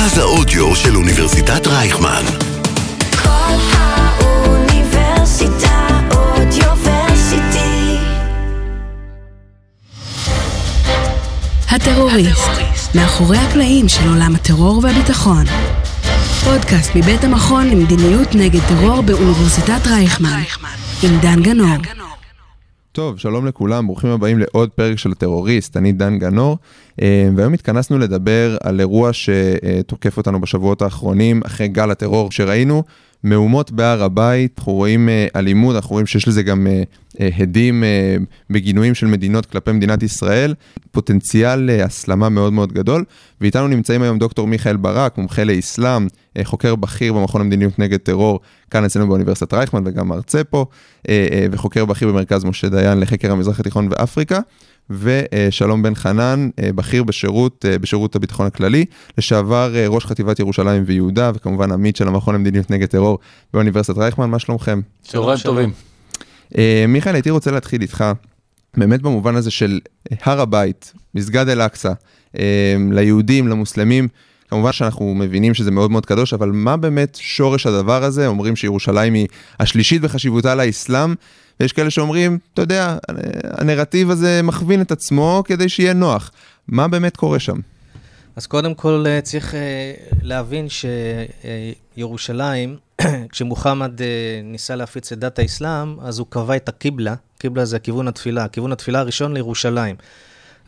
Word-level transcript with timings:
מרכז 0.00 0.18
האודיו 0.18 0.76
של 0.76 0.96
אוניברסיטת 0.96 1.66
רייכמן. 1.66 2.22
כל 3.22 3.54
האוניברסיטה 3.72 4.78
אודיוורסיטי. 6.10 7.96
הטרוריסט, 11.70 12.50
מאחורי 12.94 13.38
הקלעים 13.38 13.88
של 13.88 14.08
עולם 14.08 14.34
הטרור 14.34 14.80
והביטחון. 14.82 15.44
פודקאסט 16.44 16.90
מבית 16.94 17.24
המכון 17.24 17.70
למדיניות 17.70 18.34
נגד 18.34 18.60
טרור 18.68 19.00
באוניברסיטת 19.00 19.86
רייכמן, 19.86 20.42
עם 21.02 21.18
דן 21.20 21.42
גנור. 21.42 21.99
טוב, 22.92 23.18
שלום 23.18 23.46
לכולם, 23.46 23.86
ברוכים 23.86 24.10
הבאים 24.10 24.38
לעוד 24.38 24.70
פרק 24.70 24.98
של 24.98 25.12
הטרוריסט, 25.12 25.76
אני 25.76 25.92
דן 25.92 26.18
גנור, 26.18 26.58
אה, 27.02 27.28
והיום 27.36 27.52
התכנסנו 27.52 27.98
לדבר 27.98 28.56
על 28.62 28.80
אירוע 28.80 29.10
שתוקף 29.12 30.16
אותנו 30.16 30.40
בשבועות 30.40 30.82
האחרונים, 30.82 31.40
אחרי 31.46 31.68
גל 31.68 31.90
הטרור 31.90 32.32
שראינו, 32.32 32.82
מהומות 33.22 33.70
בהר 33.70 34.02
הבית, 34.02 34.54
אנחנו 34.58 34.72
רואים 34.72 35.08
אה, 35.08 35.26
אלימות, 35.36 35.76
אנחנו 35.76 35.90
רואים 35.90 36.06
שיש 36.06 36.28
לזה 36.28 36.42
גם 36.42 36.66
אה, 36.66 36.82
הדים 37.38 37.84
בגינויים 38.50 38.94
של 38.94 39.06
מדינות 39.06 39.46
כלפי 39.46 39.72
מדינת 39.72 40.02
ישראל, 40.02 40.54
פוטנציאל 40.90 41.70
הסלמה 41.70 42.28
מאוד 42.28 42.52
מאוד 42.52 42.72
גדול, 42.72 43.04
ואיתנו 43.40 43.68
נמצאים 43.68 44.02
היום 44.02 44.18
דוקטור 44.18 44.46
מיכאל 44.46 44.76
ברק, 44.76 45.18
מומחה 45.18 45.44
לאסלאם, 45.44 46.06
חוקר 46.44 46.76
בכיר 46.76 47.12
במכון 47.12 47.40
המדיניות 47.40 47.78
נגד 47.78 47.98
טרור, 47.98 48.40
כאן 48.70 48.84
אצלנו 48.84 49.08
באוניברסיטת 49.08 49.54
רייכמן 49.54 49.82
וגם 49.86 50.08
מרצה 50.08 50.44
פה, 50.44 50.66
וחוקר 51.52 51.84
בכיר 51.84 52.08
במרכז 52.08 52.44
משה 52.44 52.68
דיין 52.68 53.00
לחקר 53.00 53.32
המזרח 53.32 53.60
התיכון 53.60 53.88
ואפריקה. 53.90 54.38
ושלום 54.90 55.82
בן 55.82 55.94
חנן, 55.94 56.48
בכיר 56.60 57.02
בשירות, 57.02 57.64
בשירות 57.80 58.16
הביטחון 58.16 58.46
הכללי, 58.46 58.84
לשעבר 59.18 59.72
ראש 59.88 60.06
חטיבת 60.06 60.38
ירושלים 60.38 60.82
ויהודה, 60.86 61.30
וכמובן 61.34 61.72
עמית 61.72 61.96
של 61.96 62.08
המכון 62.08 62.34
למדיניות 62.34 62.70
נגד 62.70 62.86
טרור 62.86 63.18
באוניברסיטת 63.54 63.98
רייכמן, 63.98 64.30
מה 64.30 64.38
שלומכם? 64.38 64.80
צהריים 65.02 65.38
טובים. 65.38 65.89
מיכאל, 66.88 67.14
הייתי 67.14 67.30
רוצה 67.30 67.50
להתחיל 67.50 67.82
איתך, 67.82 68.04
באמת 68.76 69.02
במובן 69.02 69.36
הזה 69.36 69.50
של 69.50 69.80
הר 70.22 70.40
הבית, 70.40 70.92
מסגד 71.14 71.48
אל-אקצא, 71.48 71.92
ליהודים, 72.90 73.48
למוסלמים, 73.48 74.08
כמובן 74.48 74.72
שאנחנו 74.72 75.14
מבינים 75.14 75.54
שזה 75.54 75.70
מאוד 75.70 75.90
מאוד 75.90 76.06
קדוש, 76.06 76.32
אבל 76.32 76.50
מה 76.50 76.76
באמת 76.76 77.18
שורש 77.20 77.66
הדבר 77.66 78.04
הזה? 78.04 78.26
אומרים 78.26 78.56
שירושלים 78.56 79.14
היא 79.14 79.26
השלישית 79.60 80.02
בחשיבותה 80.02 80.54
לאסלאם, 80.54 81.14
ויש 81.60 81.72
כאלה 81.72 81.90
שאומרים, 81.90 82.38
אתה 82.54 82.62
יודע, 82.62 82.96
הנרטיב 83.44 84.10
הזה 84.10 84.40
מכווין 84.42 84.80
את 84.80 84.92
עצמו 84.92 85.42
כדי 85.46 85.68
שיהיה 85.68 85.92
נוח. 85.92 86.30
מה 86.68 86.88
באמת 86.88 87.16
קורה 87.16 87.38
שם? 87.38 87.56
אז 88.36 88.46
קודם 88.46 88.74
כל 88.74 89.04
צריך 89.22 89.54
להבין 90.22 90.66
שירושלים, 91.96 92.76
כשמוחמד 93.32 94.00
ניסה 94.44 94.76
להפיץ 94.76 95.12
את 95.12 95.18
דת 95.18 95.38
האסלאם, 95.38 96.00
אז 96.00 96.18
הוא 96.18 96.26
קבע 96.30 96.56
את 96.56 96.68
הקיבלה, 96.68 97.14
קיבלה 97.38 97.64
זה 97.64 97.78
כיוון 97.78 98.08
התפילה, 98.08 98.48
כיוון 98.48 98.72
התפילה 98.72 98.98
הראשון 98.98 99.34
לירושלים. 99.34 99.96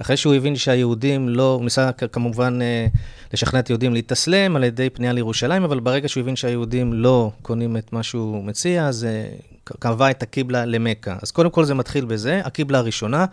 אחרי 0.01 0.17
שהוא 0.17 0.35
הבין 0.35 0.57
שהיהודים 0.57 1.29
לא, 1.29 1.55
הוא 1.55 1.65
ניסה 1.65 1.91
כמובן 1.93 2.59
לשכנע 3.33 3.61
את 3.61 3.69
היהודים 3.69 3.95
להתאסלם 3.95 4.57
על 4.57 4.65
ידי 4.65 4.91
פנייה 4.91 5.13
לירושלים, 5.13 5.65
אבל 5.65 5.81
ברגע 5.81 6.09
שהוא 6.09 6.21
הבין 6.21 6.37
שהיהודים 6.37 6.93
לא 6.93 7.31
קונים 7.43 7.77
את 7.77 7.93
מה 7.93 8.03
שהוא 8.03 8.45
מציע, 8.45 8.87
אז 8.87 9.07
קבע 9.65 10.11
את 10.11 10.23
הקיבלה 10.23 10.65
למכה. 10.65 11.17
אז 11.23 11.31
קודם 11.31 11.51
כל 11.51 11.65
זה 11.65 11.75
מתחיל 11.75 12.05
בזה, 12.05 12.41
הקיבלה 12.45 12.79
הראשונה. 12.79 13.27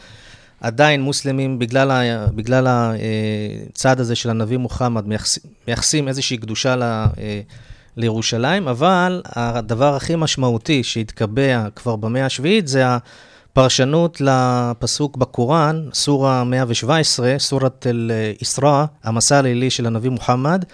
עדיין 0.62 1.02
מוסלמים, 1.02 1.60
בגלל, 1.60 1.92
ה, 1.92 2.28
בגלל 2.28 2.68
הצעד 3.74 4.00
הזה 4.00 4.16
של 4.16 4.30
הנביא 4.30 4.58
מוחמד, 4.58 5.06
מייחסים, 5.68 6.08
איזושהי 6.08 6.38
קדושה 6.38 6.76
ל, 6.76 7.06
לירושלים, 7.98 8.68
אבל 8.68 9.22
הדבר 9.26 9.96
הכי 9.96 10.16
משמעותי 10.16 10.84
שהתקבע 10.84 11.68
כבר 11.76 11.96
במאה 11.96 12.26
השביעית 12.26 12.68
זה 12.68 12.84
הפרשנות 12.88 14.22
לפסוק 14.22 15.18
בקוראן, 15.18 15.90
סורה 15.94 16.44
117, 16.44 17.36
סורת 17.40 17.88
אל-איסרא, 17.90 18.86
המסע 19.04 19.38
הלילי 19.38 19.70
של 19.70 19.86
הנביא 19.86 20.10
מוחמד, 20.10 20.66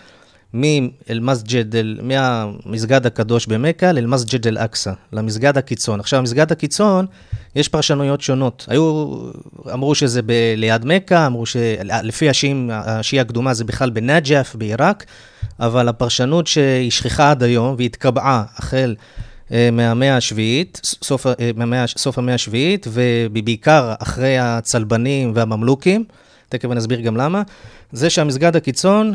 מאל-מסג'ד, 0.55 1.81
מהמסגד 2.01 3.05
הקדוש 3.05 3.45
במכה 3.45 3.91
לאל-מסג'ד 3.91 4.47
אל-אקצא, 4.47 4.93
למסגד 5.13 5.57
הקיצון. 5.57 5.99
עכשיו, 5.99 6.21
מסגד 6.21 6.51
הקיצון, 6.51 7.05
יש 7.55 7.67
פרשנויות 7.67 8.21
שונות. 8.21 8.65
היו, 8.69 9.15
אמרו 9.73 9.95
שזה 9.95 10.21
ב, 10.21 10.31
ליד 10.57 10.85
מכה, 10.85 11.27
אמרו 11.27 11.45
שלפי 11.45 12.29
השיעים, 12.29 12.69
השיעה 12.73 13.21
הקדומה 13.21 13.53
זה 13.53 13.63
בכלל 13.63 13.89
בנג'ף, 13.89 14.55
בעיראק, 14.55 15.05
אבל 15.59 15.89
הפרשנות 15.89 16.47
שהיא 16.47 16.91
שכיחה 16.91 17.31
עד 17.31 17.43
היום 17.43 17.75
והתקבעה 17.77 18.43
החל 18.55 18.95
מהמאה 19.51 20.17
השביעית, 20.17 20.81
סוף, 20.83 21.25
מהמאה, 21.55 21.87
סוף 21.87 22.17
המאה 22.17 22.35
השביעית, 22.35 22.87
ובעיקר 22.91 23.93
אחרי 23.99 24.37
הצלבנים 24.37 25.31
והממלוכים, 25.35 26.03
תכף 26.49 26.71
אני 26.71 26.79
אסביר 26.79 26.99
גם 26.99 27.17
למה, 27.17 27.41
זה 27.91 28.09
שהמסגד 28.09 28.55
הקיצון 28.55 29.13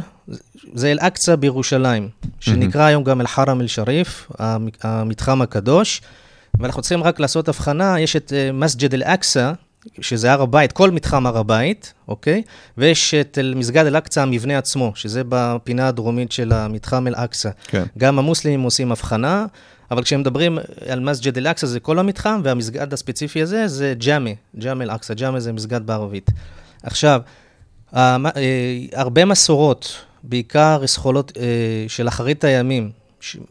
זה 0.74 0.92
אל-אקצא 0.92 1.36
בירושלים, 1.36 2.08
שנקרא 2.40 2.82
היום 2.82 3.04
גם 3.04 3.20
אל-חרם 3.20 3.60
אל-שריף, 3.60 4.30
המתחם 4.82 5.42
הקדוש, 5.42 6.02
ואנחנו 6.60 6.82
צריכים 6.82 7.02
רק 7.02 7.20
לעשות 7.20 7.48
הבחנה, 7.48 8.00
יש 8.00 8.16
את 8.16 8.32
מסג'ד 8.52 8.94
אל-אקצא, 8.94 9.52
שזה 10.00 10.32
הר 10.32 10.42
הבית, 10.42 10.72
כל 10.72 10.90
מתחם 10.90 11.26
הר 11.26 11.38
הבית, 11.38 11.94
אוקיי? 12.08 12.42
ויש 12.78 13.14
את 13.14 13.38
מסגד 13.54 13.86
אל-אקצא, 13.86 14.22
המבנה 14.22 14.58
עצמו, 14.58 14.92
שזה 14.94 15.22
בפינה 15.28 15.88
הדרומית 15.88 16.32
של 16.32 16.52
המתחם 16.52 17.06
אל-אקצא. 17.06 17.50
כן. 17.64 17.84
גם 17.98 18.18
המוסלמים 18.18 18.62
עושים 18.62 18.92
הבחנה, 18.92 19.46
אבל 19.90 20.02
כשהם 20.02 20.20
מדברים 20.20 20.58
על 20.88 21.00
מסג'ד 21.00 21.36
אל-אקצא 21.36 21.66
זה 21.66 21.80
כל 21.80 21.98
המתחם, 21.98 22.40
והמסגד 22.44 22.92
הספציפי 22.92 23.42
הזה 23.42 23.68
זה 23.68 23.94
ג'אמי, 23.98 24.36
ג'אמי 24.58 24.84
אל-אקצא, 24.84 25.14
ג'אמי 25.14 25.40
זה 25.40 25.52
מסגד 25.52 25.86
בערבית. 25.86 26.30
עכשיו, 26.82 27.20
הרבה 28.92 29.24
מסורות, 29.24 29.96
בעיקר 30.22 30.82
סחולות 30.86 31.32
של 31.88 32.08
אחרית 32.08 32.44
הימים, 32.44 32.90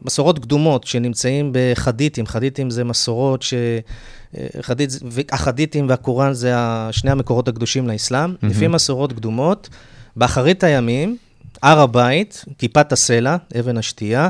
מסורות 0.01 0.39
קדומות 0.39 0.83
שנמצאים 0.83 1.51
בחדיתים, 1.53 2.27
חדיתים 2.27 2.69
זה 2.69 2.83
מסורות 2.83 3.41
ש... 3.41 3.53
חדית, 4.61 4.89
החדיתים 5.31 5.89
והקוראן 5.89 6.33
זה 6.33 6.53
שני 6.91 7.11
המקורות 7.11 7.47
הקדושים 7.47 7.87
לאסלאם. 7.87 8.33
Mm-hmm. 8.33 8.47
לפי 8.47 8.67
מסורות 8.67 9.13
קדומות, 9.13 9.69
באחרית 10.15 10.63
הימים, 10.63 11.17
הר 11.61 11.79
הבית, 11.79 12.45
כיפת 12.57 12.91
הסלע, 12.91 13.35
אבן 13.59 13.77
השתייה, 13.77 14.29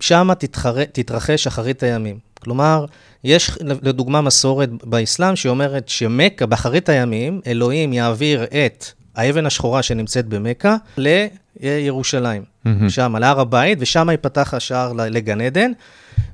שם 0.00 0.30
תתחר... 0.38 0.84
תתרחש 0.84 1.46
אחרית 1.46 1.82
הימים. 1.82 2.18
כלומר, 2.40 2.84
יש 3.24 3.50
לדוגמה 3.62 4.20
מסורת 4.20 4.68
באסלאם 4.84 5.36
שאומרת 5.36 5.88
שמכה, 5.88 6.46
באחרית 6.46 6.88
הימים, 6.88 7.40
אלוהים 7.46 7.92
יעביר 7.92 8.44
את 8.44 8.86
האבן 9.16 9.46
השחורה 9.46 9.82
שנמצאת 9.82 10.26
במכה 10.26 10.76
לירושלים, 10.96 12.42
mm-hmm. 12.42 12.68
שם, 12.88 13.14
על 13.14 13.22
הר 13.22 13.40
הבית, 13.40 13.78
ושם 13.80 14.10
ייפתח 14.10 14.54
השער 14.54 14.92
לגן 14.92 15.40
עדן. 15.40 15.70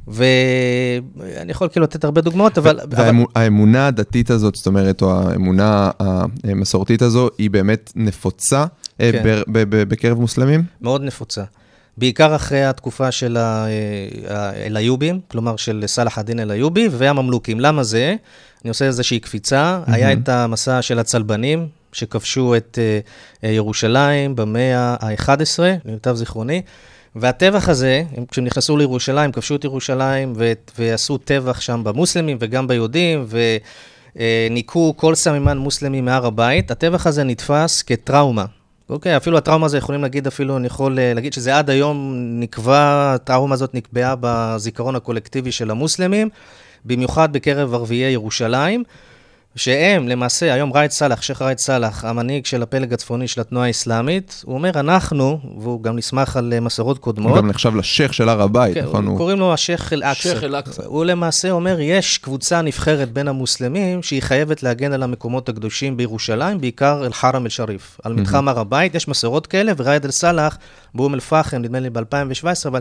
ואני 0.08 1.50
יכול 1.50 1.68
כאילו 1.68 1.84
לתת 1.84 2.04
הרבה 2.04 2.20
דוגמאות, 2.20 2.58
אבל... 2.58 2.80
והאמונה 2.90 3.86
הדתית 3.86 4.30
הזאת, 4.30 4.54
זאת 4.54 4.66
אומרת, 4.66 5.02
או 5.02 5.20
האמונה 5.20 5.90
המסורתית 6.44 7.02
הזו, 7.02 7.28
היא 7.38 7.50
באמת 7.50 7.92
נפוצה 7.96 8.64
כן. 8.98 9.42
בקרב 9.68 10.20
מוסלמים? 10.20 10.64
מאוד 10.80 11.02
נפוצה. 11.02 11.42
בעיקר 11.96 12.36
אחרי 12.36 12.64
התקופה 12.64 13.10
של 13.10 13.36
האל-איובים, 14.28 15.20
כלומר 15.30 15.56
של 15.56 15.84
סלאח 15.86 16.18
א-דין 16.18 16.40
אל-איובי 16.40 16.88
והממלוכים. 16.92 17.60
למה 17.60 17.82
זה? 17.82 18.14
אני 18.64 18.68
עושה 18.68 18.84
איזושהי 18.84 19.20
קפיצה. 19.20 19.80
Mm-hmm. 19.86 19.92
היה 19.92 20.12
את 20.12 20.28
המסע 20.28 20.82
של 20.82 20.98
הצלבנים, 20.98 21.66
שכבשו 21.92 22.56
את 22.56 22.78
ירושלים 23.42 24.36
במאה 24.36 24.96
ה-11, 25.00 25.58
למיטב 25.84 26.14
זיכרוני. 26.14 26.62
והטבח 27.16 27.68
הזה, 27.68 28.02
כשהם 28.30 28.44
נכנסו 28.44 28.76
לירושלים, 28.76 29.32
כבשו 29.32 29.56
את 29.56 29.64
ירושלים 29.64 30.32
ו- 30.36 30.52
ועשו 30.78 31.18
טבח 31.18 31.60
שם 31.60 31.80
במוסלמים 31.84 32.36
וגם 32.40 32.66
ביהודים, 32.66 33.26
וניקו 34.16 34.94
כל 34.96 35.14
סממן 35.14 35.58
מוסלמי 35.58 36.00
מהר 36.00 36.26
הבית, 36.26 36.70
הטבח 36.70 37.06
הזה 37.06 37.24
נתפס 37.24 37.82
כטראומה. 37.82 38.44
אוקיי, 38.90 39.16
אפילו 39.16 39.38
הטראומה 39.38 39.66
הזו, 39.66 39.76
יכולים 39.76 40.02
להגיד, 40.02 40.26
אפילו 40.26 40.56
אני 40.56 40.66
יכול 40.66 40.98
להגיד 41.14 41.32
שזה 41.32 41.58
עד 41.58 41.70
היום 41.70 42.14
נקבע, 42.40 43.12
הטראומה 43.14 43.54
הזאת 43.54 43.74
נקבעה 43.74 44.14
בזיכרון 44.20 44.96
הקולקטיבי 44.96 45.52
של 45.52 45.70
המוסלמים, 45.70 46.28
במיוחד 46.84 47.32
בקרב 47.32 47.74
ערביי 47.74 48.12
ירושלים. 48.12 48.84
שהם 49.58 50.08
למעשה, 50.08 50.54
היום 50.54 50.72
ראאד 50.72 50.90
סאלח, 50.90 51.22
שייח' 51.22 51.42
ראאד 51.42 51.58
סאלח, 51.58 52.04
המנהיג 52.04 52.46
של 52.46 52.62
הפלג 52.62 52.92
הצפוני 52.92 53.28
של 53.28 53.40
התנועה 53.40 53.66
האסלאמית, 53.66 54.42
הוא 54.46 54.54
אומר, 54.54 54.70
אנחנו, 54.80 55.38
והוא 55.60 55.82
גם 55.82 55.96
נסמך 55.96 56.36
על 56.36 56.52
אה, 56.52 56.60
מסורות 56.60 56.96
הוא 56.96 57.02
קודמות, 57.02 57.36
גם 57.38 57.46
נחשב 57.46 57.76
לשייח 57.76 58.12
של 58.12 58.28
הר 58.28 58.42
הבית, 58.42 58.74
כן, 58.74 58.84
נכון? 58.84 59.04
הוא- 59.04 59.10
הוא- 59.10 59.18
קוראים 59.18 59.38
לו 59.38 59.52
השייח' 59.54 59.92
אל-אקצא. 59.92 60.22
שייח' 60.22 60.44
אל-אקצא. 60.44 60.82
הוא 60.84 61.04
למעשה 61.04 61.50
אומר, 61.50 61.76
יש 61.80 62.18
קבוצה 62.18 62.62
נבחרת 62.62 63.12
בין 63.12 63.28
המוסלמים 63.28 64.02
שהיא 64.02 64.22
חייבת 64.22 64.62
להגן 64.62 64.92
על 64.92 65.02
המקומות 65.02 65.48
הקדושים 65.48 65.96
בירושלים, 65.96 66.60
בעיקר 66.60 67.02
אל-חרם 67.06 67.44
אל-שריף, 67.44 68.00
על 68.04 68.12
מתחם 68.12 68.48
הר 68.48 68.58
הבית, 68.58 68.94
יש 68.94 69.08
מסורות 69.08 69.46
כאלה, 69.46 69.72
וראאד 69.76 70.04
אל-סאלח 70.04 70.58
באום 70.94 71.14
אל-פחם, 71.14 71.56
נדמה 71.56 71.80
לי 71.80 71.90
ב-2017, 71.90 72.68
אבל 72.68 72.80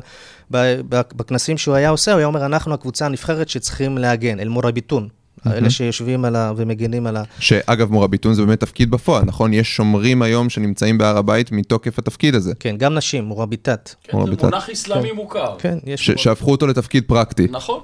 בכנסים 0.89 1.57
שהוא 1.57 1.75
היה 1.75 1.89
עושה, 1.89 2.11
הוא 2.11 2.17
היה 2.17 2.27
אומר, 2.27 2.45
אנחנו 2.45 2.73
הקבוצה 2.73 3.05
הנבחרת 3.05 3.49
שצריכים 3.49 3.97
להגן, 3.97 4.39
אל-מוראביטון. 4.39 5.07
אלה 5.53 5.69
שיושבים 5.69 6.25
על 6.25 6.35
ה... 6.35 6.51
ומגינים 6.57 7.07
על 7.07 7.17
ה... 7.17 7.23
שאגב, 7.39 7.91
מורביטון 7.91 8.33
זה 8.33 8.45
באמת 8.45 8.59
תפקיד 8.59 8.91
בפועל, 8.91 9.23
נכון? 9.25 9.53
יש 9.53 9.75
שומרים 9.75 10.21
היום 10.21 10.49
שנמצאים 10.49 10.97
בהר 10.97 11.17
הבית 11.17 11.51
מתוקף 11.51 11.99
התפקיד 11.99 12.35
הזה, 12.35 12.53
כן, 12.59 12.75
גם 12.77 12.93
נשים, 12.93 13.23
מורביטת. 13.23 13.89
כן, 14.03 14.17
זה 14.25 14.43
מונח 14.43 14.69
אסלאמי 14.69 15.11
מוכר. 15.11 15.55
כן, 15.59 15.77
יש... 15.85 16.05
ש- 16.05 16.23
שהפכו 16.23 16.51
אותו 16.51 16.67
לתפקיד 16.67 17.03
פרקטי. 17.07 17.47
נכון. 17.51 17.79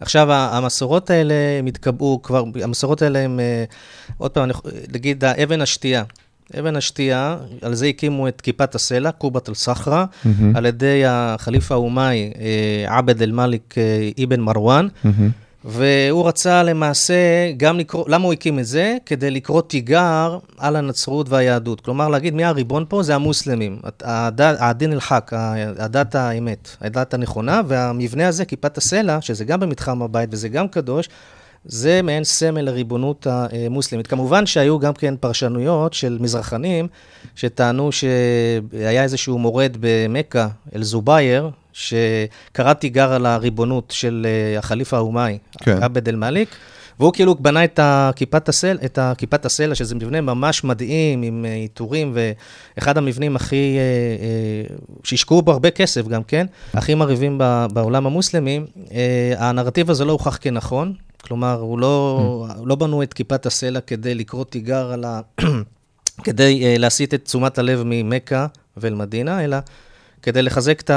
עכשיו, 0.00 0.32
המסורות 0.32 1.10
האלה, 1.10 1.34
הם 1.58 1.66
התקבעו 1.66 2.20
כבר, 2.22 2.44
המסורות 2.62 3.02
האלה 3.02 3.18
הם, 3.18 3.40
אה, 3.40 3.64
עוד 4.18 4.30
פעם, 4.30 4.48
נגיד, 4.92 5.24
אבן 5.24 5.60
השתייה. 5.60 6.02
אבן 6.58 6.76
השתייה, 6.76 7.36
על 7.62 7.74
זה 7.74 7.86
הקימו 7.86 8.28
את 8.28 8.40
כיפת 8.40 8.74
הסלע, 8.74 9.10
קובת 9.10 9.48
אל-סחרה, 9.48 10.04
על 10.54 10.66
ידי 10.66 11.02
החליף 11.06 11.72
האומאי, 11.72 12.32
אה, 12.40 12.98
עבד 12.98 13.22
אל-מאליק 13.22 13.74
אה, 13.78 14.24
אבן 14.24 14.40
מרואן, 14.40 14.88
והוא 15.68 16.28
רצה 16.28 16.62
למעשה 16.62 17.14
גם 17.56 17.78
לקרוא, 17.78 18.04
למה 18.08 18.24
הוא 18.24 18.32
הקים 18.32 18.58
את 18.58 18.66
זה? 18.66 18.96
כדי 19.06 19.30
לקרוא 19.30 19.62
תיגר 19.62 20.38
על 20.58 20.76
הנצרות 20.76 21.28
והיהדות. 21.28 21.80
כלומר, 21.80 22.08
להגיד 22.08 22.34
מי 22.34 22.44
הריבון 22.44 22.84
פה 22.88 23.02
זה 23.02 23.14
המוסלמים, 23.14 23.78
הדין 24.40 24.92
אל-חק, 24.92 25.30
הדת 25.78 26.14
האמת, 26.14 26.76
הדת 26.80 27.14
הנכונה, 27.14 27.60
והמבנה 27.68 28.28
הזה, 28.28 28.44
כיפת 28.44 28.78
הסלע, 28.78 29.20
שזה 29.20 29.44
גם 29.44 29.60
במתחם 29.60 30.02
הבית 30.02 30.28
וזה 30.32 30.48
גם 30.48 30.68
קדוש, 30.68 31.08
זה 31.64 32.02
מעין 32.02 32.24
סמל 32.24 32.60
לריבונות 32.60 33.26
המוסלמית. 33.30 34.06
כמובן 34.06 34.46
שהיו 34.46 34.78
גם 34.78 34.92
כן 34.92 35.14
פרשנויות 35.20 35.94
של 35.94 36.18
מזרחנים, 36.20 36.88
שטענו 37.34 37.92
שהיה 37.92 39.02
איזשהו 39.02 39.38
מורד 39.38 39.76
במכה, 39.80 40.48
אל-זובייר, 40.74 41.50
שקרא 41.76 42.72
תיגר 42.72 43.12
על 43.12 43.26
הריבונות 43.26 43.90
של 43.90 44.26
אה, 44.28 44.58
החליף 44.58 44.94
האומאי, 44.94 45.38
כן. 45.58 45.82
עבד 45.82 46.08
אל-מאליק, 46.08 46.56
והוא 47.00 47.12
כאילו 47.12 47.34
בנה 47.34 47.64
את 47.64 48.48
הסלע, 48.48 48.84
את 48.84 48.98
הכיפת 48.98 49.44
הסלע, 49.44 49.74
שזה 49.74 49.94
מבנה 49.94 50.20
ממש 50.20 50.64
מדהים, 50.64 51.22
עם 51.22 51.44
אה, 51.48 51.54
עיטורים, 51.54 52.16
ואחד 52.76 52.98
המבנים 52.98 53.36
הכי, 53.36 53.76
אה, 53.78 54.74
שהשקעו 55.04 55.42
בו 55.42 55.52
הרבה 55.52 55.70
כסף 55.70 56.08
גם 56.08 56.22
כן, 56.22 56.46
הכי 56.74 56.94
מרהיבים 56.94 57.40
בעולם 57.72 58.06
המוסלמי. 58.06 58.60
הנרטיב 59.36 59.90
הזה 59.90 60.04
לא 60.04 60.12
הוכח 60.12 60.38
כנכון, 60.40 60.92
כלומר, 61.22 61.60
הוא 61.60 61.78
לא, 61.78 62.46
לא 62.64 62.74
בנו 62.74 63.02
את 63.02 63.14
כיפת 63.14 63.46
הסלע 63.46 63.80
כדי 63.80 64.14
לקרוא 64.14 64.44
תיגר 64.44 64.92
על 64.92 65.04
ה... 65.04 65.20
כדי 66.24 66.78
להסיט 66.78 67.14
את 67.14 67.24
תשומת 67.24 67.58
הלב 67.58 67.82
ממכה 67.84 68.46
ואל-מדינה, 68.76 69.44
אלא 69.44 69.56
כדי 70.26 70.42
לחזק 70.42 70.80
את 70.80 70.90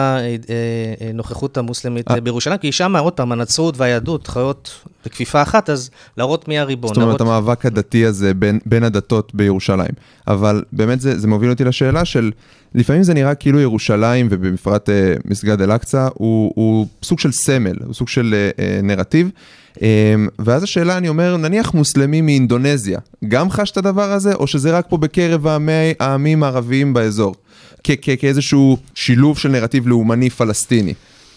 הנוכחות 1.09 1.57
המוסלמית 1.57 2.11
אה. 2.11 2.21
בירושלים, 2.21 2.57
כי 2.57 2.71
שם, 2.71 2.95
עוד 2.95 3.13
פעם, 3.13 3.31
הנצרות 3.31 3.77
והיהדות 3.77 4.27
חיות 4.27 4.71
בכפיפה 5.05 5.41
אחת, 5.41 5.69
אז 5.69 5.89
להראות 6.17 6.47
מי 6.47 6.59
הריבון. 6.59 6.87
זאת 6.87 6.97
אומרת, 6.97 7.07
להראות... 7.07 7.21
המאבק 7.21 7.65
הדתי 7.65 8.05
הזה 8.05 8.33
בין, 8.33 8.59
בין 8.65 8.83
הדתות 8.83 9.35
בירושלים. 9.35 9.91
אבל 10.27 10.63
באמת 10.71 11.01
זה, 11.01 11.19
זה 11.19 11.27
מוביל 11.27 11.49
אותי 11.49 11.63
לשאלה 11.63 12.05
של, 12.05 12.31
לפעמים 12.75 13.03
זה 13.03 13.13
נראה 13.13 13.35
כאילו 13.35 13.59
ירושלים, 13.59 14.27
ובפרט 14.29 14.89
אה, 14.89 15.13
מסגד 15.25 15.61
אל-אקצא, 15.61 16.07
הוא, 16.13 16.51
הוא 16.55 16.87
סוג 17.03 17.19
של 17.19 17.31
סמל, 17.31 17.75
הוא 17.85 17.93
סוג 17.93 18.07
של 18.07 18.35
אה, 18.37 18.65
אה, 18.65 18.79
נרטיב. 18.83 19.29
אה, 19.81 20.15
ואז 20.39 20.63
השאלה, 20.63 20.97
אני 20.97 21.09
אומר, 21.09 21.37
נניח 21.37 21.73
מוסלמי 21.73 22.21
מאינדונזיה, 22.21 22.99
גם 23.27 23.49
חש 23.49 23.71
את 23.71 23.77
הדבר 23.77 24.11
הזה, 24.11 24.33
או 24.33 24.47
שזה 24.47 24.77
רק 24.77 24.85
פה 24.89 24.97
בקרב 24.97 25.47
העמי, 25.47 25.93
העמים 25.99 26.43
הערביים 26.43 26.93
באזור? 26.93 27.35
כאיזשהו 27.83 28.77
שילוב 28.95 29.37
של 29.37 29.49
נרטיב 29.49 29.87
לאומני 29.87 30.29
פלסטיני. 30.29 30.93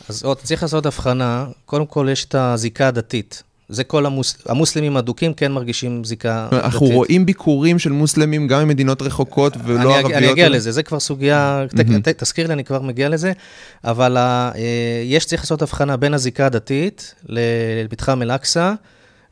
אז 0.08 0.22
עוד 0.22 0.36
צריך 0.36 0.62
לעשות 0.62 0.86
הבחנה, 0.86 1.46
קודם 1.66 1.86
כל 1.86 2.08
יש 2.12 2.24
את 2.24 2.34
הזיקה 2.34 2.88
הדתית. 2.88 3.42
זה 3.68 3.84
כל 3.84 4.06
המוס... 4.06 4.36
המוסלמים 4.46 4.96
הדוקים 4.96 5.34
כן 5.34 5.52
מרגישים 5.52 6.04
זיקה 6.04 6.48
דתית. 6.50 6.64
אנחנו 6.64 6.86
רואים 6.86 7.26
ביקורים 7.26 7.78
של 7.78 7.92
מוסלמים 7.92 8.46
גם 8.46 8.64
ממדינות 8.64 9.02
רחוקות 9.02 9.56
ולא 9.64 9.82
אני, 9.82 9.94
ערביות. 9.94 10.12
אני 10.12 10.32
אגיע 10.32 10.48
לזה, 10.48 10.72
זה 10.72 10.82
כבר 10.82 11.00
סוגיה, 11.00 11.64
ת, 11.68 12.08
ת, 12.08 12.08
תזכיר 12.08 12.46
לי, 12.46 12.52
אני 12.52 12.64
כבר 12.64 12.82
מגיע 12.82 13.08
לזה, 13.08 13.32
אבל 13.84 14.16
ה, 14.16 14.50
אה, 14.54 15.02
יש 15.04 15.24
צריך 15.24 15.42
לעשות 15.42 15.62
הבחנה 15.62 15.96
בין 15.96 16.14
הזיקה 16.14 16.46
הדתית 16.46 17.14
למתחם 17.28 18.22
אל-אקצא, 18.22 18.74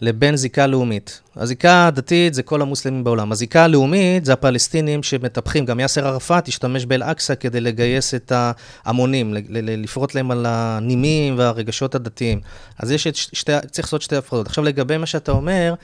לבין 0.01 0.37
זיקה 0.37 0.67
לאומית. 0.67 1.21
הזיקה 1.37 1.87
הדתית 1.87 2.35
זה 2.35 2.43
כל 2.43 2.63
המוסלמים 2.63 3.05
בעולם. 3.05 3.33
הזיקה 3.33 3.65
הלאומית 3.65 4.25
זה 4.25 4.33
הפלסטינים 4.33 5.03
שמטפחים, 5.03 5.65
גם 5.65 5.81
יאסר 5.81 6.07
ערפאת 6.07 6.49
השתמש 6.49 6.85
באל-אקצא 6.85 7.35
כדי 7.35 7.61
לגייס 7.61 8.15
את 8.15 8.33
ההמונים, 8.35 9.35
לפרוט 9.51 10.15
להם 10.15 10.31
על 10.31 10.47
הנימים 10.49 11.39
והרגשות 11.39 11.95
הדתיים. 11.95 12.41
אז 12.79 12.91
יש 12.91 13.07
את 13.07 13.17
שתי, 13.17 13.53
צריך 13.71 13.87
לעשות 13.87 14.03
שתי 14.03 14.17
הפרדות. 14.17 14.47
עכשיו, 14.47 14.65
לגבי 14.65 14.97
מה 14.97 15.07
שאתה 15.07 15.33
אומר, 15.33 15.75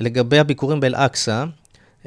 לגבי 0.00 0.38
הביקורים 0.38 0.80
באל-אקצא, 0.80 1.44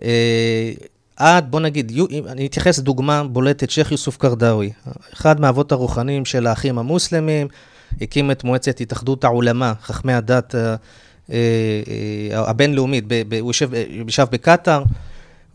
אה, 0.03 0.71
עד, 1.15 1.51
בוא 1.51 1.59
נגיד, 1.59 1.91
אני 2.27 2.47
אתייחס 2.47 2.79
לדוגמה 2.79 3.23
בולטת, 3.23 3.69
שייח' 3.69 3.91
יוסוף 3.91 4.17
קרדאווי, 4.17 4.71
אחד 5.13 5.41
מהאבות 5.41 5.71
הרוחניים 5.71 6.25
של 6.25 6.47
האחים 6.47 6.77
המוסלמים, 6.77 7.47
הקים 8.01 8.31
את 8.31 8.43
מועצת 8.43 8.81
התאחדות 8.81 9.23
העולמה, 9.23 9.73
חכמי 9.81 10.13
הדת 10.13 10.55
אה, 10.55 10.75
הבינלאומית, 12.33 13.03
ב, 13.07 13.33
הוא 13.39 13.49
יושב, 13.49 13.73
אה, 13.73 13.83
ישב 14.07 14.25
בקטאר, 14.31 14.83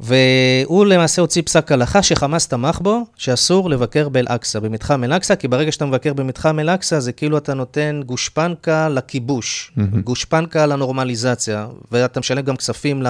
והוא 0.01 0.87
למעשה 0.87 1.23
הוציא 1.23 1.43
פסק 1.43 1.73
הלכה 1.73 2.03
שחמאס 2.03 2.49
תמך 2.49 2.79
בו, 2.81 3.05
שאסור 3.17 3.71
לבקר 3.71 4.09
באל-אקצא, 4.09 4.61
במתחם 4.61 5.05
אל-אקצא, 5.05 5.35
כי 5.35 5.49
ברגע 5.49 5.73
שאתה 5.73 5.87
מבקר 5.87 6.13
במתחם 6.13 6.59
אל-אקצא, 6.59 7.01
זה 7.01 7.13
כאילו 7.13 7.39
אתה 7.39 7.55
נותן 7.55 8.01
גושפנקה 8.07 8.89
לכיבוש, 8.89 9.73
גושפנקה 10.05 10.67
לנורמליזציה, 10.67 11.67
ואתה 11.93 12.21
משלם 12.21 12.43
גם 12.43 12.57
כספים 12.57 13.03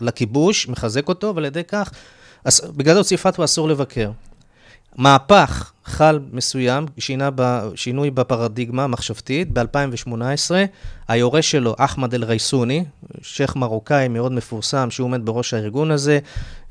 לכיבוש, 0.00 0.68
מחזק 0.68 1.08
אותו, 1.08 1.34
ועל 1.34 1.44
ידי 1.44 1.64
כך, 1.68 1.90
בגלל 2.76 2.94
זה 2.94 3.00
הוציא 3.00 3.16
פתווה 3.16 3.44
אסור 3.44 3.68
לבקר. 3.68 4.10
מהפך 4.96 5.72
חל 5.84 6.18
מסוים, 6.32 6.86
שינה 6.98 7.30
ב, 7.34 7.60
שינוי 7.74 8.10
בפרדיגמה 8.10 8.84
המחשבתית 8.84 9.52
ב-2018. 9.52 10.50
היורש 11.08 11.50
שלו, 11.50 11.74
אחמד 11.78 12.14
אל-רייסוני, 12.14 12.84
שייח' 13.22 13.56
מרוקאי 13.56 14.08
מאוד 14.08 14.32
מפורסם, 14.32 14.90
שהוא 14.90 15.04
עומד 15.04 15.26
בראש 15.26 15.54
הארגון 15.54 15.90
הזה, 15.90 16.18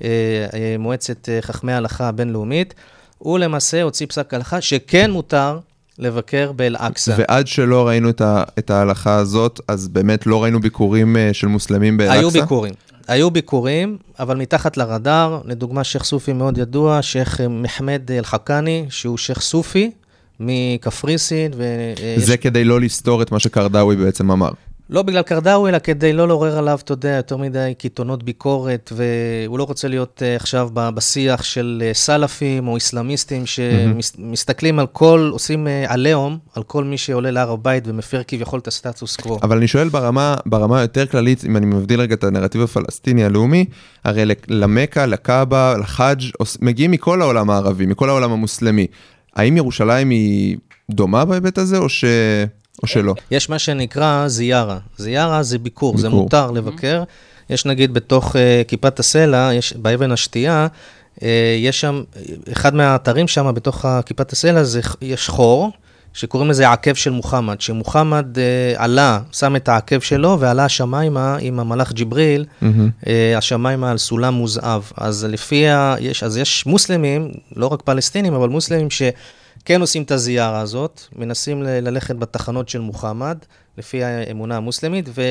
אה, 0.04 0.08
אה, 0.54 0.76
מועצת 0.80 1.30
אה, 1.30 1.42
חכמי 1.42 1.74
ההלכה 1.74 2.08
הבינלאומית, 2.08 2.74
הוא 3.18 3.40
למעשה 3.40 3.82
הוציא 3.82 4.08
פסק 4.08 4.34
הלכה 4.34 4.62
שכן 4.62 5.12
מותר 5.12 5.60
לבקר 6.00 6.52
באל-אקצא. 6.52 7.16
ועד 7.18 7.48
שלא 7.48 7.88
ראינו 7.88 8.10
את, 8.10 8.22
ה, 8.22 8.44
את 8.60 8.70
ההלכה 8.70 9.16
הזאת, 9.16 9.60
אז 9.68 9.88
באמת 9.88 10.28
לא 10.28 10.44
ראינו 10.44 10.60
ביקורים 10.60 11.18
של 11.34 11.48
מוסלמים 11.48 11.98
באל-אקצא? 11.98 12.20
היו 12.20 12.30
ביקורים. 12.30 12.74
היו 13.08 13.32
ביקורים, 13.32 13.98
אבל 14.20 14.38
מתחת 14.38 14.78
לרדאר, 14.78 15.42
לדוגמה 15.46 15.84
שייח' 15.84 16.04
סופי 16.04 16.34
מאוד 16.34 16.58
ידוע, 16.58 17.02
שייח' 17.02 17.42
מחמד 17.42 18.12
אל-חכני, 18.12 18.86
שהוא 18.90 19.18
שייח' 19.18 19.42
סופי 19.42 19.92
מקפריסין, 20.40 21.52
ויש 21.58 22.24
זה 22.24 22.38
כדי 22.38 22.64
לא 22.64 22.82
לסתור 22.82 23.22
את 23.22 23.32
מה 23.32 23.40
שקרדאווי 23.40 23.96
בעצם 23.96 24.32
אמר. 24.32 24.52
לא 24.94 25.02
בגלל 25.02 25.22
קרדאווי, 25.22 25.70
אלא 25.70 25.80
כדי 25.80 26.14
לא 26.14 26.28
לעורר 26.28 26.58
עליו, 26.58 26.80
אתה 26.84 26.92
יודע, 26.94 27.10
יותר 27.10 27.38
מדי 27.38 27.74
קיתונות 27.78 28.24
ביקורת, 28.24 28.92
והוא 28.96 29.60
לא 29.60 29.64
רוצה 29.64 29.88
להיות 29.88 30.22
uh, 30.22 30.42
עכשיו 30.42 30.70
בשיח 30.74 31.44
של 31.44 31.84
uh, 31.92 31.98
סלאפים 31.98 32.68
או 32.68 32.76
איסלאמיסטים 32.76 33.44
שמסתכלים 33.46 34.80
על 34.80 34.88
כל, 34.88 35.30
עושים 35.34 35.68
uh, 35.68 35.92
עליהום 35.92 36.38
על 36.56 36.64
כל 36.64 36.84
מי 36.84 36.98
שעולה 36.98 37.32
להר 37.32 37.52
הבית 37.52 37.84
ומפר 37.88 38.22
כביכול 38.28 38.60
את 38.60 38.68
הסטטוס 38.68 39.16
קוו. 39.16 39.40
אבל 39.44 39.58
אני 39.58 39.68
שואל 39.68 39.90
ברמה, 39.90 40.36
ברמה 40.46 40.80
היותר 40.80 41.06
כללית, 41.06 41.46
אם 41.46 41.58
אני 41.58 41.66
מבדיל 41.66 42.02
רגע 42.02 42.16
את 42.16 42.24
הנרטיב 42.24 42.62
הפלסטיני 42.62 43.26
הלאומי, 43.26 43.66
הרי 44.04 44.26
למכה, 44.48 45.06
לקאבה, 45.06 45.78
לחאג' 45.78 46.22
מגיעים 46.62 46.92
מכל 46.92 47.22
העולם 47.22 47.50
הערבי, 47.50 47.86
מכל 47.86 48.10
העולם 48.10 48.32
המוסלמי. 48.32 48.88
האם 49.36 49.58
ירושלים 49.58 50.10
היא 50.10 50.58
דומה 50.92 51.26
בהיבט 51.26 51.58
הזה, 51.58 51.78
או, 51.78 51.90
ש... 51.90 52.06
או 52.84 52.88
שלא? 52.88 53.14
יש 53.32 53.50
מה 53.50 53.60
שנקרא 53.60 54.28
זיארה. 54.28 54.78
זיארה 54.98 55.44
זה 55.44 55.60
ביקור, 55.60 55.98
זה 55.98 56.08
ביקור. 56.08 56.24
מותר 56.24 56.52
לבקר. 56.52 57.04
יש 57.50 57.66
נגיד 57.66 57.94
בתוך 57.94 58.36
uh, 58.36 58.68
כיפת 58.68 59.00
הסלע, 59.00 59.50
יש 59.54 59.74
באבן 59.74 60.12
השתייה, 60.12 60.68
uh, 61.16 61.24
יש 61.60 61.82
שם, 61.82 62.04
אחד 62.52 62.76
מהאתרים 62.76 63.28
שם 63.28 63.52
בתוך 63.56 63.86
כיפת 64.06 64.32
הסלע, 64.32 64.64
זה, 64.64 64.82
יש 65.02 65.30
חור 65.30 65.72
שקוראים 66.14 66.50
לזה 66.50 66.70
העקב 66.70 66.94
של 66.94 67.12
מוחמד, 67.12 67.62
שמוחמד 67.62 68.40
אה, 68.40 68.74
עלה, 68.78 69.20
שם 69.32 69.56
את 69.56 69.70
העקב 69.70 70.00
שלו 70.00 70.40
ועלה 70.40 70.66
השמיימה 70.66 71.38
עם 71.40 71.60
המלאך 71.60 71.92
ג'יבריל, 71.92 72.46
מהמם. 72.62 72.90
אה, 73.08 73.38
השמיימה 73.38 73.92
על 73.92 73.98
סולם 73.98 74.34
מוזהב. 74.34 74.82
אז 74.98 75.26
לפי 75.30 75.68
ה... 75.70 75.96
יש, 76.00 76.24
אז 76.24 76.38
יש 76.38 76.66
מוסלמים, 76.66 77.32
לא 77.56 77.68
רק 77.68 77.82
פלסטינים, 77.82 78.34
אבל 78.34 78.50
מוסלמים 78.50 78.90
שכן 79.64 79.82
עושים 79.82 80.04
את 80.04 80.12
הזיארה 80.12 80.60
הזאת, 80.60 81.02
מנסים 81.16 81.64
ל- 81.64 81.68
ללכת 81.68 82.16
בתחנות 82.16 82.70
של 82.70 82.80
מוחמד, 82.80 83.38
לפי 83.78 84.04
האמונה 84.04 84.58
המוסלמית, 84.58 85.10
ו... 85.10 85.22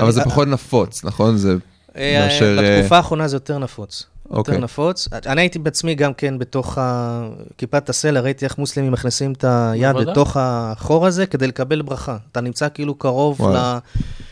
אבל 0.00 0.10
זה 0.10 0.24
פחות 0.24 0.48
נפוץ, 0.48 1.04
נכון? 1.04 1.36
זה 1.36 1.54
אה, 1.96 2.20
מאשר... 2.24 2.58
אה, 2.58 2.78
בתקופה 2.78 2.96
האחרונה 2.96 3.28
זה 3.28 3.36
יותר 3.36 3.58
נפוץ. 3.58 4.06
אוקיי. 4.30 4.54
יותר 4.54 4.64
נפוץ. 4.64 5.08
אני 5.26 5.40
הייתי 5.40 5.58
בעצמי 5.58 5.94
גם 5.94 6.14
כן 6.14 6.38
בתוך 6.38 6.78
ה- 6.78 7.28
כיפת 7.58 7.88
הסלע, 7.88 8.20
ראיתי 8.20 8.44
איך 8.44 8.58
מוסלמים 8.58 8.92
מכניסים 8.92 9.32
את 9.32 9.44
היד 9.44 9.92
בוודאי. 9.92 10.12
לתוך 10.12 10.36
החור 10.40 11.06
הזה 11.06 11.26
כדי 11.26 11.46
לקבל 11.46 11.82
ברכה. 11.82 12.16
אתה 12.32 12.40
נמצא 12.40 12.68
כאילו 12.74 12.94
קרוב 12.94 13.40
וואו. 13.40 13.54
ל... 13.54 13.78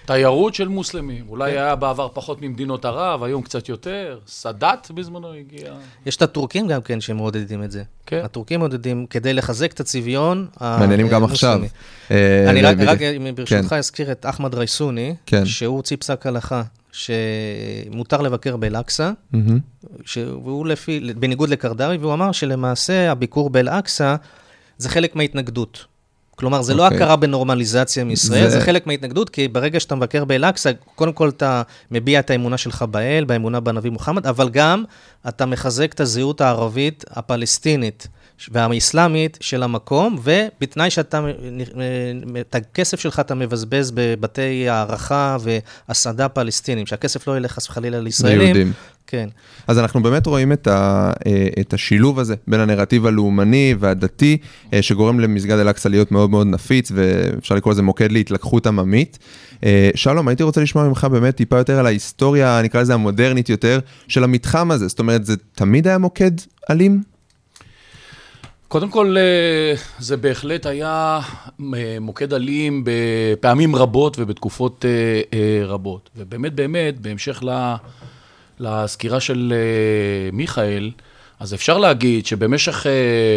תיירות 0.07 0.55
של 0.55 0.69
מוסלמים. 0.69 1.25
אולי 1.29 1.53
כן. 1.53 1.59
היה 1.59 1.75
בעבר 1.76 2.09
פחות 2.12 2.43
ממדינות 2.43 2.85
ערב, 2.85 3.23
היום 3.23 3.43
קצת 3.43 3.69
יותר. 3.69 4.19
סאדאת 4.26 4.91
בזמנו 4.91 5.33
הגיע. 5.33 5.73
יש 6.07 6.17
את 6.17 6.23
הטורקים 6.23 6.69
גם 6.69 6.83
כן 6.83 7.00
שמעודדים 7.00 7.62
את 7.65 7.71
זה. 7.71 7.83
כן. 8.07 8.21
הטורקים 8.25 8.61
מעודדים 8.61 9.07
כדי 9.07 9.35
לחזק 9.35 9.73
את 9.73 9.81
הצביון 9.81 10.47
מעניינים 10.61 11.09
גם 11.09 11.25
עכשיו. 11.25 11.61
אה, 12.11 12.50
אני 12.50 12.62
רק, 12.62 13.00
אם 13.03 13.35
ברשותך 13.35 13.73
אזכיר 13.73 14.12
את 14.12 14.26
אחמד 14.29 14.55
רייסוני, 14.55 15.15
כן. 15.26 15.45
שהוא 15.47 15.76
הוציא 15.76 15.97
פסק 15.97 16.26
הלכה 16.26 16.62
שמותר 16.97 18.23
לבקר 18.23 18.57
באל-אקצא, 18.57 19.11
והוא 20.17 20.67
לפי, 20.67 21.12
בניגוד 21.17 21.49
לקרדרי, 21.49 21.97
והוא 21.97 22.12
אמר 22.12 22.33
שלמעשה 22.33 23.12
הביקור 23.12 23.50
באל-אקצא 23.50 24.17
זה 24.79 24.88
חלק 24.88 25.17
מההתנגדות. 25.17 25.85
כלומר, 26.37 26.62
זה 26.62 26.75
לא 26.75 26.85
אוקיי. 26.85 26.97
הכרה 26.97 27.17
בנורמליזציה 27.17 28.05
מישראל, 28.05 28.50
זה... 28.50 28.59
זה 28.59 28.65
חלק 28.65 28.87
מההתנגדות, 28.87 29.31
כי 29.31 29.49
ברגע 29.49 29.81
שאתה 29.81 29.95
מבקר 29.95 30.25
באל-אקצא, 30.25 30.71
קודם 30.95 31.12
כל 31.12 31.29
אתה 31.29 31.62
מביע 31.91 32.21
את 32.21 32.31
האמונה 32.31 32.57
שלך 32.57 32.83
באל, 32.83 33.25
באמונה 33.25 33.61
בנביא 33.61 33.91
מוחמד, 33.91 34.26
אבל 34.26 34.49
גם 34.49 34.85
אתה 35.29 35.47
מחזק 35.47 35.93
את 35.93 36.00
הזהות 36.00 36.41
הערבית 36.41 37.05
הפלסטינית 37.11 38.09
והאסלאמית 38.52 39.38
של 39.40 39.62
המקום, 39.62 40.19
ובתנאי 40.23 40.90
שאתה, 40.90 41.21
את 42.40 42.55
הכסף 42.55 43.00
שלך 43.00 43.21
אתה 43.21 43.35
מבזבז 43.35 43.93
בבתי 43.95 44.69
הערכה 44.69 45.37
והסעדה 45.40 46.28
פלסטינים, 46.28 46.87
שהכסף 46.87 47.28
לא 47.28 47.37
ילך 47.37 47.52
חס 47.52 47.69
וחלילה 47.69 48.00
לישראלים. 48.00 48.40
ליהודים. 48.40 48.73
כן. 49.07 49.28
אז 49.66 49.78
אנחנו 49.78 50.02
באמת 50.02 50.26
רואים 50.26 50.52
את, 50.52 50.66
ה, 50.66 51.12
אה, 51.26 51.49
את 51.61 51.75
השילוב 51.75 52.19
הזה 52.19 52.35
בין 52.47 52.61
הנרטיב 52.61 53.07
הלאומני 53.07 53.75
והדתי, 53.78 54.38
אה, 54.73 54.83
שגורם 54.83 55.21
למסגד 55.21 55.59
אל-אקצא 55.59 55.88
להיות 55.88 56.12
מאוד 56.12 56.31
מאוד 56.31 56.47
נפיץ, 56.47 56.93
ואפשר 56.95 57.55
לקרוא 57.55 57.73
לזה 57.73 57.83
מוקד 57.83 58.12
להתלקחות 58.12 58.66
עממית. 58.66 59.19
אה, 59.64 59.90
שלום, 59.95 60.28
הייתי 60.28 60.43
רוצה 60.43 60.61
לשמוע 60.61 60.88
ממך 60.88 61.05
באמת 61.05 61.37
טיפה 61.37 61.59
יותר 61.59 61.78
על 61.78 61.87
ההיסטוריה, 61.87 62.62
נקרא 62.62 62.81
לזה 62.81 62.95
המודרנית 62.95 63.49
יותר, 63.49 63.81
של 64.09 64.25
המתחם 64.25 64.71
הזה. 64.71 64.88
זאת 64.88 64.99
אומרת, 64.99 65.26
זה 65.26 65.35
תמיד 65.55 65.87
היה 65.87 65.99
מוקד 65.99 66.31
אלים? 66.71 67.15
קודם 68.68 68.90
כל, 68.90 69.16
אה, 69.18 69.75
זה 69.99 70.16
בהחלט 70.16 70.66
היה 70.66 71.20
אה, 71.75 71.96
מוקד 72.00 72.35
אלים 72.35 72.85
בפעמים 72.85 73.76
רבות 73.76 74.16
ובתקופות 74.18 74.85
אה, 74.85 75.66
רבות. 75.66 76.11
ובאמת, 76.16 76.54
באמת, 76.54 77.00
בהמשך 77.00 77.42
לסקירה 78.61 79.20
של 79.20 79.54
מיכאל, 80.32 80.90
אז 81.40 81.54
אפשר 81.54 81.78
להגיד 81.78 82.26
שבמשך 82.26 82.87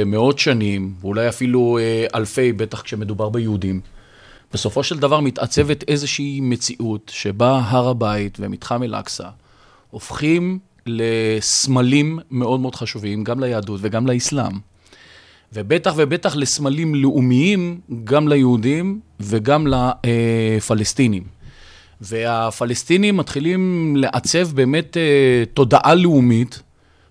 מאות 0.05 0.39
שנים, 0.39 0.93
ואולי 1.01 1.29
אפילו 1.29 1.79
אלפי, 2.15 2.53
בטח 2.53 2.81
כשמדובר 2.81 3.29
ביהודים, 3.29 3.81
בסופו 4.53 4.83
של 4.83 4.99
דבר 4.99 5.19
מתעצבת 5.19 5.83
איזושהי 5.87 6.39
מציאות 6.41 7.11
שבה 7.13 7.61
הר 7.65 7.87
הבית 7.87 8.37
ומתחם 8.41 8.83
אל-אקצא 8.83 9.27
הופכים 9.89 10.59
לסמלים 10.85 12.19
מאוד 12.31 12.59
מאוד 12.59 12.75
חשובים, 12.75 13.23
גם 13.23 13.39
ליהדות 13.39 13.79
וגם 13.83 14.07
לאסלאם. 14.07 14.68
ובטח 15.53 15.93
ובטח 15.97 16.35
לסמלים 16.35 16.95
לאומיים, 16.95 17.79
גם 18.03 18.27
ליהודים 18.27 18.99
וגם 19.19 19.67
לפלסטינים. 19.67 21.23
והפלסטינים 22.01 23.17
מתחילים 23.17 23.93
לעצב 23.97 24.51
באמת 24.51 24.97
אה, 24.97 25.43
תודעה 25.53 25.95
לאומית, 25.95 26.61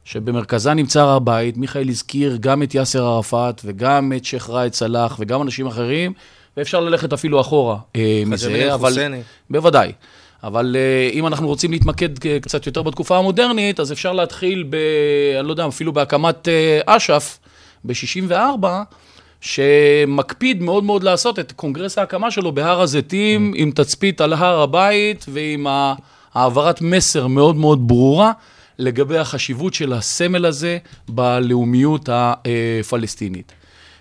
שבמרכזה 0.04 0.75
נמצא 0.75 1.00
הר 1.02 1.16
הבית. 1.16 1.57
מיכאל 1.57 1.88
הזכיר 1.88 2.37
גם 2.40 2.62
את 2.62 2.75
יאסר 2.75 3.07
ערפאת 3.07 3.61
וגם 3.64 4.12
את 4.16 4.25
שייח' 4.25 4.50
ראאד 4.50 4.75
סלאח 4.75 5.16
וגם 5.21 5.42
אנשים 5.42 5.66
אחרים, 5.66 6.12
ואפשר 6.57 6.80
ללכת 6.80 7.12
אפילו 7.12 7.40
אחורה 7.40 7.76
אה, 7.97 8.23
מזה, 8.26 8.75
אבל... 8.75 8.87
אל-חוסייני. 8.87 9.21
בוודאי. 9.50 9.92
אבל 10.42 10.76
uh, 10.76 11.14
אם 11.14 11.26
אנחנו 11.26 11.49
רוצים 11.49 11.71
להתמקד 11.71 12.09
קצת 12.42 12.66
יותר 12.66 12.83
בתקופה 12.83 13.18
המודרנית, 13.18 13.80
אז 13.80 13.92
אפשר 13.92 14.12
להתחיל 14.12 14.64
ב... 14.71 14.76
אני 15.38 15.47
לא 15.47 15.52
יודע, 15.52 15.66
אפילו 15.66 15.92
בהקמת 15.92 16.49
אש"ף 16.87 17.38
ב-64, 17.85 18.66
שמקפיד 19.40 20.62
מאוד 20.62 20.85
מאוד 20.85 21.02
לעשות 21.02 21.38
את 21.38 21.52
קונגרס 21.52 21.99
ההקמה 21.99 22.30
שלו 22.30 22.52
בהר 22.52 22.80
הזיתים, 22.80 23.52
עם 23.56 23.70
תצפית 23.70 24.20
על 24.20 24.32
הר 24.32 24.61
הבית 24.61 25.26
ועם 25.28 25.66
העברת 26.35 26.80
מסר 26.82 27.26
מאוד 27.26 27.56
מאוד 27.56 27.88
ברורה 27.88 28.32
לגבי 28.78 29.18
החשיבות 29.18 29.75
של 29.75 29.92
הסמל 29.92 30.47
הזה 30.47 30.78
בלאומיות 31.08 32.08
הפלסטינית. 32.12 33.52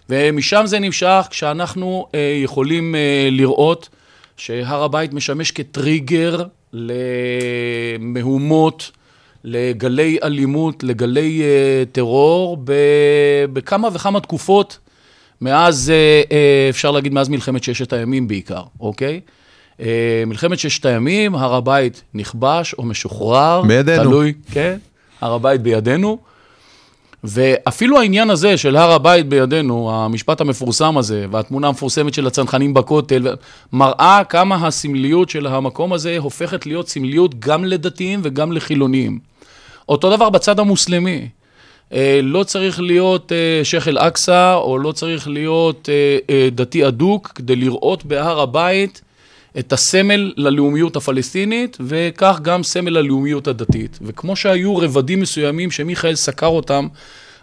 ומשם 0.10 0.63
זה 0.65 0.79
נמשך 0.79 1.27
כשאנחנו 1.29 2.07
אה, 2.15 2.39
יכולים 2.43 2.96
אה, 2.96 3.27
לראות 3.31 3.89
שהר 4.38 4.84
הבית 4.84 5.13
משמש 5.13 5.51
כטריגר 5.51 6.43
למהומות, 8.00 8.91
לגלי 9.44 10.17
אלימות, 10.24 10.84
לגלי 10.84 11.41
אה, 11.41 11.84
טרור, 11.91 12.58
ב, 12.63 12.74
בכמה 13.53 13.88
וכמה 13.94 14.20
תקופות, 14.20 14.77
מאז, 15.41 15.89
אה, 15.89 16.22
אה, 16.32 16.67
אפשר 16.70 16.91
להגיד, 16.91 17.13
מאז 17.13 17.29
מלחמת 17.29 17.63
ששת 17.63 17.94
הימים 17.94 18.27
בעיקר, 18.27 18.62
אוקיי? 18.79 19.20
אה, 19.82 20.24
מלחמת 20.27 20.60
ששת 20.60 20.86
הימים, 20.86 21.36
הר 21.36 21.56
הבית 21.56 22.03
נכבש 22.13 22.74
או 22.74 22.84
משוחרר. 22.84 23.62
בידינו. 23.62 24.03
תלוי, 24.03 24.34
כן, 24.51 24.77
הר 25.22 25.34
הבית 25.34 25.62
בידינו. 25.62 26.17
ואפילו 27.24 28.00
העניין 28.00 28.29
הזה 28.29 28.57
של 28.57 28.75
הר 28.75 28.91
הבית 28.91 29.27
בידינו, 29.29 29.91
המשפט 29.91 30.41
המפורסם 30.41 30.97
הזה, 30.97 31.25
והתמונה 31.31 31.67
המפורסמת 31.67 32.13
של 32.13 32.27
הצנחנים 32.27 32.74
בכותל, 32.74 33.27
מראה 33.74 34.21
כמה 34.29 34.67
הסמליות 34.67 35.29
של 35.29 35.47
המקום 35.47 35.93
הזה 35.93 36.17
הופכת 36.17 36.65
להיות 36.65 36.89
סמליות 36.89 37.39
גם 37.39 37.65
לדתיים 37.65 38.19
וגם 38.24 38.51
לחילוניים. 38.51 39.19
אותו 39.89 40.15
דבר 40.15 40.29
בצד 40.29 40.59
המוסלמי. 40.59 41.27
אה, 41.93 42.19
לא 42.24 42.43
צריך 42.43 42.79
להיות 42.79 43.31
אה, 43.31 43.63
שייח' 43.63 43.88
אל-אקצא, 43.88 44.53
או 44.53 44.77
לא 44.77 44.91
צריך 44.91 45.27
להיות 45.27 45.89
אה, 46.29 46.50
דתי 46.51 46.88
אדוק, 46.88 47.27
כדי 47.36 47.55
לראות 47.55 48.05
בהר 48.05 48.39
הבית 48.39 49.01
את 49.60 49.74
הסמל 49.74 50.34
ללאומיות 50.38 50.96
הפלסטינית, 50.96 51.78
וכך 51.80 52.40
גם 52.42 52.64
סמל 52.64 52.90
ללאומיות 52.90 53.48
הדתית. 53.48 54.00
וכמו 54.02 54.36
שהיו 54.36 54.78
רבדים 54.78 55.20
מסוימים 55.20 55.72
שמיכאל 55.72 56.16
סקר 56.16 56.48
אותם 56.48 56.88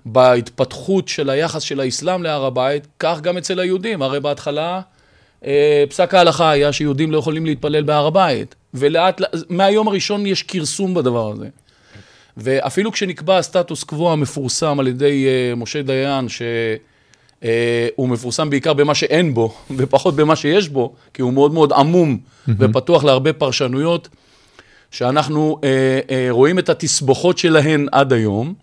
בהתפתחות 0.06 1.08
של 1.08 1.30
היחס 1.30 1.62
של 1.62 1.80
האסלאם 1.80 2.22
להר 2.22 2.44
הבית, 2.44 2.86
כך 2.98 3.20
גם 3.20 3.36
אצל 3.36 3.60
היהודים. 3.60 4.02
הרי 4.02 4.20
בהתחלה 4.20 4.80
אה, 5.46 5.84
פסק 5.88 6.14
ההלכה 6.14 6.50
היה 6.50 6.72
שיהודים 6.72 7.12
לא 7.12 7.18
יכולים 7.18 7.46
להתפלל 7.46 7.82
בהר 7.82 8.06
הבית, 8.06 8.54
ולאט, 8.74 9.20
מהיום 9.48 9.88
הראשון 9.88 10.26
יש 10.26 10.42
כרסום 10.42 10.94
בדבר 10.94 11.32
הזה. 11.32 11.48
ואפילו 12.36 12.92
כשנקבע 12.92 13.38
הסטטוס 13.38 13.84
קוו 13.84 14.12
המפורסם 14.12 14.80
על 14.80 14.88
ידי 14.88 15.26
uh, 15.26 15.56
משה 15.56 15.82
דיין, 15.82 16.28
שהוא 16.28 16.46
uh, 17.44 17.46
מפורסם 17.98 18.50
בעיקר 18.50 18.72
במה 18.72 18.94
שאין 18.94 19.34
בו, 19.34 19.54
ופחות 19.76 20.16
במה 20.16 20.36
שיש 20.36 20.68
בו, 20.68 20.92
כי 21.14 21.22
הוא 21.22 21.32
מאוד 21.32 21.54
מאוד 21.54 21.72
עמום 21.72 22.18
ופתוח 22.48 23.04
להרבה 23.04 23.32
פרשנויות, 23.32 24.08
שאנחנו 24.90 25.58
uh, 25.60 26.08
uh, 26.08 26.12
רואים 26.30 26.58
את 26.58 26.68
התסבוכות 26.68 27.38
שלהן 27.38 27.86
עד 27.92 28.12
היום. 28.12 28.54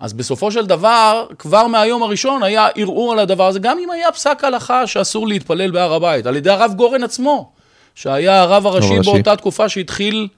אז 0.00 0.12
בסופו 0.12 0.52
של 0.52 0.66
דבר, 0.66 1.26
כבר 1.38 1.66
מהיום 1.66 2.02
הראשון 2.02 2.42
היה 2.42 2.68
ערעור 2.74 3.12
על 3.12 3.18
הדבר 3.18 3.46
הזה, 3.46 3.58
גם 3.58 3.78
אם 3.78 3.90
היה 3.90 4.12
פסק 4.12 4.44
הלכה 4.44 4.86
שאסור 4.86 5.28
להתפלל 5.28 5.70
בהר 5.70 5.94
הבית, 5.94 6.26
על 6.26 6.36
ידי 6.36 6.50
הרב 6.50 6.72
גורן 6.76 7.02
עצמו, 7.02 7.50
שהיה 7.94 8.42
הרב 8.42 8.66
הראשי 8.66 8.94
הראשי. 8.94 9.10
באותה 9.10 9.36
תקופה 9.36 9.68
שהתחיל 9.68 10.28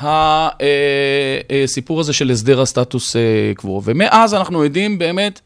הסיפור 0.00 2.00
הזה 2.00 2.12
של 2.12 2.30
הסדר 2.30 2.60
הסטטוס 2.60 3.16
אה, 3.16 3.52
קוו. 3.56 3.82
ומאז 3.84 4.34
אנחנו 4.34 4.62
עדים 4.62 4.98
באמת 4.98 5.40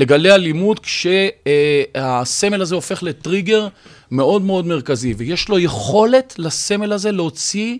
לגלי 0.00 0.34
אלימות, 0.34 0.78
כשהסמל 0.78 2.62
הזה 2.62 2.74
הופך 2.74 3.02
לטריגר 3.02 3.68
מאוד 4.10 4.42
מאוד 4.42 4.66
מרכזי, 4.66 5.14
ויש 5.16 5.48
לו 5.48 5.58
יכולת 5.58 6.34
לסמל 6.38 6.92
הזה 6.92 7.12
להוציא 7.12 7.78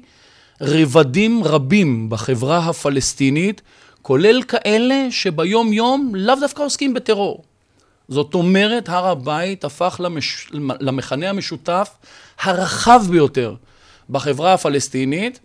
רבדים 0.61 1.45
רבים 1.45 2.11
בחברה 2.11 2.59
הפלסטינית, 2.59 3.63
כולל 4.03 4.43
כאלה 4.43 5.07
שביום-יום 5.11 6.13
לאו 6.15 6.35
דווקא 6.41 6.63
עוסקים 6.63 6.95
בטרור. 6.95 7.45
זאת 8.09 8.35
אומרת, 8.35 8.89
הר 8.89 9.07
הבית 9.07 9.65
הפך 9.65 10.01
למש... 10.05 10.51
למכנה 10.81 11.31
המשותף 11.31 11.89
הרחב 12.41 13.03
ביותר 13.11 13.55
בחברה 14.11 14.55
הפלסטינית, 14.55 15.41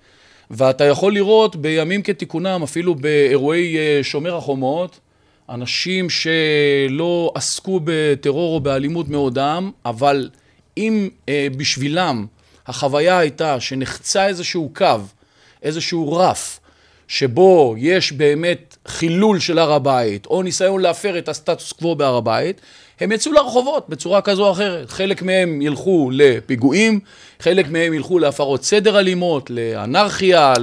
ואתה 0.51 0.83
יכול 0.83 1.13
לראות 1.13 1.55
בימים 1.55 2.01
כתיקונם, 2.01 2.61
אפילו 2.63 2.95
באירועי 2.95 3.77
אה, 3.77 3.99
שומר 4.03 4.35
החומות, 4.35 4.99
אנשים 5.49 6.07
שלא 6.09 7.31
עסקו 7.35 7.79
בטרור 7.83 8.55
או 8.55 8.59
באלימות 8.59 9.09
מעודם, 9.09 9.71
אבל 9.85 10.29
אם 10.77 11.09
אה, 11.29 11.47
בשבילם 11.57 12.25
החוויה 12.67 13.17
הייתה 13.17 13.59
שנחצה 13.59 14.27
איזשהו 14.27 14.71
קו, 14.75 14.99
איזשהו 15.63 16.13
רף, 16.13 16.59
שבו 17.07 17.75
יש 17.77 18.11
באמת 18.11 18.77
חילול 18.87 19.39
של 19.39 19.59
הר 19.59 19.73
הבית, 19.73 20.25
או 20.25 20.43
ניסיון 20.43 20.81
להפר 20.81 21.17
את 21.17 21.29
הסטטוס 21.29 21.71
קוו 21.71 21.95
בהר 21.95 22.15
הבית, 22.15 22.61
הם 22.99 23.11
יצאו 23.11 23.31
לרחובות 23.31 23.85
בצורה 23.89 24.21
כזו 24.21 24.45
או 24.45 24.51
אחרת. 24.51 24.89
חלק 24.89 25.21
מהם 25.21 25.61
ילכו 25.61 26.09
לפיגועים, 26.13 26.99
חלק 27.39 27.69
מהם 27.69 27.93
ילכו 27.93 28.19
להפרות 28.19 28.63
סדר 28.63 28.99
אלימות, 28.99 29.49
לאנרכיה, 29.49 30.53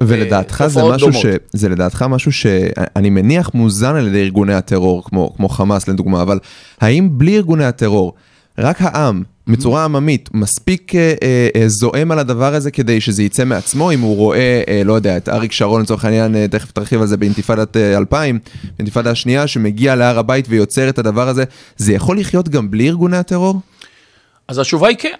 ולדעתך 0.00 0.64
זה 0.66 0.80
לתופעות 0.80 0.94
משהו 0.94 1.10
דומות. 1.10 1.22
ש... 1.22 1.26
זה 1.52 1.68
לדעתך 1.68 2.02
משהו 2.02 2.32
שאני 2.32 3.10
מניח 3.10 3.50
מוזן 3.54 3.96
על 3.96 4.06
ידי 4.06 4.22
ארגוני 4.22 4.54
הטרור, 4.54 5.04
כמו, 5.04 5.32
כמו 5.36 5.48
חמאס 5.48 5.88
לדוגמה, 5.88 6.22
אבל 6.22 6.38
האם 6.80 7.08
בלי 7.12 7.36
ארגוני 7.36 7.64
הטרור, 7.64 8.12
רק 8.58 8.76
העם, 8.80 9.22
בצורה 9.52 9.84
עממית, 9.84 10.28
מספיק 10.34 10.94
אה, 10.94 11.14
אה, 11.56 11.68
זועם 11.68 12.12
על 12.12 12.18
הדבר 12.18 12.54
הזה 12.54 12.70
כדי 12.70 13.00
שזה 13.00 13.22
יצא 13.22 13.44
מעצמו, 13.44 13.92
אם 13.92 14.00
הוא 14.00 14.16
רואה, 14.16 14.62
אה, 14.68 14.82
לא 14.84 14.92
יודע, 14.92 15.16
את 15.16 15.28
אריק 15.28 15.52
שרון 15.52 15.82
לצורך 15.82 16.04
העניין, 16.04 16.36
אה, 16.36 16.48
תכף 16.48 16.70
תרחיב 16.70 17.00
על 17.00 17.06
זה 17.06 17.16
באינתיפאדת 17.16 17.76
אה, 17.76 17.96
2000, 17.96 18.38
באינתיפאדה 18.76 19.10
השנייה, 19.10 19.46
שמגיע 19.46 19.94
להר 19.94 20.18
הבית 20.18 20.46
ויוצר 20.48 20.88
את 20.88 20.98
הדבר 20.98 21.28
הזה, 21.28 21.44
זה 21.76 21.92
יכול 21.92 22.18
לחיות 22.18 22.48
גם 22.48 22.70
בלי 22.70 22.88
ארגוני 22.88 23.16
הטרור? 23.16 23.60
אז 24.48 24.58
התשובה 24.58 24.88
היא 24.88 24.96
כן. 24.98 25.16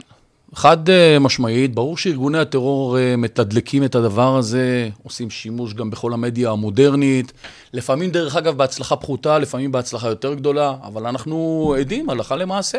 חד 0.55 0.91
אה, 0.91 1.19
משמעית, 1.19 1.75
ברור 1.75 1.97
שארגוני 1.97 2.39
הטרור 2.39 2.99
אה, 2.99 3.17
מתדלקים 3.17 3.85
את 3.85 3.95
הדבר 3.95 4.37
הזה, 4.37 4.89
עושים 5.03 5.31
שימוש 5.31 5.75
גם 5.75 5.91
בכל 5.91 6.13
המדיה 6.13 6.51
המודרנית, 6.51 7.33
לפעמים 7.73 8.11
דרך 8.11 8.37
אגב 8.37 8.57
בהצלחה 8.57 8.97
פחותה, 8.97 9.39
לפעמים 9.39 9.73
בהצלחה 9.73 10.09
יותר 10.09 10.35
גדולה, 10.35 10.75
אבל 10.83 11.07
אנחנו 11.07 11.75
עדים 11.79 12.11
הלכה 12.11 12.37
למעשה, 12.37 12.79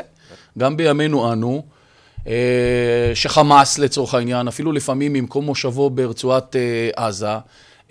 גם 0.58 0.78
בימינו 0.78 1.34
אנו, 1.34 1.64
אה, 2.28 3.12
שחמאס 3.14 3.80
לצורך 3.80 4.14
העניין, 4.14 4.48
אפילו 4.48 4.72
לפעמים 4.72 5.14
ממקום 5.14 5.46
מושבו 5.46 5.90
ברצועת 5.90 6.56
אה, 6.56 7.06
עזה, 7.06 7.36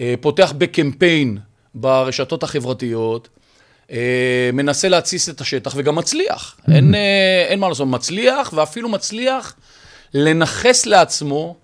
אה, 0.00 0.14
פותח 0.20 0.52
בקמפיין 0.58 1.38
ברשתות 1.74 2.42
החברתיות, 2.42 3.28
מנסה 4.52 4.88
להתסיס 4.88 5.28
את 5.28 5.40
השטח 5.40 5.72
וגם 5.76 5.94
מצליח. 5.94 6.56
אין, 6.72 6.94
אין 7.48 7.58
מה 7.58 7.68
לעשות, 7.68 7.88
מצליח 7.88 8.52
ואפילו 8.56 8.88
מצליח 8.88 9.54
לנכס 10.14 10.86
לעצמו 10.86 11.56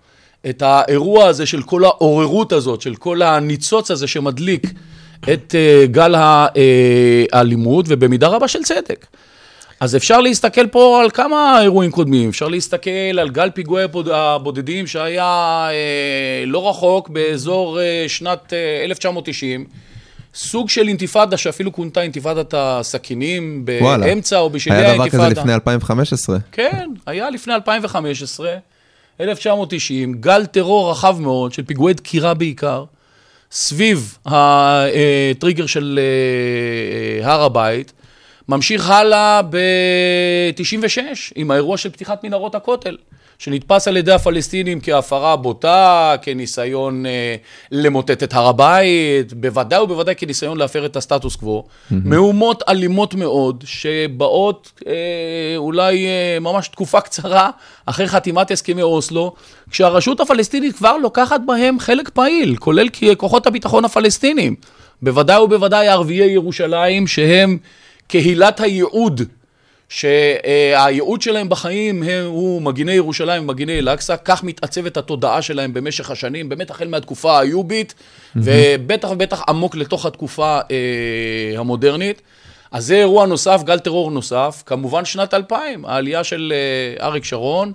את 0.49 0.61
האירוע 0.61 1.25
הזה 1.25 1.45
של 1.45 1.63
כל 1.63 1.85
העוררות 1.85 2.51
הזאת, 2.51 2.81
של 2.81 2.95
כל 2.95 3.21
הניצוץ 3.21 3.91
הזה 3.91 4.07
שמדליק 4.07 4.73
את 5.33 5.55
גל 5.91 6.15
האלימות, 6.15 7.85
ובמידה 7.87 8.27
רבה 8.27 8.47
של 8.47 8.63
צדק. 8.63 9.05
אז 9.79 9.95
אפשר 9.95 10.21
להסתכל 10.21 10.67
פה 10.67 11.01
על 11.03 11.09
כמה 11.09 11.61
אירועים 11.61 11.91
קודמים, 11.91 12.29
אפשר 12.29 12.47
להסתכל 12.47 12.89
על 13.19 13.29
גל 13.29 13.49
פיגועי 13.49 13.83
הבוד- 13.83 14.09
הבודדים 14.09 14.87
שהיה 14.87 15.23
אה, 15.71 16.43
לא 16.45 16.69
רחוק 16.69 17.09
באזור 17.09 17.79
אה, 17.81 18.05
שנת 18.07 18.53
אה, 18.53 18.83
1990, 18.85 19.65
סוג 20.35 20.69
של 20.69 20.87
אינתיפאדה 20.87 21.37
שאפילו 21.37 21.73
כונתה 21.73 22.01
אינתיפאדת 22.01 22.53
הסכינים, 22.57 23.65
וואלה. 23.81 24.05
באמצע 24.05 24.39
או 24.39 24.49
בשלהי 24.49 24.77
היה 24.77 24.89
האינתיפאדה. 24.89 25.17
דבר 25.23 25.31
כזה 25.31 25.41
לפני 25.41 25.53
2015. 25.53 26.37
כן, 26.51 26.89
היה 27.05 27.29
לפני 27.29 27.53
2015, 27.55 28.55
1990, 29.21 30.13
גל 30.19 30.45
טרור 30.45 30.91
רחב 30.91 31.17
מאוד, 31.19 31.53
של 31.53 31.63
פיגועי 31.63 31.93
דקירה 31.93 32.33
בעיקר, 32.33 32.83
סביב 33.51 34.17
הטריגר 34.25 35.65
של 35.65 35.99
אה, 36.01 36.03
אה, 37.25 37.33
הר 37.33 37.43
הבית, 37.43 37.93
ממשיך 38.49 38.89
הלאה 38.89 39.41
ב-96, 39.41 40.99
עם 41.35 41.51
האירוע 41.51 41.77
של 41.77 41.89
פתיחת 41.89 42.23
מנהרות 42.23 42.55
הכותל. 42.55 42.97
שנתפס 43.39 43.87
על 43.87 43.97
ידי 43.97 44.11
הפלסטינים 44.11 44.79
כהפרה 44.81 45.35
בוטה, 45.35 46.15
כניסיון 46.21 47.05
אה, 47.05 47.35
למוטט 47.71 48.23
את 48.23 48.33
הר 48.33 48.47
הבית, 48.47 49.33
בוודאי 49.33 49.79
ובוודאי 49.79 50.15
כניסיון 50.15 50.57
להפר 50.57 50.85
את 50.85 50.95
הסטטוס 50.95 51.35
קוו. 51.35 51.63
מהומות 51.91 52.63
אלימות 52.69 53.13
מאוד, 53.13 53.63
שבאות 53.67 54.71
אה, 54.87 54.93
אולי 55.57 56.05
אה, 56.05 56.39
ממש 56.39 56.67
תקופה 56.67 57.01
קצרה 57.01 57.49
אחרי 57.85 58.07
חתימת 58.07 58.51
הסכמי 58.51 58.81
אוסלו, 58.81 59.33
כשהרשות 59.69 60.19
הפלסטינית 60.19 60.75
כבר 60.75 60.97
לוקחת 60.97 61.41
בהם 61.45 61.79
חלק 61.79 62.09
פעיל, 62.09 62.55
כולל 62.55 62.87
כוחות 63.17 63.47
הביטחון 63.47 63.85
הפלסטינים. 63.85 64.55
בוודאי 65.01 65.39
ובוודאי 65.39 65.87
ערביי 65.87 66.31
ירושלים, 66.31 67.07
שהם 67.07 67.57
קהילת 68.07 68.59
הייעוד 68.59 69.21
שהייעוד 69.89 71.21
שלהם 71.21 71.49
בחיים 71.49 72.03
הוא 72.25 72.61
מגיני 72.61 72.91
ירושלים 72.91 73.43
ומגיני 73.43 73.79
אל-אקצא, 73.79 74.15
כך 74.25 74.43
מתעצבת 74.43 74.97
התודעה 74.97 75.41
שלהם 75.41 75.73
במשך 75.73 76.11
השנים, 76.11 76.49
באמת 76.49 76.69
החל 76.69 76.87
מהתקופה 76.87 77.39
האיובית, 77.39 77.93
ובטח 78.35 79.09
ובטח 79.11 79.43
עמוק 79.49 79.75
לתוך 79.75 80.05
התקופה 80.05 80.59
אה, 80.71 81.59
המודרנית. 81.59 82.21
אז 82.71 82.85
זה 82.85 82.95
אירוע 82.95 83.25
נוסף, 83.25 83.61
גל 83.63 83.79
טרור 83.79 84.11
נוסף, 84.11 84.63
כמובן 84.65 85.05
שנת 85.05 85.33
2000, 85.33 85.85
העלייה 85.85 86.23
של 86.23 86.53
אה, 86.55 87.05
אריק 87.05 87.23
שרון 87.23 87.71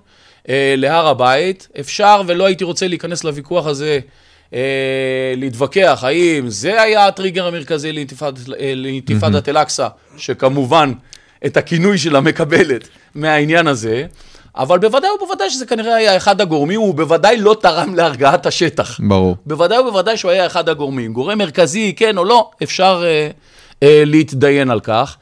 אה, 0.49 0.75
להר 0.77 1.07
הבית. 1.07 1.69
אפשר, 1.81 2.23
ולא 2.27 2.47
הייתי 2.47 2.65
רוצה 2.65 2.89
להיכנס 2.89 3.25
לוויכוח 3.25 3.67
הזה, 3.67 4.01
אה, 4.55 5.35
להתווכח 5.37 6.05
האם 6.07 6.51
זה 6.51 6.83
היה 6.83 7.07
הטריגר 7.07 7.47
המרכזי 7.47 7.93
לאינתיפאד, 7.93 8.39
אה, 8.61 8.73
לאינתיפאדת 8.77 9.49
אל-אקצא, 9.49 9.89
שכמובן 10.17 10.93
את 11.47 11.57
הכינוי 11.57 11.99
שלה 11.99 12.21
מקבלת 12.21 12.89
מהעניין 13.15 13.67
הזה, 13.67 14.07
אבל 14.57 14.79
בוודאי 14.79 15.11
ובוודאי 15.11 15.51
שזה 15.51 15.67
כנראה 15.67 15.95
היה 15.95 16.17
אחד 16.17 16.41
הגורמים, 16.41 16.81
הוא 16.81 16.95
בוודאי 16.95 17.37
לא 17.37 17.57
תרם 17.61 17.95
להרגעת 17.95 18.47
השטח. 18.47 19.01
ברור. 19.01 19.37
בוודאי 19.47 19.79
ובוודאי 19.79 20.17
שהוא 20.17 20.31
היה 20.31 20.47
אחד 20.47 20.69
הגורמים. 20.69 21.13
גורם 21.13 21.39
מרכזי, 21.39 21.93
כן 21.97 22.19
או 22.19 22.25
לא, 22.25 22.51
אפשר 22.63 23.03
אה, 23.05 23.29
אה, 23.83 24.03
להתדיין 24.07 24.71
על 24.71 24.81
כך. 24.81 25.17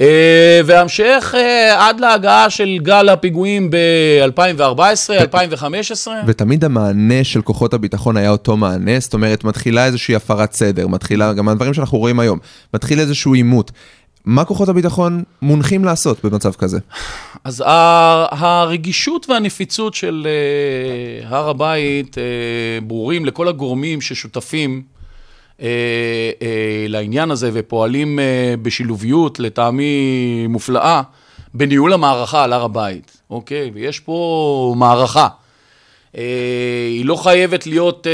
אה, 0.00 0.60
והמשך 0.64 1.34
אה, 1.36 1.88
עד 1.88 2.00
להגעה 2.00 2.50
של 2.50 2.78
גל 2.82 3.08
הפיגועים 3.08 3.70
ב-2014, 3.70 5.10
2015. 5.10 6.20
ותמיד 6.26 6.64
המענה 6.64 7.24
של 7.24 7.42
כוחות 7.42 7.74
הביטחון 7.74 8.16
היה 8.16 8.30
אותו 8.30 8.56
מענה, 8.56 9.00
זאת 9.00 9.14
אומרת, 9.14 9.44
מתחילה 9.44 9.86
איזושהי 9.86 10.14
הפרת 10.14 10.52
סדר, 10.52 10.88
מתחילה, 10.88 11.32
גם 11.32 11.48
הדברים 11.48 11.74
שאנחנו 11.74 11.98
רואים 11.98 12.20
היום, 12.20 12.38
מתחיל 12.74 13.00
איזשהו 13.00 13.34
עימות. 13.34 13.72
מה 14.24 14.44
כוחות 14.44 14.68
הביטחון 14.68 15.22
מונחים 15.42 15.84
לעשות 15.84 16.24
במצב 16.24 16.52
כזה? 16.52 16.78
אז 17.44 17.64
הרגישות 18.30 19.30
והנפיצות 19.30 19.94
של 19.94 20.26
uh, 21.22 21.26
הר 21.34 21.48
הבית 21.48 22.16
ברורים 22.86 23.24
לכל 23.24 23.48
הגורמים 23.48 24.00
ששותפים 24.00 24.82
לעניין 26.88 27.30
הזה 27.30 27.50
ופועלים 27.52 28.18
uh, 28.18 28.22
בשילוביות, 28.62 29.40
לטעמי 29.40 30.46
מופלאה, 30.48 31.02
בניהול 31.54 31.92
המערכה 31.92 32.44
על 32.44 32.52
הר 32.52 32.64
הבית, 32.64 33.16
אוקיי? 33.30 33.70
ויש 33.74 34.00
פה 34.00 34.74
מערכה. 34.76 35.28
היא 36.12 37.04
לא 37.04 37.16
חייבת 37.16 37.66
להיות 37.66 38.06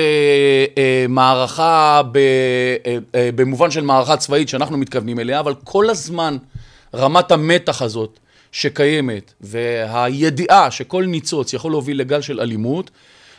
מערכה 1.08 2.02
במובן 3.14 3.70
של 3.70 3.80
מערכה 3.80 4.16
צבאית 4.16 4.48
שאנחנו 4.48 4.78
מתכוונים 4.78 5.20
אליה, 5.20 5.40
אבל 5.40 5.54
כל 5.64 5.90
הזמן 5.90 6.36
רמת 6.94 7.32
המתח 7.32 7.82
הזאת 7.82 8.18
שקיימת 8.52 9.34
והידיעה 9.40 10.70
שכל 10.70 11.04
ניצוץ 11.04 11.52
יכול 11.52 11.72
להוביל 11.72 12.00
לגל 12.00 12.20
של 12.20 12.40
אלימות, 12.40 12.90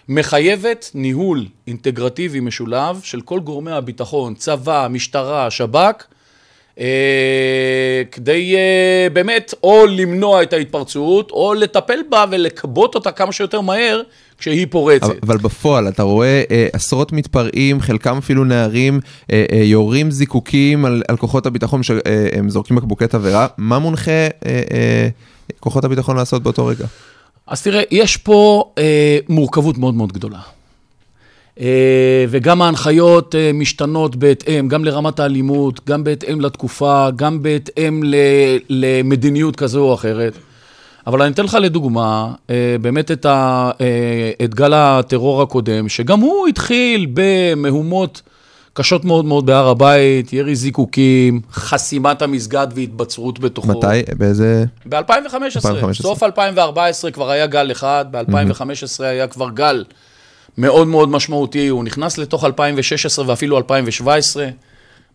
מחייבת 0.09 0.91
ניהול 0.93 1.45
אינטגרטיבי 1.67 2.39
משולב 2.39 2.99
של 3.03 3.21
כל 3.21 3.39
גורמי 3.39 3.71
הביטחון, 3.71 4.35
צבא, 4.35 4.87
משטרה, 4.89 5.51
שב"כ, 5.51 6.03
אה, 6.79 8.01
כדי 8.11 8.55
אה, 8.55 9.07
באמת 9.13 9.53
או 9.63 9.85
למנוע 9.85 10.43
את 10.43 10.53
ההתפרצות, 10.53 11.31
או 11.31 11.53
לטפל 11.53 11.99
בה 12.09 12.25
ולכבות 12.31 12.95
אותה 12.95 13.11
כמה 13.11 13.31
שיותר 13.31 13.61
מהר 13.61 14.01
כשהיא 14.37 14.67
פורצת. 14.69 15.03
אבל, 15.03 15.17
אבל 15.23 15.37
בפועל 15.37 15.87
אתה 15.87 16.03
רואה 16.03 16.43
אה, 16.51 16.67
עשרות 16.73 17.11
מתפרעים, 17.11 17.81
חלקם 17.81 18.17
אפילו 18.17 18.43
נערים, 18.43 18.99
אה, 19.31 19.45
אה, 19.51 19.57
יורים 19.57 20.11
זיקוקים 20.11 20.85
על, 20.85 21.03
על 21.07 21.17
כוחות 21.17 21.45
הביטחון 21.45 21.83
שהם 21.83 22.49
זורקים 22.49 22.77
בקבוקי 22.77 23.07
תבערה, 23.07 23.47
מה 23.57 23.79
מונחה 23.79 24.11
אה, 24.11 24.27
אה, 24.45 25.07
כוחות 25.59 25.85
הביטחון 25.85 26.15
לעשות 26.17 26.43
באותו 26.43 26.65
רגע? 26.65 26.85
אז 27.51 27.63
תראה, 27.63 27.81
יש 27.91 28.17
פה 28.17 28.71
אה, 28.77 29.17
מורכבות 29.29 29.77
מאוד 29.77 29.93
מאוד 29.93 30.13
גדולה. 30.13 30.39
אה, 31.59 32.25
וגם 32.29 32.61
ההנחיות 32.61 33.35
אה, 33.35 33.51
משתנות 33.53 34.15
בהתאם, 34.15 34.67
גם 34.67 34.85
לרמת 34.85 35.19
האלימות, 35.19 35.81
גם 35.89 36.03
בהתאם 36.03 36.41
לתקופה, 36.41 37.07
גם 37.15 37.43
בהתאם 37.43 38.01
ל- 38.03 38.15
למדיניות 38.69 39.55
כזו 39.55 39.83
או 39.83 39.93
אחרת. 39.93 40.33
אבל 41.07 41.21
אני 41.21 41.31
אתן 41.33 41.43
לך 41.45 41.57
לדוגמה, 41.61 42.33
אה, 42.49 42.75
באמת 42.81 43.11
את, 43.11 43.25
ה, 43.25 43.71
אה, 43.81 44.31
את 44.45 44.55
גל 44.55 44.73
הטרור 44.73 45.41
הקודם, 45.41 45.89
שגם 45.89 46.19
הוא 46.19 46.47
התחיל 46.47 47.07
במהומות 47.13 48.21
קשות 48.73 49.05
מאוד 49.05 49.25
מאוד 49.25 49.45
בהר 49.45 49.67
הבית, 49.67 50.33
ירי 50.33 50.55
זיקוקים, 50.55 51.41
חסימת 51.51 52.21
המסגד 52.21 52.67
והתבצרות 52.75 53.39
בתוכו. 53.39 53.67
מתי? 53.67 53.87
באיזה... 54.17 54.65
ב-2015, 54.89 54.95
2015. 54.97 55.93
סוף 56.11 56.23
2014 56.23 57.11
כבר 57.11 57.29
היה 57.29 57.47
גל 57.47 57.71
אחד, 57.71 58.05
ב-2015 58.11 58.63
היה 59.03 59.27
כבר 59.27 59.49
גל 59.49 59.83
מאוד 60.57 60.87
מאוד 60.87 61.09
משמעותי, 61.09 61.67
הוא 61.67 61.83
נכנס 61.83 62.17
לתוך 62.17 62.43
2016 62.45 63.25
ואפילו 63.27 63.57
2017. 63.57 64.47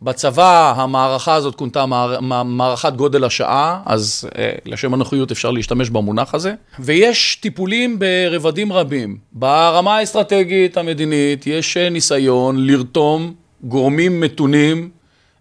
בצבא 0.02 0.74
המערכה 0.76 1.34
הזאת 1.34 1.54
כונתה 1.54 1.86
מער- 1.86 2.20
מע- 2.20 2.42
מערכת 2.42 2.92
גודל 2.96 3.24
השעה, 3.24 3.80
אז 3.86 4.28
אה, 4.38 4.50
לשם 4.66 4.94
הנוחיות 4.94 5.30
אפשר 5.32 5.50
להשתמש 5.50 5.90
במונח 5.90 6.34
הזה. 6.34 6.54
ויש 6.80 7.38
טיפולים 7.42 7.98
ברבדים 7.98 8.72
רבים. 8.72 9.16
ברמה 9.32 9.96
האסטרטגית 9.96 10.76
המדינית 10.76 11.46
יש 11.46 11.76
אה, 11.76 11.88
ניסיון 11.90 12.66
לרתום 12.66 13.34
גורמים 13.68 14.20
מתונים 14.20 14.90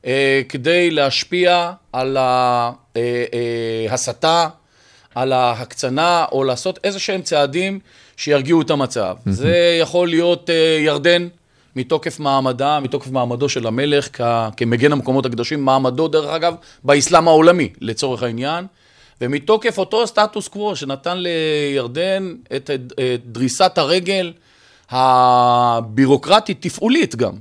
אה, 0.06 0.42
כדי 0.50 0.92
להשפיע 0.92 1.72
על 1.94 2.18
ההסתה, 3.90 4.48
על 5.16 5.34
ההקצנה, 5.34 6.26
או 6.32 6.44
לעשות 6.44 6.80
איזה 6.84 7.00
שהם 7.00 7.22
צעדים 7.22 7.80
שירגיעו 8.18 8.62
את 8.62 8.70
המצב. 8.70 9.16
זה 9.26 9.78
יכול 9.82 10.08
להיות 10.10 10.50
אה, 10.50 10.78
ירדן, 10.80 11.28
מתוקף 11.76 12.20
מעמדה, 12.20 12.80
מתוקף 12.80 13.08
מעמדו 13.12 13.50
של 13.50 13.68
המלך 13.68 14.10
כ- 14.14 14.22
כמגן 14.58 14.92
המקומות 14.92 15.26
הקדושים, 15.26 15.66
מעמדו 15.66 16.08
דרך 16.08 16.30
אגב 16.30 16.56
באסלאם 16.84 17.28
העולמי 17.28 17.70
לצורך 17.82 18.24
העניין, 18.24 18.66
ומתוקף 19.22 19.78
אותו 19.78 20.08
סטטוס 20.08 20.48
קוו 20.48 20.76
שנתן 20.76 21.18
לירדן 21.18 22.36
את, 22.56 22.70
את, 22.70 22.94
את 22.94 23.26
דריסת 23.26 23.78
הרגל 23.78 24.34
הבירוקרטית, 24.90 26.62
תפעולית 26.62 27.16
גם, 27.16 27.32
אה, 27.34 27.38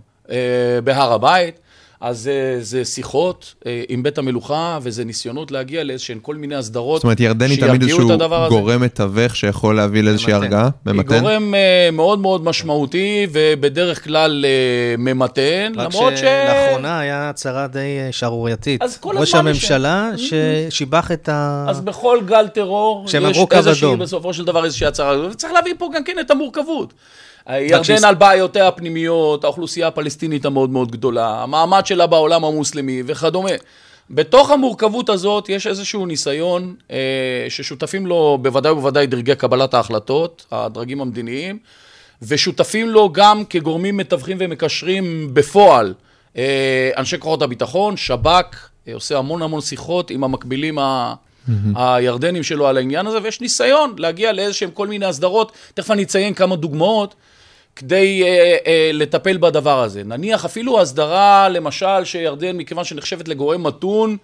בהר 0.84 1.12
הבית. 1.12 1.60
אז 2.00 2.28
אה, 2.28 2.56
זה 2.60 2.84
שיחות 2.84 3.54
אה, 3.66 3.82
עם 3.88 4.02
בית 4.02 4.18
המלוכה, 4.18 4.78
וזה 4.82 5.04
ניסיונות 5.04 5.50
להגיע 5.50 5.84
לאיזשהן 5.84 6.18
כל 6.22 6.36
מיני 6.36 6.54
הסדרות 6.54 6.96
זאת 6.96 7.04
אומרת, 7.04 7.20
ירדני 7.20 7.56
תמיד 7.56 7.60
שירגיעו 7.70 7.98
את 7.98 8.00
איזשהו 8.00 8.12
הדבר 8.12 8.44
הזה. 8.44 8.54
גורם 8.54 8.82
מתווך 8.82 9.36
שיכול 9.36 9.76
להביא 9.76 10.02
לאיזושהי 10.02 10.32
ממתן. 10.32 10.42
הרגעה? 10.44 10.68
היא 10.86 10.94
ממתן? 10.94 11.20
גורם 11.20 11.54
אה, 11.54 11.88
מאוד 11.92 12.18
מאוד 12.18 12.44
משמעותי, 12.44 13.26
ובדרך 13.32 14.04
כלל 14.04 14.44
אה, 14.48 14.94
ממתן, 14.98 15.72
רק 15.76 15.88
למרות 15.94 16.16
ש... 16.16 16.20
שלאחרונה 16.20 17.00
היה 17.00 17.30
הצהרה 17.30 17.66
די 17.66 17.78
אה, 18.06 18.12
שערורייתית. 18.12 18.82
אז 18.82 18.96
כל 18.96 19.18
ראש 19.18 19.34
הזמן 19.34 19.50
יש- 19.50 19.70
הממשלה 19.70 20.10
ששיבח 20.16 21.12
את 21.12 21.28
ה... 21.28 21.66
אז 21.68 21.80
בכל 21.80 22.18
גל 22.26 22.48
טרור, 22.48 23.06
יש 23.08 23.14
איזושהי. 23.52 23.96
בסופו 23.96 24.34
של 24.34 24.44
דבר 24.44 24.64
איזושהי 24.64 24.86
הצהרה, 24.86 25.26
וצריך 25.28 25.52
להביא 25.52 25.74
פה 25.78 25.88
גם 25.94 26.04
כן 26.04 26.16
את 26.20 26.30
המורכבות. 26.30 26.94
ירדן 27.50 28.04
על 28.04 28.14
בעיותיה 28.14 28.68
הפנימיות, 28.68 29.44
האוכלוסייה 29.44 29.88
הפלסטינית 29.88 30.44
המאוד 30.44 30.70
מאוד 30.70 30.90
גדולה, 30.90 31.42
המעמד 31.42 31.86
שלה 31.86 32.06
בעולם 32.06 32.44
המוסלמי 32.44 33.02
וכדומה. 33.06 33.50
בתוך 34.10 34.50
המורכבות 34.50 35.08
הזאת 35.08 35.48
יש 35.48 35.66
איזשהו 35.66 36.06
ניסיון 36.06 36.74
אה, 36.90 37.46
ששותפים 37.48 38.06
לו 38.06 38.38
בוודאי 38.42 38.72
ובוודאי 38.72 39.06
דרגי 39.06 39.34
קבלת 39.34 39.74
ההחלטות, 39.74 40.46
הדרגים 40.52 41.00
המדיניים, 41.00 41.58
ושותפים 42.22 42.88
לו 42.88 43.12
גם 43.12 43.44
כגורמים 43.50 43.96
מתווכים 43.96 44.36
ומקשרים 44.40 45.30
בפועל 45.34 45.94
אה, 46.36 46.90
אנשי 46.96 47.18
כוחות 47.18 47.42
הביטחון, 47.42 47.96
שב"כ, 47.96 48.68
אה, 48.88 48.94
עושה 48.94 49.18
המון 49.18 49.42
המון 49.42 49.60
שיחות 49.60 50.10
עם 50.10 50.24
המקבילים 50.24 50.78
ה... 50.78 51.14
הירדנים 51.74 52.42
שלו 52.42 52.66
על 52.66 52.76
העניין 52.76 53.06
הזה, 53.06 53.18
ויש 53.22 53.40
ניסיון 53.40 53.94
להגיע 53.98 54.32
לאיזשהם 54.32 54.70
כל 54.70 54.86
מיני 54.86 55.06
הסדרות, 55.06 55.52
תכף 55.74 55.90
אני 55.90 56.02
אציין 56.02 56.34
כמה 56.34 56.56
דוגמאות, 56.56 57.14
כדי 57.76 58.22
אה, 58.22 58.56
אה, 58.66 58.90
לטפל 58.92 59.36
בדבר 59.36 59.82
הזה. 59.82 60.04
נניח 60.04 60.44
אפילו 60.44 60.80
הסדרה, 60.80 61.48
למשל, 61.48 62.04
שירדן, 62.04 62.56
מכיוון 62.56 62.84
שנחשבת 62.84 63.28
לגורם 63.28 63.66
מתון, 63.66 64.16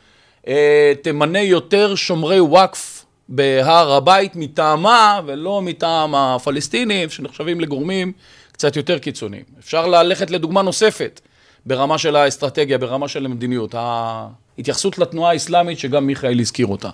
אה, 0.49 0.93
תמנה 1.03 1.41
יותר 1.41 1.95
שומרי 1.95 2.41
וואקף 2.41 3.05
בהר 3.29 3.93
הבית 3.93 4.37
מטעמה, 4.37 5.21
ולא 5.27 5.63
מטעם 5.63 6.15
הפלסטינים, 6.15 7.11
שנחשבים 7.11 7.61
לגורמים 7.61 8.13
קצת 8.53 8.77
יותר 8.77 8.99
קיצוניים. 8.99 9.45
אפשר 9.59 9.87
ללכת 9.87 10.31
לדוגמה 10.31 10.63
נוספת, 10.63 11.21
ברמה 11.67 11.99
של 11.99 12.17
האסטרטגיה, 12.17 12.79
ברמה 12.79 13.09
של 13.09 13.25
המדיניות. 13.25 13.75
ההתייחסות 13.79 14.99
לתנועה 14.99 15.33
האסלאמית, 15.33 15.79
שגם 15.79 16.07
מיכאל 16.07 16.41
הזכיר 16.41 16.67
אותה. 16.67 16.91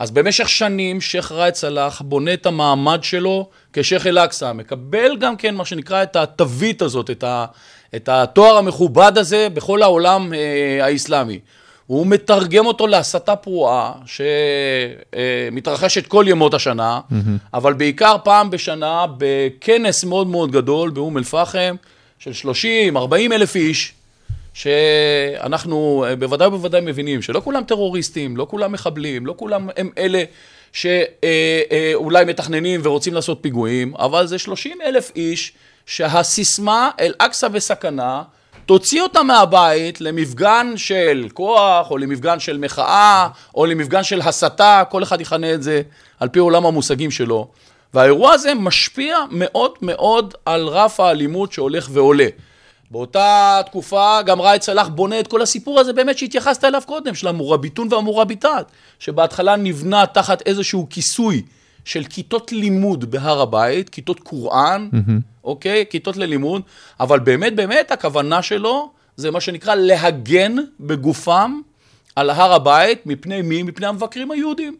אז 0.00 0.10
במשך 0.10 0.48
שנים 0.48 1.00
שייח' 1.00 1.32
ראאד 1.32 1.54
סלאח 1.54 2.02
בונה 2.04 2.34
את 2.34 2.46
המעמד 2.46 2.98
שלו 3.02 3.48
כשייח' 3.72 4.06
אל-אקצא, 4.06 4.52
מקבל 4.52 5.16
גם 5.16 5.36
כן 5.36 5.54
מה 5.54 5.64
שנקרא 5.64 6.02
את 6.02 6.16
התווית 6.16 6.82
הזאת, 6.82 7.10
את, 7.10 7.24
ה, 7.24 7.46
את 7.96 8.08
התואר 8.08 8.56
המכובד 8.56 9.12
הזה 9.18 9.48
בכל 9.54 9.82
העולם 9.82 10.34
אה, 10.34 10.86
האסלאמי. 10.86 11.38
הוא 11.86 12.06
מתרגם 12.06 12.66
אותו 12.66 12.86
להסתה 12.86 13.36
פרועה 13.36 13.92
שמתרחשת 15.52 16.06
כל 16.06 16.24
ימות 16.28 16.54
השנה, 16.54 17.00
אבל 17.54 17.72
בעיקר 17.72 18.16
פעם 18.24 18.50
בשנה 18.50 19.06
בכנס 19.18 20.04
מאוד 20.04 20.26
מאוד 20.26 20.50
גדול 20.52 20.90
באום 20.90 21.18
אל-פחם 21.18 21.76
של 22.18 22.32
30, 22.32 22.96
40 22.96 23.32
אלף 23.32 23.56
איש, 23.56 23.92
שאנחנו 24.54 26.04
אה, 26.08 26.16
בוודאי 26.16 26.48
ובוודאי 26.48 26.80
מבינים 26.80 27.22
שלא 27.22 27.40
כולם 27.44 27.64
טרוריסטים, 27.64 28.36
לא 28.36 28.46
כולם 28.50 28.72
מחבלים, 28.72 29.26
לא 29.26 29.34
כולם 29.36 29.68
הם 29.76 29.90
אלה 29.98 30.24
שאולי 30.72 32.24
מתכננים 32.24 32.80
ורוצים 32.84 33.14
לעשות 33.14 33.38
פיגועים, 33.40 33.94
אבל 33.96 34.26
זה 34.26 34.38
30 34.38 34.78
אלף 34.84 35.12
איש 35.16 35.52
שהסיסמה 35.86 36.90
אל-אקצא 37.00 37.48
בסכנה, 37.48 38.22
תוציא 38.66 39.02
אותם 39.02 39.26
מהבית 39.26 40.00
למפגן 40.00 40.72
של 40.76 41.28
כוח, 41.34 41.90
או 41.90 41.98
למפגן 41.98 42.40
של 42.40 42.58
מחאה, 42.58 43.28
או 43.54 43.66
למפגן 43.66 44.02
של 44.02 44.20
הסתה, 44.20 44.82
כל 44.90 45.02
אחד 45.02 45.20
יכנה 45.20 45.54
את 45.54 45.62
זה 45.62 45.82
על 46.20 46.28
פי 46.28 46.38
עולם 46.38 46.66
המושגים 46.66 47.10
שלו. 47.10 47.48
והאירוע 47.94 48.32
הזה 48.32 48.54
משפיע 48.54 49.16
מאוד 49.30 49.72
מאוד 49.82 50.34
על 50.44 50.66
רף 50.66 51.00
האלימות 51.00 51.52
שהולך 51.52 51.88
ועולה. 51.92 52.26
באותה 52.90 53.60
תקופה 53.66 54.22
גם 54.22 54.40
ראאד 54.40 54.62
סלאח 54.62 54.88
בונה 54.88 55.20
את 55.20 55.26
כל 55.26 55.42
הסיפור 55.42 55.80
הזה 55.80 55.92
באמת 55.92 56.18
שהתייחסת 56.18 56.64
אליו 56.64 56.82
קודם, 56.86 57.14
של 57.14 57.28
המורביטון 57.28 57.88
והמורביטת, 57.90 58.66
שבהתחלה 58.98 59.56
נבנה 59.56 60.06
תחת 60.06 60.42
איזשהו 60.46 60.86
כיסוי 60.90 61.42
של 61.84 62.04
כיתות 62.04 62.52
לימוד 62.52 63.10
בהר 63.10 63.40
הבית, 63.40 63.88
כיתות 63.88 64.20
קוראן, 64.20 64.88
אוקיי? 65.44 65.84
כיתות 65.90 66.16
ללימוד, 66.16 66.62
אבל 67.00 67.18
באמת 67.18 67.56
באמת 67.56 67.90
הכוונה 67.90 68.42
שלו 68.42 68.90
זה 69.16 69.30
מה 69.30 69.40
שנקרא 69.40 69.74
להגן 69.74 70.56
בגופם 70.80 71.60
על 72.16 72.30
הר 72.30 72.52
הבית, 72.52 73.06
מפני 73.06 73.42
מי? 73.42 73.62
מפני 73.62 73.86
המבקרים 73.86 74.30
היהודים. 74.30 74.76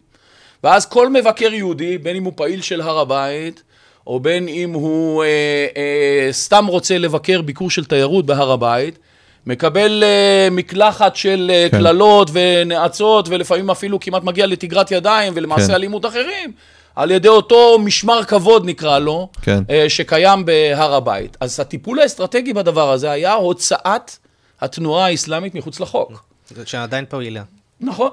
ואז 0.65 0.87
כל 0.87 1.09
מבקר 1.09 1.53
יהודי, 1.53 1.99
בין 1.99 2.17
אם 2.17 2.25
הוא 2.25 2.33
פעיל 2.37 2.63
של 2.63 2.81
הר 2.81 2.99
הבית, 2.99 3.63
או 4.07 4.21
בין 4.21 4.49
אם 4.49 4.73
הוא 4.73 5.25
אה, 5.25 5.29
אה, 5.77 6.33
סתם 6.33 6.67
רוצה 6.67 6.99
לבקר 6.99 7.43
ביקור 7.43 7.71
של 7.71 7.85
תיירות 7.85 8.27
בהר 8.27 8.53
הבית, 8.53 8.99
מקבל 9.47 10.03
אה, 10.05 10.49
מקלחת 10.51 11.17
של 11.17 11.51
אה, 11.55 11.67
כן. 11.71 11.79
קללות 11.79 12.31
ונאצות, 12.33 13.29
ולפעמים 13.29 13.71
אפילו 13.71 14.01
כמעט 14.01 14.23
מגיע 14.23 14.47
לתגרת 14.47 14.91
ידיים 14.91 15.33
ולמעשי 15.37 15.67
כן. 15.67 15.75
אלימות 15.75 16.07
אחרים, 16.07 16.53
על 16.97 17.11
ידי 17.11 17.29
אותו 17.29 17.79
משמר 17.79 18.25
כבוד 18.25 18.67
נקרא 18.67 18.99
לו, 18.99 19.29
כן. 19.43 19.63
אה, 19.71 19.85
שקיים 19.89 20.45
בהר 20.45 20.95
הבית. 20.95 21.37
אז 21.41 21.61
הטיפול 21.61 22.01
האסטרטגי 22.01 22.53
בדבר 22.53 22.91
הזה 22.91 23.11
היה 23.11 23.33
הוצאת 23.35 24.17
התנועה 24.61 25.07
האסלאמית 25.07 25.55
מחוץ 25.55 25.81
לחוק. 25.81 26.25
שעדיין 26.65 27.05
פעילה. 27.09 27.43
נכון. 27.81 28.11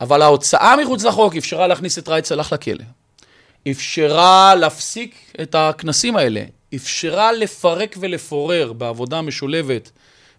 אבל 0.00 0.22
ההוצאה 0.22 0.76
מחוץ 0.82 1.04
לחוק 1.04 1.36
אפשרה 1.36 1.66
להכניס 1.66 1.98
את 1.98 2.08
ראאד 2.08 2.24
סלאח 2.24 2.52
לכלא. 2.52 2.84
אפשרה 3.70 4.54
להפסיק 4.54 5.14
את 5.42 5.54
הכנסים 5.54 6.16
האלה. 6.16 6.44
אפשרה 6.74 7.32
לפרק 7.32 7.96
ולפורר 8.00 8.72
בעבודה 8.72 9.22
משולבת, 9.22 9.90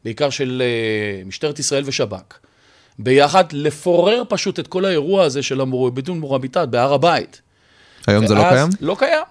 בעיקר 0.03 0.29
של 0.29 0.63
אה, 0.65 1.23
משטרת 1.25 1.59
ישראל 1.59 1.83
ושב"כ. 1.85 2.37
ביחד 2.99 3.43
לפורר 3.53 4.23
פשוט 4.29 4.59
את 4.59 4.67
כל 4.67 4.85
האירוע 4.85 5.23
הזה 5.23 5.43
של 5.43 5.61
המורביטון 5.61 6.19
מורביטת 6.19 6.67
בהר 6.67 6.93
הבית. 6.93 7.41
היום 8.07 8.27
זה 8.27 8.33
לא 8.33 8.49
קיים? 8.49 8.69
לא 8.81 8.95
קיים. 8.99 9.23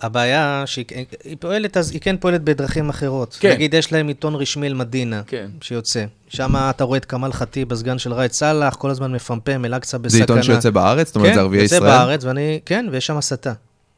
הבעיה 0.00 0.62
שהיא 0.66 0.84
היא 1.24 1.36
פועלת, 1.40 1.76
אז 1.76 1.90
היא 1.90 2.00
כן 2.00 2.16
פועלת 2.20 2.42
בדרכים 2.42 2.88
אחרות. 2.88 3.36
כן. 3.40 3.50
נגיד, 3.50 3.74
יש 3.74 3.92
להם 3.92 4.08
עיתון 4.08 4.34
רשמי 4.34 4.66
אל-מדינה, 4.66 5.22
כן. 5.26 5.46
שיוצא. 5.60 6.04
שם 6.28 6.54
אתה 6.70 6.84
רואה 6.84 6.98
את 6.98 7.04
כמאל 7.04 7.32
ח'טיב, 7.32 7.72
הסגן 7.72 7.98
של 7.98 8.12
ראאד 8.12 8.32
סאלח, 8.32 8.74
כל 8.74 8.90
הזמן 8.90 9.12
מפמפם, 9.12 9.64
אל-אקצא 9.64 9.98
בסכנה. 9.98 10.18
זה 10.18 10.22
עיתון 10.22 10.42
שיוצא 10.42 10.70
בארץ? 10.70 11.06
זאת 11.06 11.16
אומרת, 11.16 11.28
כן, 11.28 11.34
זה 11.34 11.40
ערביי 11.40 11.62
ישראל? 11.62 11.82
יוצא 11.82 11.96
בארץ, 11.96 12.24
ואני, 12.24 12.60
כן, 12.66 12.86
ויש 12.90 13.06
שם 13.06 13.16
הסתה. 13.16 13.52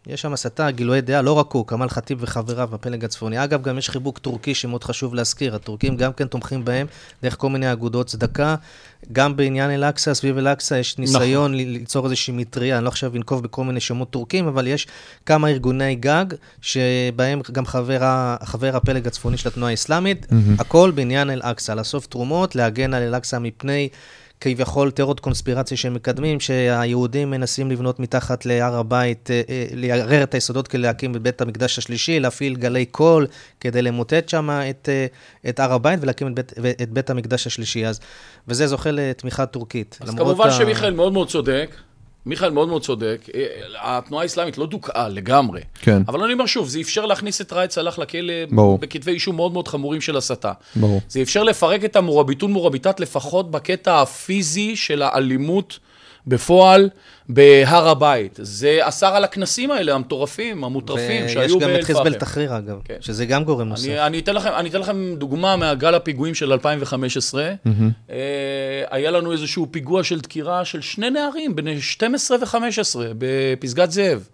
יש 0.07 0.21
שם 0.23 0.33
הסתה, 0.33 0.71
גילויי 0.71 1.01
דעה, 1.01 1.23
לא 1.23 1.33
רק 1.33 1.53
הוא, 1.53 1.67
כמאל 1.67 1.89
ח'טיב 1.89 2.19
וחבריו 2.21 2.69
בפלג 2.73 3.05
הצפוני. 3.05 3.45
אגב, 3.45 3.63
גם 3.63 3.79
יש 3.79 3.91
חיבוק 3.91 4.19
טורקי 4.19 4.55
שמאוד 4.55 4.85
חשוב 4.85 5.15
להזכיר. 5.15 5.55
הטורקים 5.55 5.97
גם 5.97 6.13
כן 6.13 6.27
תומכים 6.27 6.65
בהם 6.65 6.87
דרך 7.23 7.37
כל 7.39 7.51
מיני 7.51 7.73
אגודות 7.73 8.07
צדקה. 8.07 8.55
גם 9.13 9.37
בעניין 9.37 9.71
אל-אקצא, 9.71 10.15
סביב 10.15 10.39
אל-אקצא, 10.39 10.75
יש 10.75 10.99
ניסיון 10.99 11.53
נכון. 11.53 11.73
ליצור 11.73 12.05
איזושהי 12.05 12.35
מטריה, 12.35 12.77
אני 12.77 12.85
לא 12.85 12.89
עכשיו 12.89 13.17
אנקוב 13.17 13.43
בכל 13.43 13.65
מיני 13.65 13.81
שמות 13.81 14.11
טורקים, 14.11 14.47
אבל 14.47 14.67
יש 14.67 14.87
כמה 15.27 15.49
ארגוני 15.49 15.95
גג, 15.95 16.25
שבהם 16.61 17.41
גם 17.53 17.67
חבר, 17.67 18.35
חבר 18.45 18.77
הפלג 18.77 19.07
הצפוני 19.07 19.37
של 19.37 19.49
התנועה 19.49 19.71
האסלאמית, 19.71 20.25
mm-hmm. 20.25 20.35
הכל 20.59 20.93
בעניין 20.95 21.31
אל-אקצא, 21.31 21.75
לאסוף 21.75 22.07
תרומות, 22.07 22.57
להגן 22.57 22.95
על 22.95 23.03
אל-אקצא 23.03 23.39
מפני... 23.39 23.89
כביכול 24.43 24.91
תיאוריות 24.91 25.21
קונספירציה 25.21 25.77
שהם 25.77 25.95
מקדמים, 25.95 26.41
שהיהודים 26.41 27.31
מנסים 27.31 27.71
לבנות 27.71 28.01
מתחת 28.01 28.47
להר 28.47 28.77
הבית, 28.77 29.31
אה, 29.31 29.43
אה, 29.49 29.67
לערער 29.75 30.23
את 30.23 30.35
היסודות 30.35 30.69
כדי 30.69 30.83
להקים 30.83 31.17
את 31.17 31.23
בית 31.23 31.41
המקדש 31.41 31.79
השלישי, 31.79 32.21
להפעיל 32.21 32.57
גלי 32.57 32.87
קול 32.87 33.27
כדי 33.61 33.83
למוטט 33.83 34.29
שם 34.29 34.51
את, 34.71 34.89
אה, 34.89 35.07
את 35.49 35.61
הר 35.61 35.73
הבית 35.73 35.99
ולהקים 36.03 36.29
את 36.29 36.35
בית, 36.35 36.53
את 36.83 36.91
בית 36.91 37.11
המקדש 37.11 37.47
השלישי. 37.47 37.87
אז, 37.87 38.01
וזה 38.49 38.67
זוכה 38.67 38.91
לתמיכה 38.91 39.47
טורקית. 39.47 39.99
אז 40.01 40.11
כמובן 40.11 40.49
ה... 40.49 40.51
שמיכאל 40.51 40.95
מאוד 40.95 41.13
מאוד 41.13 41.29
צודק. 41.29 41.71
מיכאל 42.27 42.51
מאוד 42.51 42.69
מאוד 42.69 42.83
צודק, 42.83 43.27
התנועה 43.81 44.23
האסלאמית 44.23 44.59
לא 44.59 44.67
דוכאה 44.67 45.09
לגמרי. 45.09 45.61
כן. 45.81 46.03
אבל 46.09 46.23
אני 46.23 46.33
אומר 46.33 46.47
שוב, 46.47 46.69
זה 46.69 46.81
אפשר 46.81 47.07
להכניס 47.07 47.41
את 47.41 47.53
ראאד 47.53 47.71
סלאח 47.71 47.99
לכלא 47.99 48.35
ברור. 48.51 48.79
בכתבי 48.79 49.13
אישום 49.13 49.37
מאוד 49.37 49.53
מאוד 49.53 49.69
חמורים 49.69 50.01
של 50.01 50.17
הסתה. 50.17 50.53
ברור. 50.77 51.01
זה 51.09 51.23
אפשר 51.23 51.43
לפרק 51.43 51.85
את 51.85 51.97
המורביטון 51.97 52.53
מורביטת 52.53 53.01
לפחות 53.01 53.51
בקטע 53.51 54.03
הפיזי 54.03 54.77
של 54.77 55.03
האלימות 55.03 55.79
בפועל 56.27 56.89
בהר 57.29 57.89
הבית. 57.89 58.39
זה 58.43 58.79
אסר 58.83 59.17
על 59.17 59.25
הכנסים 59.25 59.71
האלה, 59.71 59.95
המטורפים, 59.95 60.65
המוטרפים, 60.65 61.29
שהיו 61.29 61.41
ויש 61.41 61.53
גם 61.53 61.59
את 61.59 61.63
באל-פחם. 61.63 61.87
חיזבל 61.87 62.15
תחריר, 62.15 62.59
אגב, 62.59 62.79
כן. 62.85 62.97
שזה 63.01 63.27
גם 63.27 63.45
גורם 63.45 63.69
נוסף. 63.69 63.89
אני, 63.89 64.07
אני, 64.07 64.19
אתן 64.19 64.35
לכם, 64.35 64.51
אני 64.57 64.69
אתן 64.69 64.81
לכם 64.81 65.15
דוגמה 65.15 65.57
מהגל 65.57 65.95
הפיגועים 65.95 66.35
של 66.35 66.53
2015. 66.53 67.53
אה, 68.11 68.17
היה 68.91 69.11
לנו 69.11 69.33
איזשהו 69.33 69.67
פיגוע 69.71 70.05
של 70.05 70.21
דקירה 70.21 70.65
של 70.65 70.81
שני 70.81 71.11
נערים, 71.11 71.57
בני 71.57 71.81
12 71.81 72.37
ו-15, 72.41 72.97
בפסגת 73.19 73.91
זאב. 73.91 74.29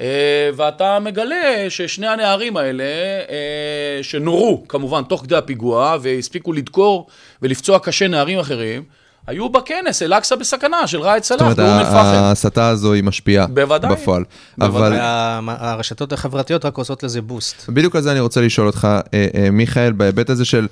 אה, 0.00 0.50
ואתה 0.56 0.98
מגלה 0.98 1.66
ששני 1.68 2.06
הנערים 2.06 2.56
האלה, 2.56 2.84
אה, 3.28 4.02
שנורו 4.02 4.64
כמובן 4.68 5.02
תוך 5.02 5.22
כדי 5.22 5.36
הפיגוע, 5.36 5.96
והספיקו 6.02 6.52
לדקור 6.52 7.06
ולפצוע 7.42 7.78
קשה 7.78 8.08
נערים 8.08 8.38
אחרים, 8.38 8.82
היו 9.26 9.48
בכנס, 9.48 10.02
אל-אקצא 10.02 10.36
בסכנה, 10.36 10.86
של 10.86 11.00
ראאד 11.00 11.22
זאת 11.22 11.28
סלאח, 11.28 11.40
אומרת, 11.40 11.56
באום 11.56 11.78
אל-פחם. 11.78 11.96
ההסתה 11.96 12.68
הזו 12.68 12.92
היא 12.92 13.04
משפיעה. 13.04 13.46
בוודאי. 13.46 13.90
בפועל. 13.92 14.24
בוודאי. 14.58 14.98
אבל 14.98 15.56
והרשתות 15.60 16.12
החברתיות 16.12 16.64
רק 16.64 16.78
עושות 16.78 17.02
לזה 17.02 17.22
בוסט. 17.22 17.68
בדיוק 17.68 17.96
על 17.96 18.02
זה 18.02 18.12
אני 18.12 18.20
רוצה 18.20 18.40
לשאול 18.40 18.66
אותך, 18.66 18.88
אה, 19.14 19.26
אה, 19.34 19.50
מיכאל, 19.50 19.92
בהיבט 19.92 20.30
הזה 20.30 20.44
של 20.44 20.66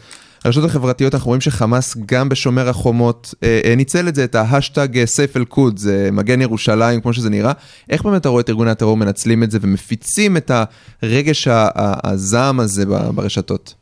הרשתות 0.45 0.65
החברתיות, 0.65 1.15
אנחנו 1.15 1.29
רואים 1.29 1.41
שחמאס 1.41 1.97
גם 2.07 2.29
בשומר 2.29 2.69
החומות 2.69 3.35
אה, 3.43 3.75
ניצל 3.77 4.09
את 4.09 4.15
זה, 4.15 4.25
את 4.25 4.35
ההאשטג 4.35 5.05
סייף 5.05 5.37
אל-קודס, 5.37 5.79
זה 5.79 6.09
מגן 6.13 6.41
ירושלים, 6.41 7.01
כמו 7.01 7.13
שזה 7.13 7.31
נראה. 7.31 7.53
איך 7.91 8.03
באמת 8.03 8.21
אתה 8.21 8.29
רואה 8.29 8.41
את 8.41 8.51
ארגוני 8.51 8.71
הטרור 8.71 8.97
מנצלים 8.97 9.43
את 9.43 9.51
זה 9.51 9.59
ומפיצים 9.63 10.37
את 10.37 10.51
הרגש 11.03 11.49
הזעם 12.05 12.61
הזה 12.61 12.85
ברשתות? 13.15 13.75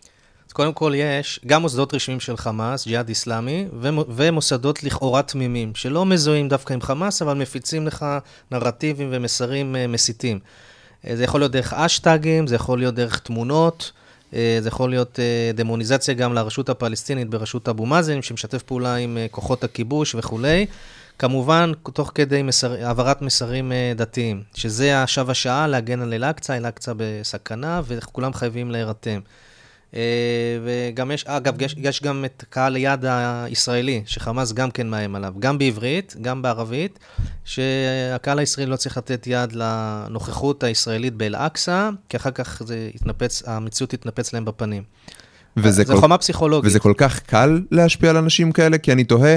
אז 0.51 0.55
קודם 0.55 0.73
כל 0.73 0.93
יש 0.97 1.41
גם 1.47 1.63
מוסדות 1.63 1.95
רשמיים 1.95 2.21
של 2.21 2.37
חמאס, 2.37 2.87
ג'יהאד 2.87 3.09
איסלאמי, 3.09 3.67
ומו- 3.81 4.05
ומוסדות 4.09 4.85
לכאורה 4.85 5.23
תמימים, 5.23 5.75
שלא 5.75 6.07
מזוהים 6.07 6.49
דווקא 6.49 6.75
עם 6.75 6.81
חמאס, 6.81 7.23
אבל 7.23 7.35
מפיצים 7.35 7.87
לך 7.87 8.07
נרטיבים 8.51 9.09
ומסרים 9.13 9.77
אה, 9.77 9.87
מסיתים. 9.87 10.39
אה, 11.07 11.17
זה 11.17 11.25
יכול 11.25 11.41
להיות 11.41 11.53
דרך 11.53 11.73
אשטגים, 11.73 12.47
זה 12.47 12.55
יכול 12.55 12.79
להיות 12.79 12.95
דרך 12.95 13.19
תמונות, 13.19 13.93
אה, 14.35 14.59
זה 14.61 14.69
יכול 14.69 14.91
להיות 14.91 15.19
דמוניזציה 15.55 16.15
גם 16.15 16.35
לרשות 16.35 16.69
הפלסטינית 16.69 17.31
בראשות 17.31 17.69
אבו 17.69 17.87
מאזן, 17.87 18.23
שמשתף 18.23 18.63
פעולה 18.63 18.95
עם 18.95 19.19
כוחות 19.31 19.65
הכיבוש 19.65 20.15
וכולי. 20.15 20.67
כמובן, 21.19 21.73
תוך 21.93 22.13
כדי 22.15 22.43
מסר, 22.43 22.85
העברת 22.87 23.23
מסרים 23.23 23.73
דתיים, 23.97 24.43
שזה 24.55 25.03
עכשיו 25.03 25.31
השעה 25.31 25.67
להגן 25.67 26.01
על 26.03 26.15
אל-אקצא, 26.15 26.57
אל-אקצא 26.57 26.93
בסכנה, 26.97 27.81
וכולם 27.87 28.33
חייבים 28.33 28.71
להירתם. 28.71 29.21
אה, 29.95 30.01
וגם 30.65 31.11
יש, 31.11 31.25
אגב, 31.27 31.63
יש, 31.63 31.75
יש 31.79 32.03
גם 32.03 32.25
את 32.25 32.45
קהל 32.51 32.75
היעד 32.75 33.05
הישראלי, 33.09 34.03
שחמאס 34.07 34.53
גם 34.53 34.71
כן 34.71 34.89
מאיים 34.89 35.15
עליו, 35.15 35.35
גם 35.39 35.59
בעברית, 35.59 36.17
גם 36.23 36.43
בערבית, 36.43 36.99
שהקהל 37.45 38.39
הישראלי 38.39 38.71
לא 38.71 38.77
צריך 38.77 38.97
לתת 38.97 39.27
יד 39.27 39.53
לנוכחות 39.53 40.63
הישראלית 40.63 41.15
באל-אקצא, 41.15 41.91
כי 42.09 42.17
אחר 42.17 42.31
כך 42.31 42.63
זה 42.67 42.91
יתנפץ, 42.95 43.43
המציאות 43.47 43.91
תתנפץ 43.91 44.33
להם 44.33 44.45
בפנים. 44.45 44.83
וזה 45.57 45.71
זה 45.71 45.85
כל- 45.85 46.01
חומה 46.01 46.19
פסיכולוגית. 46.19 46.69
וזה 46.69 46.79
כל 46.79 46.93
כך 46.97 47.21
קל 47.21 47.61
להשפיע 47.71 48.11
על 48.11 48.17
אנשים 48.17 48.53
כאלה? 48.53 48.79
כי 48.79 48.93
אני 48.93 49.05
תוהה, 49.05 49.37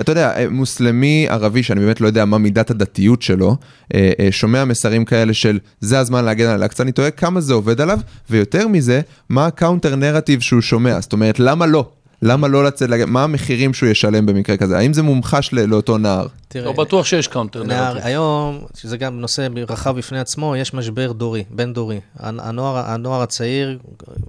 אתה 0.00 0.12
יודע, 0.12 0.36
אה, 0.36 0.48
מוסלמי 0.50 1.26
ערבי, 1.30 1.62
שאני 1.62 1.80
באמת 1.80 2.00
לא 2.00 2.06
יודע 2.06 2.24
מה 2.24 2.38
מידת 2.38 2.70
הדתיות 2.70 3.22
שלו, 3.22 3.56
אה, 3.94 4.10
אה, 4.20 4.28
שומע 4.30 4.64
מסרים 4.64 5.04
כאלה 5.04 5.34
של 5.34 5.58
זה 5.80 5.98
הזמן 5.98 6.24
להגן 6.24 6.46
על 6.46 6.54
אל-אקצא, 6.58 6.82
אני 6.82 6.92
תוהה 6.92 7.10
כמה 7.10 7.40
זה 7.40 7.54
עובד 7.54 7.80
עליו, 7.80 7.98
ויותר 8.30 8.68
מזה, 8.68 9.00
מה 9.28 9.46
ה 9.46 9.52
counter 9.52 9.96
narrative 9.96 10.40
שהוא 10.40 10.60
שומע? 10.60 11.00
זאת 11.00 11.12
אומרת, 11.12 11.38
למה 11.40 11.66
לא? 11.66 11.88
למה 12.22 12.48
לא 12.48 12.64
לצאת? 12.64 12.88
מה 13.06 13.24
המחירים 13.24 13.74
שהוא 13.74 13.88
ישלם 13.88 14.26
במקרה 14.26 14.56
כזה? 14.56 14.78
האם 14.78 14.92
זה 14.92 15.02
מומחש 15.02 15.50
ל- 15.52 15.60
לאותו 15.64 15.98
נער? 15.98 16.26
תראה, 16.48 16.64
לא 16.64 16.72
בטוח 16.72 17.06
שיש 17.06 17.28
counter 17.28 17.62
narrative. 17.62 17.96
היום, 18.02 18.58
שזה 18.76 18.96
גם 18.96 19.20
נושא 19.20 19.46
רחב 19.68 19.96
בפני 19.98 20.18
עצמו, 20.20 20.56
יש 20.56 20.74
משבר 20.74 21.12
דורי, 21.12 21.44
בין-דורי. 21.50 22.00
הנ- 22.18 22.40
הנוער, 22.40 22.76
הנוער 22.90 23.22
הצעיר, 23.22 23.78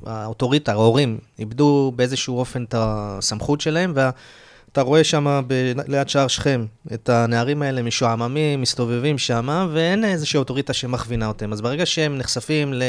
האוטוריטה, 0.06 0.71
ההורים, 0.71 1.17
איבדו 1.39 1.93
באיזשהו 1.95 2.38
אופן 2.38 2.63
את 2.63 2.75
הסמכות 2.77 3.62
שלהם, 3.62 3.93
ואתה 3.95 4.82
רואה 4.82 5.04
שם 5.04 5.41
ב- 5.47 5.71
ליד 5.88 6.10
שער 6.10 6.27
שכם 6.27 6.65
את 6.93 7.10
הנערים 7.10 7.62
האלה 7.62 7.82
משועממים, 7.82 8.62
מסתובבים 8.62 9.17
שם, 9.17 9.67
ואין 9.73 10.06
איזושהי 10.06 10.38
אוטוריטה 10.38 10.73
שמכווינה 10.73 11.27
אותם. 11.27 11.54
אז 11.54 11.62
ברגע 11.62 11.86
שהם 11.86 12.17
נחשפים 12.17 12.73
ל... 12.73 12.84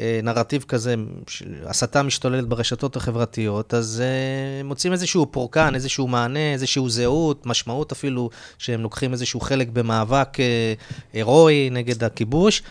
אה, 0.00 0.20
נרטיב 0.22 0.64
כזה, 0.68 0.94
הסתה 1.66 2.02
משתוללת 2.02 2.48
ברשתות 2.48 2.96
החברתיות, 2.96 3.74
אז 3.74 4.02
אה, 4.04 4.64
מוצאים 4.64 4.92
איזשהו 4.92 5.26
פורקן, 5.26 5.74
איזשהו 5.74 6.08
מענה, 6.08 6.52
איזשהו 6.52 6.88
זהות, 6.88 7.46
משמעות 7.46 7.92
אפילו, 7.92 8.30
שהם 8.58 8.80
לוקחים 8.80 9.12
איזשהו 9.12 9.40
חלק 9.40 9.68
במאבק 9.68 10.40
אה, 10.40 10.74
הירואי 11.12 11.70
נגד 11.72 12.04
הכיבוש. 12.04 12.62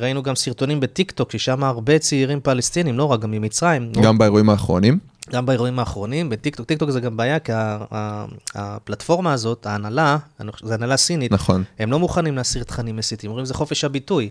ראינו 0.00 0.22
גם 0.22 0.36
סרטונים 0.36 0.80
בטיקטוק, 0.80 1.30
ששם 1.30 1.64
הרבה 1.64 1.98
צעירים 1.98 2.40
פלסטינים, 2.40 2.98
לא 2.98 3.04
רק, 3.04 3.20
גם 3.20 3.30
ממצרים. 3.30 3.92
גם 3.92 4.18
באירועים 4.18 4.50
האחרונים? 4.50 4.98
גם 5.32 5.46
באירועים 5.46 5.78
האחרונים, 5.78 6.30
בטיקטוק, 6.30 6.66
טיקטוק 6.66 6.90
זה 6.90 7.00
גם 7.00 7.16
בעיה, 7.16 7.38
כי 7.38 7.52
ה- 7.52 7.78
ה- 7.90 8.24
הפלטפורמה 8.54 9.32
הזאת, 9.32 9.66
ההנהלה, 9.66 10.16
זו 10.62 10.74
הנהלה 10.74 10.96
סינית, 10.96 11.32
נכון. 11.32 11.64
הם 11.78 11.90
לא 11.90 11.98
מוכנים 11.98 12.36
להסיר 12.36 12.62
תכנים 12.62 12.96
מסיתים, 12.96 13.30
אומרים 13.30 13.46
זה 13.46 13.54
חופש 13.54 13.84
הביטוי. 13.84 14.30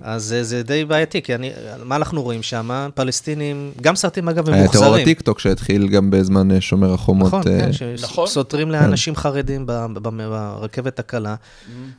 אז 0.00 0.24
זה, 0.24 0.44
זה 0.44 0.62
די 0.62 0.84
בעייתי, 0.84 1.22
כי 1.22 1.34
אני, 1.34 1.50
מה 1.84 1.96
אנחנו 1.96 2.22
רואים 2.22 2.42
שם? 2.42 2.88
פלסטינים, 2.94 3.72
גם 3.80 3.96
סרטים 3.96 4.28
אגב 4.28 4.50
היה 4.50 4.68
טרור. 4.68 4.94
הטיקטוק 4.96 5.38
שהתחיל 5.40 5.88
גם 5.88 6.10
בזמן 6.10 6.50
אה, 6.50 6.60
שומר 6.60 6.94
החומות. 6.94 7.26
נכון, 7.28 7.42
אה, 7.52 7.60
כן, 7.60 7.70
נכון. 8.02 8.26
שסותרים 8.26 8.70
לאנשים 8.70 9.16
חרדים 9.16 9.66
ברכבת 9.66 10.98
הקלה. 10.98 11.34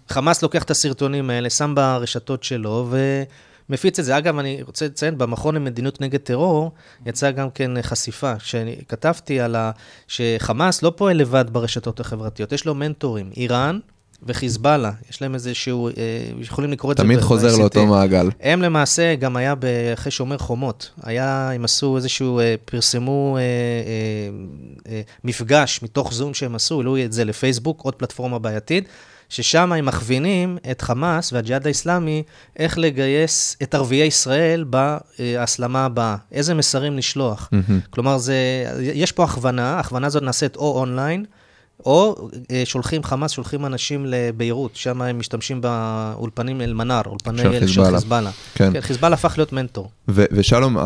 חמאס 0.10 0.44
לוקח 0.44 0.64
את 0.64 0.72
הסרטונים 0.72 1.30
האלה, 1.30 1.50
שם 1.50 1.74
ברשתות 1.76 2.44
שלו, 2.44 2.88
ומפיץ 3.70 4.00
את 4.00 4.06
זה. 4.06 4.18
אגב, 4.18 4.40
אני 4.40 4.62
רוצה 4.62 4.86
לציין, 4.86 5.18
במכון 5.18 5.56
למדיניות 5.56 6.02
נגד 6.02 6.20
טרור, 6.20 6.72
יצאה 7.06 7.32
גם 7.32 7.50
כן 7.50 7.82
חשיפה, 7.82 8.34
שכתבתי 8.40 9.40
על 9.40 9.56
ה... 9.56 9.72
שחמאס 10.08 10.84
לא 10.84 10.94
פועל 10.96 11.18
לבד 11.18 11.46
ברשתות 11.52 12.00
החברתיות, 12.00 12.52
יש 12.52 12.66
לו 12.66 12.76
מנטורים, 12.76 13.30
איראן 13.38 13.80
וחיזבאללה, 14.24 14.92
יש 15.10 15.22
להם 15.22 15.34
איזשהו, 15.34 15.88
אה, 15.88 15.94
יכולים 16.40 16.72
לקרוא 16.72 16.92
את 16.92 16.98
זה 16.98 17.04
תמיד 17.04 17.20
ב- 17.20 17.22
חוזר 17.22 17.48
ב-ICT. 17.48 17.60
לאותו 17.60 17.86
מעגל. 17.86 18.30
הם 18.42 18.62
למעשה, 18.62 19.16
גם 19.16 19.38
היה 19.38 19.56
ב- 19.56 19.66
אחרי 19.94 20.12
שומר 20.12 20.38
חומות, 20.38 20.90
היה, 21.04 21.52
הם 21.52 21.66
עשו 21.66 21.98
איזשהו, 21.98 22.40
אה, 22.40 22.56
פרסמו 22.66 23.38
אה, 23.38 23.42
אה, 23.42 23.46
אה, 24.92 25.02
מפגש 25.24 25.80
מתוך 25.84 26.14
זום 26.14 26.34
שהם 26.34 26.56
עשו, 26.56 26.78
העלו 26.78 26.98
את 26.98 27.14
זה 27.14 27.26
לפייסבוק, 27.26 27.82
עוד 27.82 27.96
פלטפורמה 27.96 28.40
בעייתית, 28.40 28.88
ששם 29.30 29.72
הם 29.72 29.86
מכווינים 29.86 30.58
את 30.72 30.82
חמאס 30.82 31.34
והג'יהאד 31.34 31.66
האיסלאמי 31.66 32.24
איך 32.60 32.78
לגייס 32.78 33.58
את 33.64 33.76
ערביי 33.76 34.08
ישראל 34.08 34.66
בהסלמה 34.70 35.86
הבאה, 35.86 36.16
איזה 36.32 36.54
מסרים 36.54 36.98
לשלוח. 36.98 37.50
כלומר, 37.90 38.18
זה, 38.18 38.36
יש 38.80 39.12
פה 39.12 39.24
הכוונה, 39.24 39.76
ההכוונה 39.76 40.08
הזאת 40.08 40.24
נעשית 40.24 40.56
או 40.56 40.80
אונליין, 40.80 41.26
או 41.86 42.30
אה, 42.52 42.62
שולחים, 42.66 43.04
חמאס 43.04 43.32
שולחים 43.32 43.66
אנשים 43.66 44.06
לביירות, 44.06 44.76
שם 44.76 45.02
הם 45.02 45.20
משתמשים 45.20 45.62
באולפנים 45.62 46.62
אל-מנאר, 46.62 47.02
אולפני 47.06 47.38
של 47.38 47.60
חיזבאללה. 47.60 47.98
חיזבאללה. 48.00 48.30
כן. 48.56 48.74
כן, 48.74 48.82
חיזבאללה 48.82 49.14
הפך 49.14 49.34
להיות 49.38 49.54
מנטור. 49.54 49.90
ו- 50.10 50.26
ושלום, 50.32 50.78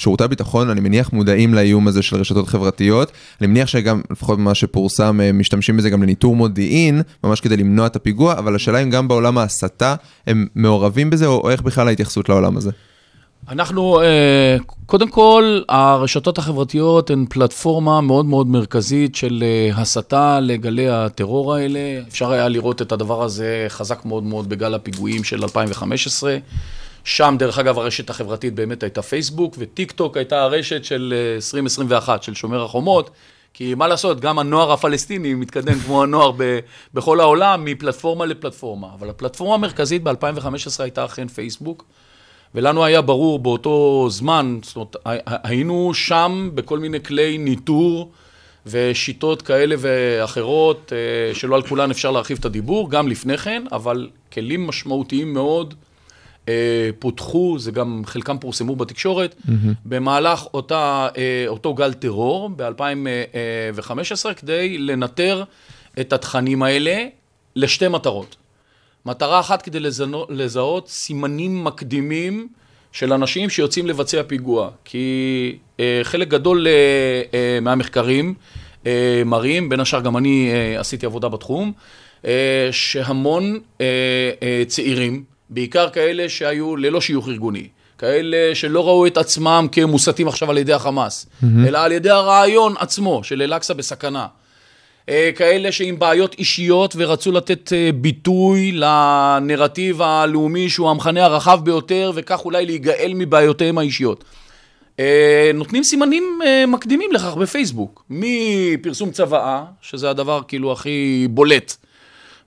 שירותי 0.00 0.24
הביטחון, 0.24 0.70
אני 0.70 0.80
מניח 0.80 1.12
מודעים 1.12 1.54
לאיום 1.54 1.88
הזה 1.88 2.02
של 2.02 2.16
רשתות 2.16 2.48
חברתיות. 2.48 3.12
אני 3.40 3.46
מניח 3.46 3.68
שגם, 3.68 4.00
לפחות 4.10 4.38
ממה 4.38 4.54
שפורסם, 4.54 5.20
הם 5.20 5.38
משתמשים 5.38 5.76
בזה 5.76 5.90
גם 5.90 6.02
לניטור 6.02 6.36
מודיעין, 6.36 7.02
ממש 7.24 7.40
כדי 7.40 7.56
למנוע 7.56 7.86
את 7.86 7.96
הפיגוע, 7.96 8.38
אבל 8.38 8.54
השאלה 8.54 8.78
אם 8.78 8.90
גם 8.90 9.08
בעולם 9.08 9.38
ההסתה 9.38 9.94
הם 10.26 10.46
מעורבים 10.54 11.10
בזה, 11.10 11.26
או, 11.26 11.40
או 11.44 11.50
איך 11.50 11.62
בכלל 11.62 11.88
ההתייחסות 11.88 12.28
לעולם 12.28 12.56
הזה. 12.56 12.70
אנחנו, 13.48 14.00
אה, 14.00 14.56
קודם 14.86 15.08
כל, 15.08 15.60
הרשתות 15.68 16.38
החברתיות 16.38 17.10
הן 17.10 17.26
פלטפורמה 17.30 18.00
מאוד 18.00 18.26
מאוד 18.26 18.46
מרכזית 18.46 19.14
של 19.14 19.44
אה, 19.46 19.80
הסתה 19.80 20.40
לגלי 20.40 20.88
הטרור 20.88 21.54
האלה. 21.54 21.78
אפשר 22.08 22.32
היה 22.32 22.48
לראות 22.48 22.82
את 22.82 22.92
הדבר 22.92 23.22
הזה 23.22 23.66
חזק 23.68 24.04
מאוד 24.04 24.22
מאוד 24.22 24.48
בגל 24.48 24.74
הפיגועים 24.74 25.24
של 25.24 25.42
2015. 25.42 26.36
שם, 27.04 27.36
דרך 27.38 27.58
אגב, 27.58 27.78
הרשת 27.78 28.10
החברתית 28.10 28.54
באמת 28.54 28.82
הייתה 28.82 29.02
פייסבוק, 29.02 29.54
וטיק 29.58 29.92
טוק 29.92 30.16
הייתה 30.16 30.42
הרשת 30.42 30.84
של 30.84 31.14
אה, 31.16 31.34
2021, 31.34 32.22
של 32.22 32.34
שומר 32.34 32.64
החומות. 32.64 33.10
כי 33.54 33.74
מה 33.74 33.88
לעשות, 33.88 34.20
גם 34.20 34.38
הנוער 34.38 34.72
הפלסטיני 34.72 35.34
מתקדם 35.34 35.78
כמו 35.78 36.02
הנוער 36.02 36.32
ב, 36.36 36.58
בכל 36.94 37.20
העולם, 37.20 37.64
מפלטפורמה 37.64 38.26
לפלטפורמה. 38.26 38.88
אבל 38.98 39.10
הפלטפורמה 39.10 39.54
המרכזית 39.54 40.02
ב-2015 40.02 40.46
הייתה 40.78 41.04
אכן 41.04 41.28
פייסבוק. 41.28 41.84
ולנו 42.54 42.84
היה 42.84 43.00
ברור 43.02 43.38
באותו 43.38 44.06
זמן, 44.10 44.58
זאת 44.62 44.76
אומרת, 44.76 44.96
הי- 45.04 45.18
היינו 45.26 45.94
שם 45.94 46.50
בכל 46.54 46.78
מיני 46.78 47.00
כלי 47.02 47.38
ניטור 47.38 48.10
ושיטות 48.66 49.42
כאלה 49.42 49.74
ואחרות, 49.78 50.92
אה, 50.92 51.34
שלא 51.34 51.54
על 51.56 51.62
כולן 51.62 51.90
אפשר 51.90 52.10
להרחיב 52.10 52.38
את 52.40 52.44
הדיבור, 52.44 52.90
גם 52.90 53.08
לפני 53.08 53.38
כן, 53.38 53.64
אבל 53.72 54.08
כלים 54.32 54.66
משמעותיים 54.66 55.32
מאוד 55.32 55.74
אה, 56.48 56.54
פותחו, 56.98 57.56
זה 57.58 57.70
גם 57.70 58.02
חלקם 58.06 58.38
פורסמו 58.38 58.76
בתקשורת, 58.76 59.34
במהלך 59.84 60.46
אותה, 60.54 61.08
אה, 61.16 61.44
אותו 61.48 61.74
גל 61.74 61.92
טרור 61.92 62.50
ב-2015, 62.56 64.34
כדי 64.36 64.78
לנטר 64.78 65.44
את 66.00 66.12
התכנים 66.12 66.62
האלה 66.62 67.04
לשתי 67.56 67.88
מטרות. 67.88 68.36
מטרה 69.06 69.40
אחת 69.40 69.62
כדי 69.62 69.80
לזנו, 69.80 70.26
לזהות 70.28 70.88
סימנים 70.88 71.64
מקדימים 71.64 72.48
של 72.92 73.12
אנשים 73.12 73.50
שיוצאים 73.50 73.86
לבצע 73.86 74.22
פיגוע. 74.26 74.70
כי 74.84 75.56
אה, 75.80 76.00
חלק 76.02 76.28
גדול 76.28 76.66
אה, 76.66 76.72
אה, 77.34 77.60
מהמחקרים 77.60 78.34
אה, 78.86 79.22
מראים, 79.26 79.68
בין 79.68 79.80
השאר 79.80 80.00
גם 80.00 80.16
אני 80.16 80.50
אה, 80.52 80.80
עשיתי 80.80 81.06
עבודה 81.06 81.28
בתחום, 81.28 81.72
אה, 82.26 82.68
שהמון 82.70 83.60
אה, 83.80 83.86
אה, 84.42 84.62
צעירים, 84.66 85.24
בעיקר 85.50 85.90
כאלה 85.90 86.28
שהיו 86.28 86.76
ללא 86.76 87.00
שיוך 87.00 87.28
ארגוני, 87.28 87.68
כאלה 87.98 88.54
שלא 88.54 88.86
ראו 88.86 89.06
את 89.06 89.16
עצמם 89.16 89.66
כמוסתים 89.72 90.28
עכשיו 90.28 90.50
על 90.50 90.58
ידי 90.58 90.72
החמאס, 90.72 91.26
אלא 91.66 91.78
על 91.78 91.92
ידי 91.92 92.10
הרעיון 92.10 92.74
עצמו 92.78 93.24
של 93.24 93.42
אל-אקצא 93.42 93.74
בסכנה. 93.74 94.26
אה, 95.08 95.30
כאלה 95.36 95.72
שעם 95.72 95.98
בעיות 95.98 96.34
אישיות 96.38 96.94
ורצו 96.96 97.32
לתת 97.32 97.72
אה, 97.72 97.90
ביטוי 97.94 98.72
לנרטיב 98.72 100.02
הלאומי 100.02 100.70
שהוא 100.70 100.90
המכנה 100.90 101.24
הרחב 101.24 101.60
ביותר 101.64 102.12
וכך 102.14 102.44
אולי 102.44 102.66
להיגאל 102.66 103.12
מבעיותיהם 103.14 103.78
האישיות. 103.78 104.24
אה, 105.00 105.50
נותנים 105.54 105.82
סימנים 105.82 106.40
מקדימים 106.68 107.12
לכך 107.12 107.34
בפייסבוק, 107.34 108.04
מפרסום 108.10 109.10
צוואה, 109.10 109.64
שזה 109.80 110.10
הדבר 110.10 110.40
כאילו 110.48 110.72
הכי 110.72 111.26
בולט 111.30 111.76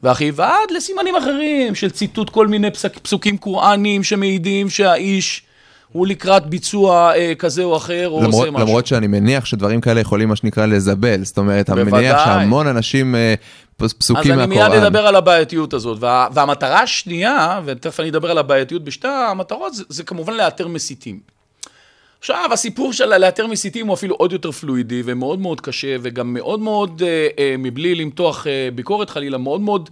והכי, 0.04 0.32
ועד 0.36 0.72
לסימנים 0.72 1.16
אחרים 1.16 1.76
של 1.76 1.90
ציטוט 1.90 2.30
כל 2.30 2.48
מיני 2.48 2.72
פסק, 2.72 3.00
פסוקים 3.00 3.38
קוראניים 3.38 4.04
שמעידים 4.04 4.70
שהאיש 4.70 5.45
הוא 5.96 6.08
לקראת 6.08 6.46
ביצוע 6.46 7.14
אה, 7.16 7.34
כזה 7.40 7.64
או 7.64 7.78
אחר, 7.78 8.10
או 8.10 8.24
למרות, 8.24 8.34
עושה 8.34 8.52
משהו. 8.52 8.68
למרות 8.68 8.88
שאני 8.88 9.08
מניח 9.08 9.46
שדברים 9.46 9.82
כאלה 9.82 10.00
יכולים, 10.00 10.30
מה 10.30 10.36
שנקרא, 10.36 10.66
לזבל. 10.66 11.24
זאת 11.24 11.38
אומרת, 11.38 11.70
אני 11.70 11.84
מניח. 11.84 12.26
שהמון 12.26 12.68
אנשים 12.68 13.16
אה, 13.16 13.34
פס- 13.78 13.94
פסוקים 13.94 14.32
אז 14.32 14.40
אני 14.40 14.48
מהקוראן. 14.48 14.72
מיד 14.72 14.84
אדבר 14.84 15.08
על 15.08 15.16
הבעייתיות 15.16 15.74
הזאת. 15.74 15.98
וה, 16.00 16.28
והמטרה 16.34 16.82
השנייה, 16.82 17.62
ותכף 17.66 18.00
אני 18.00 18.10
אדבר 18.10 18.32
על 18.32 18.38
הבעייתיות 18.38 18.84
בשתי 18.84 19.08
המטרות, 19.08 19.74
זה, 19.74 19.84
זה 19.90 20.04
כמובן 20.04 20.34
לאתר 20.34 20.68
מסיתים. 20.68 21.20
עכשיו, 22.20 22.50
הסיפור 22.54 22.94
של 22.94 23.18
לאתר 23.18 23.48
מסיתים 23.48 23.88
הוא 23.88 23.94
אפילו 23.94 24.16
עוד 24.16 24.32
יותר 24.32 24.52
פלואידי 24.52 25.02
ומאוד 25.06 25.40
מאוד 25.40 25.62
קשה, 25.62 25.96
וגם 26.02 26.34
מאוד 26.34 26.60
מאוד, 26.60 27.02
אה, 27.06 27.28
אה, 27.40 27.56
מבלי 27.58 27.96
למתוח 27.96 28.48
אה, 28.48 28.70
ביקורת 28.76 29.10
חלילה, 29.10 29.38
מאוד 29.38 29.62
מאוד 29.62 29.90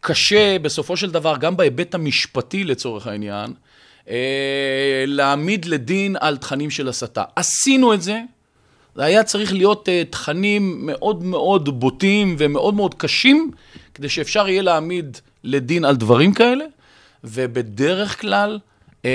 קשה 0.00 0.58
בסופו 0.62 0.96
של 0.96 1.10
דבר, 1.10 1.36
גם 1.36 1.56
בהיבט 1.56 1.94
המשפטי 1.94 2.64
לצורך 2.64 3.06
העניין, 3.06 3.52
להעמיד 5.06 5.64
לדין 5.64 6.16
על 6.20 6.36
תכנים 6.36 6.70
של 6.70 6.88
הסתה. 6.88 7.22
עשינו 7.36 7.94
את 7.94 8.02
זה, 8.02 8.20
זה 8.94 9.04
היה 9.04 9.24
צריך 9.24 9.52
להיות 9.52 9.88
uh, 9.88 10.12
תכנים 10.12 10.86
מאוד 10.86 11.24
מאוד 11.24 11.80
בוטים 11.80 12.36
ומאוד 12.38 12.74
מאוד 12.74 12.94
קשים, 12.94 13.50
כדי 13.94 14.08
שאפשר 14.08 14.48
יהיה 14.48 14.62
להעמיד 14.62 15.18
לדין 15.44 15.84
על 15.84 15.96
דברים 15.96 16.32
כאלה, 16.34 16.64
ובדרך 17.24 18.20
כלל 18.20 18.58
uh, 19.02 19.06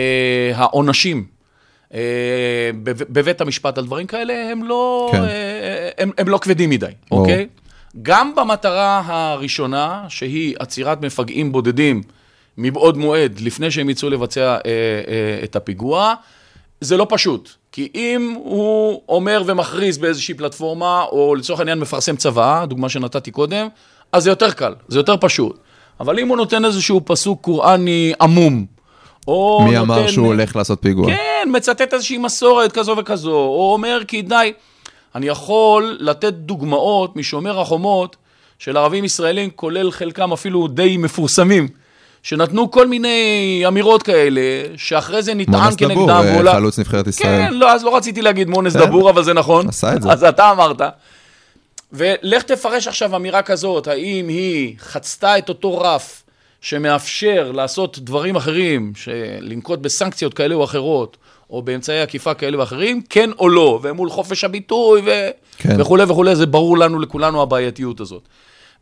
העונשים 0.55 1.25
בב- 2.83 3.03
בבית 3.09 3.41
המשפט 3.41 3.77
על 3.77 3.85
דברים 3.85 4.07
כאלה 4.07 4.51
הם 4.51 4.63
לא, 4.63 5.09
כן. 5.11 5.21
uh, 5.21 5.25
הם, 5.97 6.11
הם 6.17 6.29
לא 6.29 6.37
כבדים 6.37 6.69
מדי, 6.69 6.85
ברור. 7.09 7.21
אוקיי? 7.21 7.47
גם 8.01 8.35
במטרה 8.35 9.01
הראשונה, 9.05 10.05
שהיא 10.09 10.55
עצירת 10.59 11.01
מפגעים 11.01 11.51
בודדים 11.51 12.01
מבעוד 12.57 12.97
מועד, 12.97 13.39
לפני 13.39 13.71
שהם 13.71 13.89
יצאו 13.89 14.09
לבצע 14.09 14.41
אה, 14.41 14.57
אה, 14.65 15.39
את 15.43 15.55
הפיגוע, 15.55 16.13
זה 16.81 16.97
לא 16.97 17.07
פשוט. 17.09 17.49
כי 17.71 17.89
אם 17.95 18.35
הוא 18.37 19.01
אומר 19.09 19.43
ומכריז 19.45 19.97
באיזושהי 19.97 20.33
פלטפורמה, 20.33 21.03
או 21.03 21.35
לצורך 21.35 21.59
העניין 21.59 21.79
מפרסם 21.79 22.15
צוואה, 22.15 22.65
דוגמה 22.65 22.89
שנתתי 22.89 23.31
קודם, 23.31 23.67
אז 24.11 24.23
זה 24.23 24.29
יותר 24.29 24.51
קל, 24.51 24.73
זה 24.87 24.99
יותר 24.99 25.15
פשוט. 25.17 25.59
אבל 25.99 26.19
אם 26.19 26.27
הוא 26.27 26.37
נותן 26.37 26.65
איזשהו 26.65 27.01
פסוק 27.05 27.41
קוראני 27.41 28.13
עמום, 28.21 28.65
או 29.27 29.61
מי 29.63 29.75
נותן... 29.75 29.91
אמר 29.91 30.07
שהוא 30.07 30.27
הולך 30.27 30.55
לעשות 30.55 30.81
פיגוע? 30.81 31.07
כן, 31.07 31.49
מצטט 31.51 31.93
איזושהי 31.93 32.17
מסורת 32.17 32.71
כזו 32.71 32.95
וכזו, 32.97 33.31
או 33.31 33.73
אומר 33.73 34.01
כי 34.07 34.21
די, 34.21 34.53
אני 35.15 35.27
יכול 35.27 35.97
לתת 35.99 36.33
דוגמאות 36.33 37.15
משומר 37.15 37.59
החומות 37.59 38.15
של 38.59 38.77
ערבים 38.77 39.05
ישראלים, 39.05 39.49
כולל 39.49 39.91
חלקם 39.91 40.33
אפילו 40.33 40.67
די 40.67 40.97
מפורסמים, 40.97 41.67
שנתנו 42.25 42.71
כל 42.71 42.87
מיני 42.87 43.63
אמירות 43.67 44.03
כאלה, 44.03 44.41
שאחרי 44.77 45.21
זה 45.23 45.33
נטען 45.33 45.55
מונס 45.61 45.75
כנגדם. 45.75 45.93
דבור, 45.95 46.11
אה, 46.11 46.33
ואולי- 46.35 46.51
חלוץ 46.51 46.79
נבחרת 46.79 47.07
ישראל. 47.07 47.27
כן, 47.47 47.53
לא, 47.53 47.71
אז 47.71 47.83
לא 47.83 47.95
רציתי 47.95 48.21
להגיד 48.21 48.49
מונס 48.49 48.73
בסדר. 48.75 48.85
דבור, 48.85 49.09
אבל 49.09 49.23
זה 49.23 49.33
נכון. 49.33 49.69
עשה 49.69 49.93
את 49.95 50.01
זה. 50.01 50.11
אז 50.11 50.23
אתה 50.23 50.51
אמרת. 50.51 50.81
ולך 51.93 52.43
תפרש 52.43 52.87
עכשיו 52.87 53.15
אמירה 53.15 53.41
כזאת, 53.41 53.87
האם 53.87 54.27
היא 54.27 54.75
חצתה 54.79 55.37
את 55.37 55.49
אותו 55.49 55.77
רף 55.77 56.23
שמאפשר 56.61 57.51
לעשות 57.51 57.99
דברים 57.99 58.35
אחרים, 58.35 58.93
לנקוט 59.41 59.79
בסנקציות 59.79 60.33
כאלה 60.33 60.55
או 60.55 60.63
אחרות, 60.63 61.17
או 61.49 61.61
באמצעי 61.61 62.01
עקיפה 62.01 62.33
כאלה 62.33 62.59
ואחרים, 62.59 63.01
כן 63.09 63.29
או 63.39 63.49
לא, 63.49 63.79
ומול 63.81 64.09
חופש 64.09 64.43
הביטוי 64.43 65.01
ו... 65.05 65.09
כן. 65.57 65.81
וכולי 65.81 66.03
וכולי, 66.03 66.35
זה 66.35 66.45
ברור 66.45 66.77
לנו, 66.77 66.99
לכולנו, 66.99 67.41
הבעייתיות 67.41 67.99
הזאת. 67.99 68.21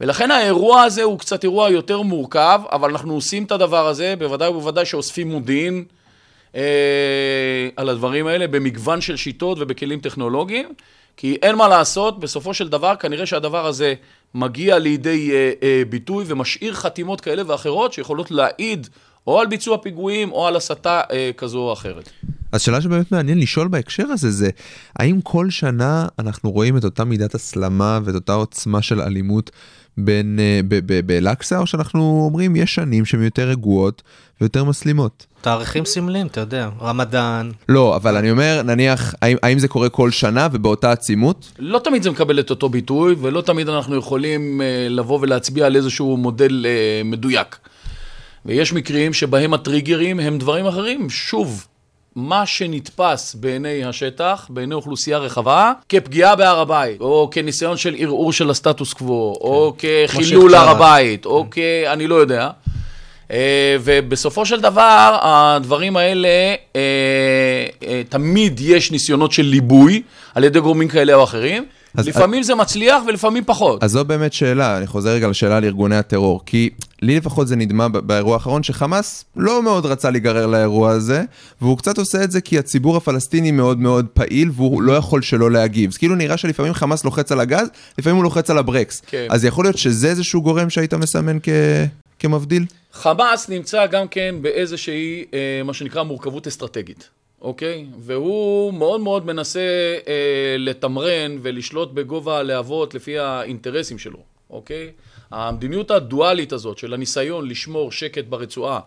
ולכן 0.01 0.31
האירוע 0.31 0.81
הזה 0.81 1.03
הוא 1.03 1.19
קצת 1.19 1.43
אירוע 1.43 1.69
יותר 1.69 2.01
מורכב, 2.01 2.61
אבל 2.71 2.89
אנחנו 2.89 3.13
עושים 3.13 3.43
את 3.43 3.51
הדבר 3.51 3.87
הזה, 3.87 4.13
בוודאי 4.19 4.49
ובוודאי 4.49 4.85
שאוספים 4.85 5.31
מודיעין 5.31 5.83
אה, 6.55 7.69
על 7.75 7.89
הדברים 7.89 8.27
האלה 8.27 8.47
במגוון 8.47 9.01
של 9.01 9.15
שיטות 9.15 9.57
ובכלים 9.61 9.99
טכנולוגיים, 9.99 10.73
כי 11.17 11.37
אין 11.41 11.55
מה 11.55 11.67
לעשות, 11.67 12.19
בסופו 12.19 12.53
של 12.53 12.69
דבר 12.69 12.95
כנראה 12.95 13.25
שהדבר 13.25 13.65
הזה 13.65 13.93
מגיע 14.35 14.79
לידי 14.79 15.31
אה, 15.31 15.51
אה, 15.63 15.83
ביטוי 15.89 16.25
ומשאיר 16.27 16.73
חתימות 16.73 17.21
כאלה 17.21 17.43
ואחרות 17.47 17.93
שיכולות 17.93 18.31
להעיד 18.31 18.87
או 19.27 19.39
על 19.39 19.47
ביצוע 19.47 19.77
פיגועים 19.77 20.31
או 20.31 20.47
על 20.47 20.55
הסתה 20.55 21.01
אה, 21.11 21.31
כזו 21.37 21.59
או 21.59 21.73
אחרת. 21.73 22.09
אז 22.51 22.61
שאלה 22.61 22.81
שבאמת 22.81 23.11
מעניין 23.11 23.39
לשאול 23.39 23.67
בהקשר 23.67 24.03
הזה 24.03 24.31
זה, 24.31 24.49
האם 24.95 25.21
כל 25.21 25.49
שנה 25.49 26.07
אנחנו 26.19 26.51
רואים 26.51 26.77
את 26.77 26.83
אותה 26.83 27.03
מידת 27.03 27.35
הסלמה 27.35 27.99
ואת 28.03 28.15
אותה 28.15 28.33
עוצמה 28.33 28.81
של 28.81 29.01
אלימות 29.01 29.51
בין, 29.97 30.39
אה, 30.39 30.59
ב- 30.67 30.79
ב- 30.85 31.07
באל-אקצא, 31.07 31.57
או 31.57 31.67
שאנחנו 31.67 32.21
אומרים 32.25 32.55
יש 32.55 32.75
שנים 32.75 33.05
שהן 33.05 33.23
יותר 33.23 33.49
רגועות 33.49 34.01
ויותר 34.41 34.63
מסלימות? 34.63 35.25
תאריכים 35.41 35.85
סמליים, 35.85 36.27
אתה 36.27 36.41
יודע, 36.41 36.69
רמדאן. 36.81 37.51
לא, 37.69 37.95
אבל 37.95 38.17
אני 38.17 38.31
אומר, 38.31 38.61
נניח, 38.65 39.15
האם, 39.21 39.37
האם 39.43 39.59
זה 39.59 39.67
קורה 39.67 39.89
כל 39.89 40.11
שנה 40.11 40.47
ובאותה 40.51 40.91
עצימות? 40.91 41.51
לא 41.59 41.79
תמיד 41.83 42.03
זה 42.03 42.11
מקבל 42.11 42.39
את 42.39 42.49
אותו 42.49 42.69
ביטוי, 42.69 43.15
ולא 43.21 43.41
תמיד 43.41 43.69
אנחנו 43.69 43.95
יכולים 43.95 44.61
אה, 44.61 44.87
לבוא 44.89 45.19
ולהצביע 45.21 45.65
על 45.65 45.75
איזשהו 45.75 46.17
מודל 46.17 46.65
אה, 46.65 47.01
מדויק. 47.05 47.57
ויש 48.45 48.73
מקרים 48.73 49.13
שבהם 49.13 49.53
הטריגרים 49.53 50.19
הם 50.19 50.37
דברים 50.37 50.65
אחרים. 50.65 51.09
שוב, 51.09 51.67
מה 52.15 52.45
שנתפס 52.45 53.35
בעיני 53.35 53.83
השטח, 53.83 54.47
בעיני 54.49 54.75
אוכלוסייה 54.75 55.17
רחבה, 55.17 55.71
כפגיעה 55.89 56.35
בהר 56.35 56.59
הבית, 56.59 57.01
או 57.01 57.29
כניסיון 57.31 57.77
של 57.77 57.95
ערעור 57.97 58.33
של 58.33 58.49
הסטטוס 58.49 58.93
קוו, 58.93 59.37
או 59.41 59.73
כחילול. 59.77 60.55
הר 60.55 60.69
הבית, 60.69 61.25
או 61.25 61.45
כ... 61.51 61.57
אני 61.87 62.07
לא 62.07 62.15
יודע. 62.15 62.49
אה, 63.31 63.75
ובסופו 63.83 64.45
של 64.45 64.61
דבר, 64.61 65.17
הדברים 65.21 65.97
האלה, 65.97 66.27
אה, 66.75 67.65
אה, 67.87 68.01
תמיד 68.09 68.59
יש 68.59 68.91
ניסיונות 68.91 69.31
של 69.31 69.43
ליבוי 69.43 70.01
על 70.35 70.43
ידי 70.43 70.59
גורמים 70.59 70.87
כאלה 70.87 71.13
או 71.13 71.23
אחרים. 71.23 71.65
אז- 71.97 72.07
לפעמים 72.07 72.43
זה 72.43 72.55
מצליח 72.55 73.03
ולפעמים 73.07 73.43
פחות. 73.45 73.83
אז 73.83 73.91
זו 73.91 74.05
באמת 74.05 74.33
שאלה, 74.33 74.77
אני 74.77 74.87
חוזר 74.87 75.09
רגע 75.09 75.27
לשאלה 75.27 75.57
על 75.57 75.63
ארגוני 75.65 75.95
הטרור, 75.95 76.41
כי 76.45 76.69
לי 77.01 77.17
לפחות 77.17 77.47
זה 77.47 77.55
נדמה 77.55 77.89
באירוע 77.89 78.33
האחרון 78.33 78.63
שחמאס 78.63 79.25
לא 79.35 79.63
מאוד 79.63 79.85
רצה 79.85 80.09
להיגרר 80.09 80.45
לאירוע 80.47 80.91
הזה, 80.91 81.23
והוא 81.61 81.77
קצת 81.77 81.97
עושה 81.97 82.23
את 82.23 82.31
זה 82.31 82.41
כי 82.41 82.59
הציבור 82.59 82.97
הפלסטיני 82.97 83.51
מאוד 83.51 83.79
מאוד 83.79 84.05
פעיל, 84.13 84.49
והוא 84.53 84.81
לא 84.81 84.93
יכול 84.93 85.21
שלא 85.21 85.51
להגיב. 85.51 85.89
אז 85.89 85.97
כאילו 85.97 86.15
נראה 86.15 86.37
שלפעמים 86.37 86.73
חמאס 86.73 87.03
לוחץ 87.05 87.31
על 87.31 87.39
הגז, 87.39 87.67
לפעמים 87.97 88.15
הוא 88.15 88.23
לוחץ 88.23 88.49
על 88.49 88.57
הברקס. 88.57 89.01
כן. 89.07 89.27
אז 89.29 89.45
יכול 89.45 89.65
להיות 89.65 89.77
שזה 89.77 90.07
איזשהו 90.07 90.41
גורם 90.41 90.69
שהיית 90.69 90.93
מסמן 90.93 91.37
כ... 91.43 91.49
כמבדיל? 92.19 92.65
חמאס 92.93 93.49
נמצא 93.49 93.85
גם 93.85 94.07
כן 94.07 94.35
באיזושהי, 94.41 95.23
אה, 95.33 95.63
מה 95.65 95.73
שנקרא, 95.73 96.03
מורכבות 96.03 96.47
אסטרטגית, 96.47 97.09
אוקיי? 97.43 97.85
והוא 97.99 98.73
מאוד 98.73 99.01
מאוד 99.01 99.25
מנסה 99.25 99.59
אה, 100.07 100.55
לתמרן 100.57 101.37
ולשלוט 101.41 101.91
בגובה 101.91 102.37
הלהבות 102.37 102.93
לפי 102.93 103.19
האינטרסים 103.19 103.99
שלו, 103.99 104.19
אוקיי? 104.49 104.91
המדיניות 105.31 105.91
הדואלית 105.91 106.53
הזאת 106.53 106.77
של 106.77 106.93
הניסיון 106.93 107.49
לשמור 107.49 107.91
שקט 107.91 108.25
ברצועה 108.29 108.79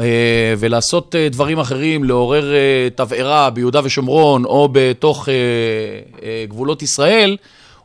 אה, 0.00 0.54
ולעשות 0.58 1.14
אה, 1.14 1.28
דברים 1.28 1.58
אחרים, 1.58 2.04
לעורר 2.04 2.54
אה, 2.54 2.88
תבערה 2.94 3.50
ביהודה 3.50 3.80
ושומרון 3.84 4.44
או 4.44 4.68
בתוך 4.72 5.28
אה, 5.28 5.34
אה, 6.22 6.44
גבולות 6.48 6.82
ישראל, 6.82 7.36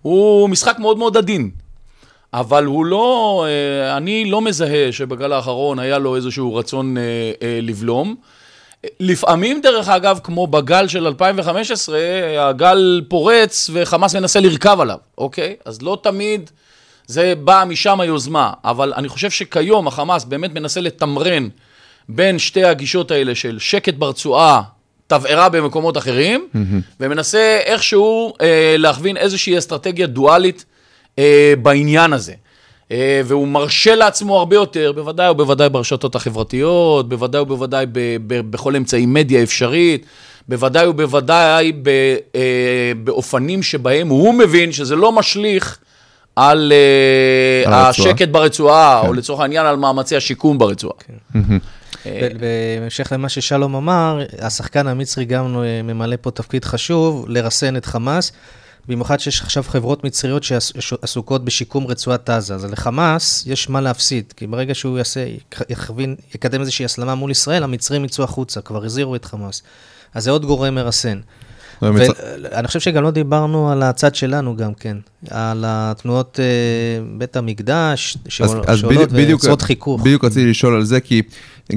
הוא 0.02 0.50
משחק 0.50 0.80
מאוד 0.80 0.98
מאוד 0.98 1.18
עדין. 1.18 1.50
אבל 2.34 2.66
הוא 2.66 2.86
לא, 2.86 3.46
אה, 3.48 3.98
אני 3.98 4.26
לא 4.26 4.42
מזהה 4.42 4.92
שבגל 4.92 5.32
האחרון 5.32 5.80
היה 5.80 5.98
לו 5.98 6.16
איזשהו 6.16 6.56
רצון 6.56 6.98
אה, 6.98 7.04
אה, 7.42 7.60
לבלום. 7.62 8.16
לפעמים, 8.99 9.61
דרך 9.61 9.89
אגב, 9.89 10.19
כמו 10.23 10.47
בגל 10.47 10.88
של 10.88 11.07
2015, 11.07 11.99
הגל 12.39 13.01
פורץ 13.07 13.69
וחמאס 13.73 14.15
מנסה 14.15 14.39
לרכב 14.39 14.77
עליו, 14.82 14.97
אוקיי? 15.17 15.55
אז 15.65 15.82
לא 15.82 15.97
תמיד 16.03 16.49
זה 17.07 17.34
בא 17.43 17.63
משם 17.67 17.99
היוזמה, 17.99 18.53
אבל 18.63 18.93
אני 18.95 19.09
חושב 19.09 19.29
שכיום 19.29 19.88
החמאס 19.88 20.23
באמת 20.23 20.53
מנסה 20.53 20.82
לתמרן 20.82 21.47
בין 22.09 22.39
שתי 22.39 22.63
הגישות 22.63 23.11
האלה 23.11 23.36
של 23.36 23.59
שקט 23.59 23.93
ברצועה, 23.93 24.61
תבערה 25.07 25.49
במקומות 25.49 25.97
אחרים, 25.97 26.47
ומנסה 26.99 27.59
איכשהו 27.63 28.34
אה, 28.41 28.75
להכווין 28.77 29.17
איזושהי 29.17 29.57
אסטרטגיה 29.57 30.07
דואלית 30.07 30.65
אה, 31.19 31.53
בעניין 31.61 32.13
הזה. 32.13 32.34
אה, 32.92 33.22
והוא 33.26 33.48
מרשה 33.48 33.96
לעצמו 33.96 34.39
הרבה 34.39 34.56
יותר, 34.56 34.92
בוודאי 34.96 35.30
ובוודאי 35.30 35.70
ברשתות 35.70 36.16
החברתיות, 36.16 37.10
בוודאי 37.10 37.42
ובוודאי 37.42 37.86
ב, 37.92 38.00
ב, 38.28 38.52
בכל 38.52 38.76
אמצעי 38.76 39.06
מדיה 39.06 39.44
אפשרית, 39.44 40.06
בוודאי 40.48 40.88
ובוודאי 40.88 41.72
ב, 41.72 41.89
אה, 42.36 42.92
באופנים 43.04 43.64
שבהם 43.64 44.08
הוא 44.08 44.34
מבין 44.34 44.72
שזה 44.72 44.96
לא 44.96 45.12
משליך 45.12 45.78
על, 46.36 46.74
אה, 46.76 47.68
על 47.68 47.74
הרצועה. 47.74 48.10
השקט 48.10 48.28
ברצועה, 48.28 49.08
או 49.08 49.14
לצורך 49.14 49.39
העניין 49.39 49.66
על 49.66 49.76
מאמצי 49.76 50.16
השיקום 50.16 50.58
ברצועה. 50.58 50.96
ב- 52.06 52.38
בהמשך 52.39 53.12
למה 53.12 53.30
ששלום 53.30 53.76
אמר, 53.76 54.20
השחקן 54.39 54.88
המצרי 54.88 55.26
גם 55.26 55.64
ממלא 55.84 56.16
פה 56.22 56.32
תפקיד 56.32 56.66
חשוב, 56.66 57.26
לרסן 57.28 57.78
את 57.78 57.86
חמאס, 57.86 58.32
במיוחד 58.88 59.19
שיש 59.19 59.41
עכשיו 59.41 59.63
חברות 59.63 60.03
מצריות 60.03 60.43
שעסוקות 60.43 61.45
בשיקום 61.45 61.88
רצועת 61.88 62.29
עזה. 62.29 62.55
אז 62.55 62.65
לחמאס 62.65 63.43
יש 63.47 63.69
מה 63.69 63.82
להפסיד, 63.82 64.34
כי 64.38 64.47
ברגע 64.47 64.75
שהוא 64.75 64.97
יעשה, 64.97 65.27
יכווין, 65.69 66.15
יקדם 66.36 66.61
איזושהי 66.61 66.86
הסלמה 66.86 67.15
מול 67.15 67.32
ישראל, 67.32 67.63
המצרים 67.63 68.05
יצאו 68.05 68.23
החוצה, 68.23 68.61
כבר 68.61 68.86
הזהירו 68.86 69.15
את 69.15 69.25
חמאס. 69.25 69.63
אז 70.13 70.23
זה 70.23 70.32
עוד 70.32 70.45
גורם 70.45 70.75
מרסן. 70.75 71.19
מצ- 71.82 72.09
ואני 72.43 72.67
חושב 72.67 72.79
שגם 72.79 73.03
לא 73.03 73.11
דיברנו 73.11 73.71
על 73.71 73.84
הצד 73.84 74.15
שלנו 74.15 74.55
גם 74.55 74.73
כן, 74.73 74.97
על 75.29 75.63
התנועות 75.67 76.39
אה, 76.39 76.45
בית 77.17 77.36
המקדש, 77.36 78.17
שעולות 78.27 79.09
ויוצרות 79.11 79.61
חיכוך. 79.61 80.01
בדיוק 80.01 80.25
רציתי 80.25 80.49
לשאול 80.49 80.75
על 80.75 80.84
זה, 80.84 80.99
כי 80.99 81.21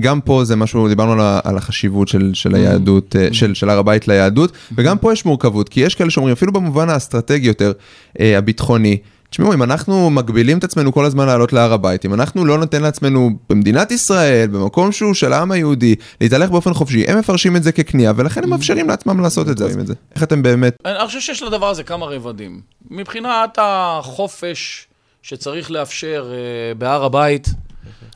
גם 0.00 0.20
פה 0.20 0.44
זה 0.44 0.56
משהו, 0.56 0.88
דיברנו 0.88 1.22
על, 1.44 1.56
החשיבות 1.56 2.08
של, 2.08 2.30
של 2.34 2.54
היהדות, 2.54 3.16
אה, 3.16 3.28
של, 3.32 3.54
של 3.54 3.70
הר 3.70 3.78
הבית 3.78 4.08
ליהדות, 4.08 4.52
וגם 4.76 4.98
פה 4.98 5.12
יש 5.12 5.24
מורכבות, 5.24 5.68
כי 5.68 5.80
יש 5.80 5.94
כאלה 5.94 6.10
שאומרים, 6.10 6.32
אפילו 6.32 6.52
במובן 6.52 6.88
האסטרטגי 6.90 7.46
יותר, 7.46 7.72
אה, 8.20 8.38
הביטחוני, 8.38 8.98
תשמעו, 9.34 9.54
אם 9.54 9.62
אנחנו 9.62 10.10
מגבילים 10.10 10.58
את 10.58 10.64
עצמנו 10.64 10.92
כל 10.92 11.04
הזמן 11.04 11.26
לעלות 11.26 11.52
להר 11.52 11.72
הבית, 11.72 12.04
אם 12.04 12.14
אנחנו 12.14 12.44
לא 12.44 12.58
ניתן 12.58 12.82
לעצמנו 12.82 13.30
במדינת 13.50 13.90
ישראל, 13.90 14.48
במקום 14.48 14.92
שהוא 14.92 15.14
של 15.14 15.32
העם 15.32 15.52
היהודי, 15.52 15.94
להתהלך 16.20 16.50
באופן 16.50 16.74
חופשי, 16.74 17.04
הם 17.08 17.18
מפרשים 17.18 17.56
את 17.56 17.62
זה 17.62 17.72
ככניעה, 17.72 18.12
ולכן 18.16 18.44
הם 18.44 18.50
מאפשרים 18.50 18.88
לעצמם 18.88 19.20
לעשות 19.20 19.48
את 19.48 19.58
זה. 19.58 19.66
את 19.80 19.86
זה. 19.86 19.94
איך 20.14 20.22
אתם 20.22 20.42
באמת... 20.42 20.76
אני 20.84 21.06
חושב 21.06 21.20
שיש 21.20 21.42
לדבר 21.42 21.68
הזה 21.68 21.82
כמה 21.82 22.06
רבדים. 22.06 22.60
מבחינת 22.90 23.58
החופש 23.62 24.86
שצריך 25.22 25.70
לאפשר 25.70 26.32
אה, 26.32 26.74
בהר 26.74 27.04
הבית, 27.04 27.48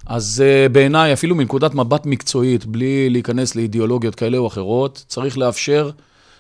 אז 0.07 0.45
אה, 0.47 0.69
בעיניי, 0.69 1.13
אפילו 1.13 1.35
מנקודת 1.35 1.75
מבט 1.75 2.07
מקצועית, 2.07 2.67
בלי 2.67 3.11
להיכנס 3.11 3.57
לאידיאולוגיות 3.57 4.15
כאלה 4.15 4.39
או 4.39 4.47
אחרות, 4.47 5.05
צריך 5.09 5.39
לאפשר 5.39 5.91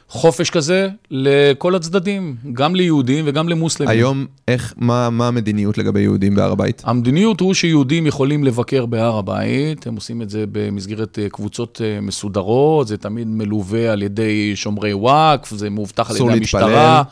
חופש 0.08 0.50
כזה 0.50 0.88
לכל 1.10 1.74
הצדדים, 1.74 2.36
גם 2.52 2.74
ליהודים 2.74 3.24
וגם 3.28 3.48
למוסלמים. 3.48 3.90
היום, 3.90 4.26
איך, 4.48 4.74
מה, 4.76 5.10
מה 5.10 5.28
המדיניות 5.28 5.78
לגבי 5.78 6.00
יהודים 6.00 6.34
בהר 6.34 6.52
הבית? 6.52 6.82
המדיניות 6.84 7.40
הוא 7.40 7.54
שיהודים 7.54 8.06
יכולים 8.06 8.44
לבקר 8.44 8.86
בהר 8.86 9.18
הבית, 9.18 9.86
הם 9.86 9.94
עושים 9.94 10.22
את 10.22 10.30
זה 10.30 10.44
במסגרת 10.52 11.18
אה, 11.18 11.28
קבוצות 11.28 11.80
אה, 11.84 12.00
מסודרות, 12.00 12.88
זה 12.88 12.96
תמיד 12.96 13.26
מלווה 13.28 13.92
על 13.92 14.02
ידי 14.02 14.56
שומרי 14.56 14.94
וואקף, 14.94 15.50
זה 15.54 15.70
מאובטח 15.70 16.10
על 16.10 16.16
אסור 16.16 16.30
ידי 16.30 16.40
להתפלל. 16.40 16.62
המשטרה. 16.62 17.02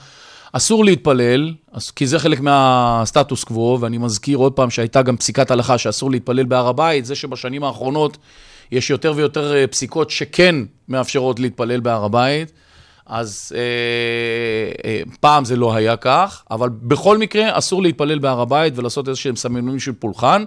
אסור 0.52 0.84
להתפלל, 0.84 1.54
אז- 1.72 1.90
כי 1.90 2.06
זה 2.06 2.18
חלק 2.18 2.40
מהסטטוס 2.40 3.44
קוו, 3.44 3.78
ואני 3.80 3.98
מזכיר 3.98 4.38
עוד 4.38 4.52
פעם 4.52 4.70
שהייתה 4.70 5.02
גם 5.02 5.16
פסיקת 5.16 5.50
הלכה 5.50 5.78
שאסור 5.78 6.10
להתפלל 6.10 6.44
בהר 6.44 6.68
הבית, 6.68 7.04
זה 7.06 7.14
שבשנים 7.14 7.64
האחרונות 7.64 8.16
יש 8.72 8.90
יותר 8.90 9.12
ויותר 9.16 9.54
אה, 9.54 9.66
פסיקות 9.66 10.10
שכן 10.10 10.54
מאפשרות 10.88 11.40
להתפלל 11.40 11.80
בהר 11.80 12.04
הבית. 12.04 12.52
אז 13.06 13.52
אה, 13.56 13.60
אה, 14.90 15.00
פעם 15.20 15.44
זה 15.44 15.56
לא 15.56 15.74
היה 15.74 15.96
כך, 15.96 16.42
אבל 16.50 16.68
בכל 16.68 17.18
מקרה 17.18 17.58
אסור 17.58 17.82
להתפלל 17.82 18.18
בהר 18.18 18.40
הבית 18.40 18.78
ולעשות 18.78 19.08
איזה 19.08 19.20
שהם 19.20 19.36
סממנים 19.36 19.80
של 19.80 19.92
פולחן. 19.92 20.44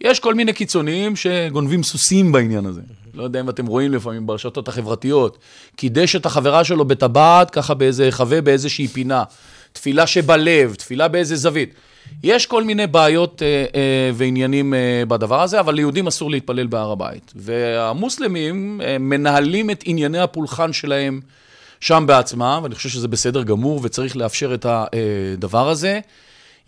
יש 0.00 0.20
כל 0.20 0.34
מיני 0.34 0.52
קיצוניים 0.52 1.16
שגונבים 1.16 1.82
סוסים 1.82 2.32
בעניין 2.32 2.66
הזה. 2.66 2.80
לא 3.14 3.22
יודע 3.22 3.40
אם 3.40 3.48
אתם 3.48 3.66
רואים 3.66 3.92
לפעמים 3.92 4.26
ברשתות 4.26 4.68
החברתיות. 4.68 5.38
קידש 5.76 6.16
את 6.16 6.26
החברה 6.26 6.64
שלו 6.64 6.84
בטבעת, 6.84 7.50
ככה 7.50 7.74
באיזה 7.74 8.08
חווה 8.10 8.40
באיזושהי 8.40 8.88
פינה. 8.88 9.24
תפילה 9.72 10.06
שבלב, 10.06 10.74
תפילה 10.74 11.08
באיזה 11.08 11.36
זווית. 11.36 11.74
יש 12.22 12.46
כל 12.46 12.64
מיני 12.64 12.86
בעיות 12.86 13.42
אה, 13.42 13.64
אה, 13.74 14.10
ועניינים 14.14 14.74
אה, 14.74 15.02
בדבר 15.08 15.42
הזה, 15.42 15.60
אבל 15.60 15.74
ליהודים 15.74 16.06
אסור 16.06 16.30
להתפלל 16.30 16.66
בהר 16.66 16.90
הבית. 16.90 17.32
והמוסלמים 17.36 18.80
אה, 18.84 18.98
מנהלים 18.98 19.70
את 19.70 19.82
ענייני 19.86 20.18
הפולחן 20.18 20.72
שלהם 20.72 21.20
שם 21.80 22.04
בעצמם, 22.06 22.60
ואני 22.62 22.74
חושב 22.74 22.88
שזה 22.88 23.08
בסדר 23.08 23.42
גמור 23.42 23.80
וצריך 23.82 24.16
לאפשר 24.16 24.54
את 24.54 24.66
הדבר 24.68 25.68
הזה. 25.68 26.00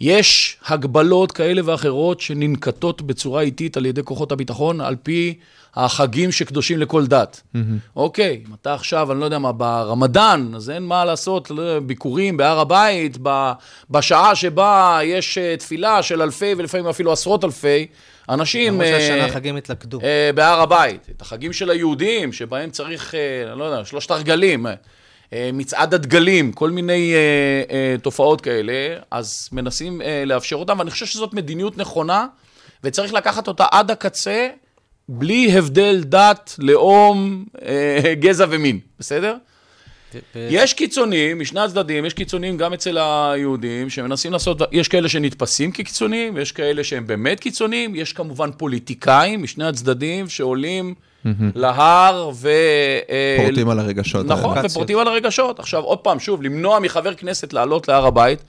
יש 0.01 0.57
הגבלות 0.67 1.33
כאלה 1.33 1.63
ואחרות 1.65 2.21
שננקטות 2.21 3.03
בצורה 3.03 3.41
איטית 3.41 3.77
על 3.77 3.87
ידי 3.87 4.03
כוחות 4.05 4.33
הביטחון, 4.33 4.81
על 4.81 4.97
פי 5.03 5.35
החגים 5.75 6.33
שקדושים 6.33 6.79
לכל 6.79 7.07
דת. 7.07 7.41
אוקיי, 7.97 8.43
אם 8.49 8.55
אתה 8.63 8.75
עכשיו, 8.75 9.13
אני 9.13 9.21
לא 9.21 9.25
יודע 9.25 9.39
מה, 9.39 9.53
ברמדאן, 9.53 10.53
אז 10.57 10.71
אין 10.71 10.83
מה 10.83 11.05
לעשות, 11.05 11.51
לא 11.51 11.81
ביקורים 11.81 12.37
בהר 12.37 12.61
הבית, 12.61 13.19
בשעה 13.91 14.35
שבה 14.35 14.99
יש 15.05 15.39
אה, 15.39 15.57
תפילה 15.57 16.03
של 16.03 16.23
אלפי 16.23 16.55
ולפעמים 16.59 16.87
אפילו 16.87 17.13
עשרות 17.13 17.45
אלפי 17.45 17.87
אנשים. 18.29 18.73
למרות 18.73 18.87
שהשנה 18.87 19.21
אה, 19.21 19.27
החגים 19.27 19.57
התלכדו. 19.57 20.01
אה, 20.03 20.31
בהר 20.35 20.61
הבית, 20.61 21.07
את 21.17 21.23
החגים 21.23 21.53
של 21.53 21.71
היהודים, 21.71 22.33
שבהם 22.33 22.71
צריך, 22.71 23.15
אני 23.51 23.59
לא 23.59 23.65
יודע, 23.65 23.85
שלושת 23.85 24.11
הרגלים, 24.11 24.67
מצעד 25.33 25.95
הדגלים, 25.95 26.53
כל 26.53 26.71
מיני 26.71 27.15
אה, 27.15 27.19
אה, 27.71 27.99
תופעות 28.03 28.41
כאלה, 28.41 28.97
אז 29.11 29.49
מנסים 29.53 30.03
אה, 30.03 30.23
לאפשר 30.27 30.57
אותם, 30.57 30.79
ואני 30.79 30.91
חושב 30.91 31.07
שזאת 31.07 31.35
מדיניות 31.35 31.79
נכונה, 31.79 32.27
וצריך 32.85 33.13
לקחת 33.15 33.49
אותה 33.49 33.65
עד 33.71 33.91
הקצה, 33.91 34.49
בלי 35.09 35.59
הבדל 35.59 36.01
דת, 36.05 36.55
לאום, 36.59 37.45
אה, 37.67 38.15
גזע 38.15 38.47
ומין, 38.51 38.79
בסדר? 38.99 39.37
יש 40.35 40.75
קיצונים, 40.75 41.39
משני 41.39 41.61
הצדדים, 41.61 42.05
יש 42.05 42.15
קיצונים 42.15 42.57
גם 42.57 42.73
אצל 42.73 42.99
היהודים 42.99 43.91
שמנסים 43.91 44.33
לעשות, 44.33 44.59
יש 44.73 44.89
כאלה 44.89 45.09
שנתפסים 45.09 45.73
כקיצונים, 45.73 46.37
יש 46.39 46.53
כאלה 46.53 46.85
שהם 46.85 47.07
באמת 47.07 47.41
קיצונים, 47.41 47.95
יש 47.95 48.13
כמובן 48.13 48.51
פוליטיקאים 48.57 49.43
משני 49.43 49.67
הצדדים 49.67 50.29
שעולים 50.29 50.95
להר 51.55 52.31
ו... 52.35 52.49
אה, 53.11 53.37
פורטים 53.45 53.69
על 53.69 53.79
הרגשות. 53.79 54.27
נכון. 54.27 54.59
ופורטים 54.65 54.99
על 54.99 55.09
הרגשות. 55.09 55.59
עכשיו, 55.59 55.83
עוד 55.83 55.99
פעם, 55.99 56.21
שוב, 56.21 56.43
למנוע 56.43 56.79
מחבר 56.79 57.15
כנסת 57.15 57.53
לעלות 57.53 57.89
להר 57.89 58.07
הבית, 58.07 58.45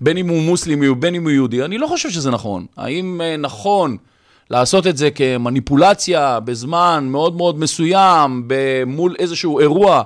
בין 0.00 0.16
אם 0.16 0.28
הוא 0.28 0.42
מוסלמי 0.42 0.88
ובין 0.88 1.14
אם 1.14 1.22
הוא 1.22 1.30
יהודי, 1.30 1.64
אני 1.64 1.78
לא 1.78 1.86
חושב 1.86 2.10
שזה 2.10 2.30
נכון. 2.30 2.66
האם 2.76 3.20
אה, 3.24 3.36
נכון 3.36 3.96
לעשות 4.50 4.86
את 4.86 4.96
זה 4.96 5.10
כמניפולציה 5.10 6.40
בזמן 6.40 7.08
מאוד 7.10 7.36
מאוד 7.36 7.58
מסוים, 7.58 8.48
מול 8.86 9.16
איזשהו 9.18 9.60
אירוע 9.60 10.02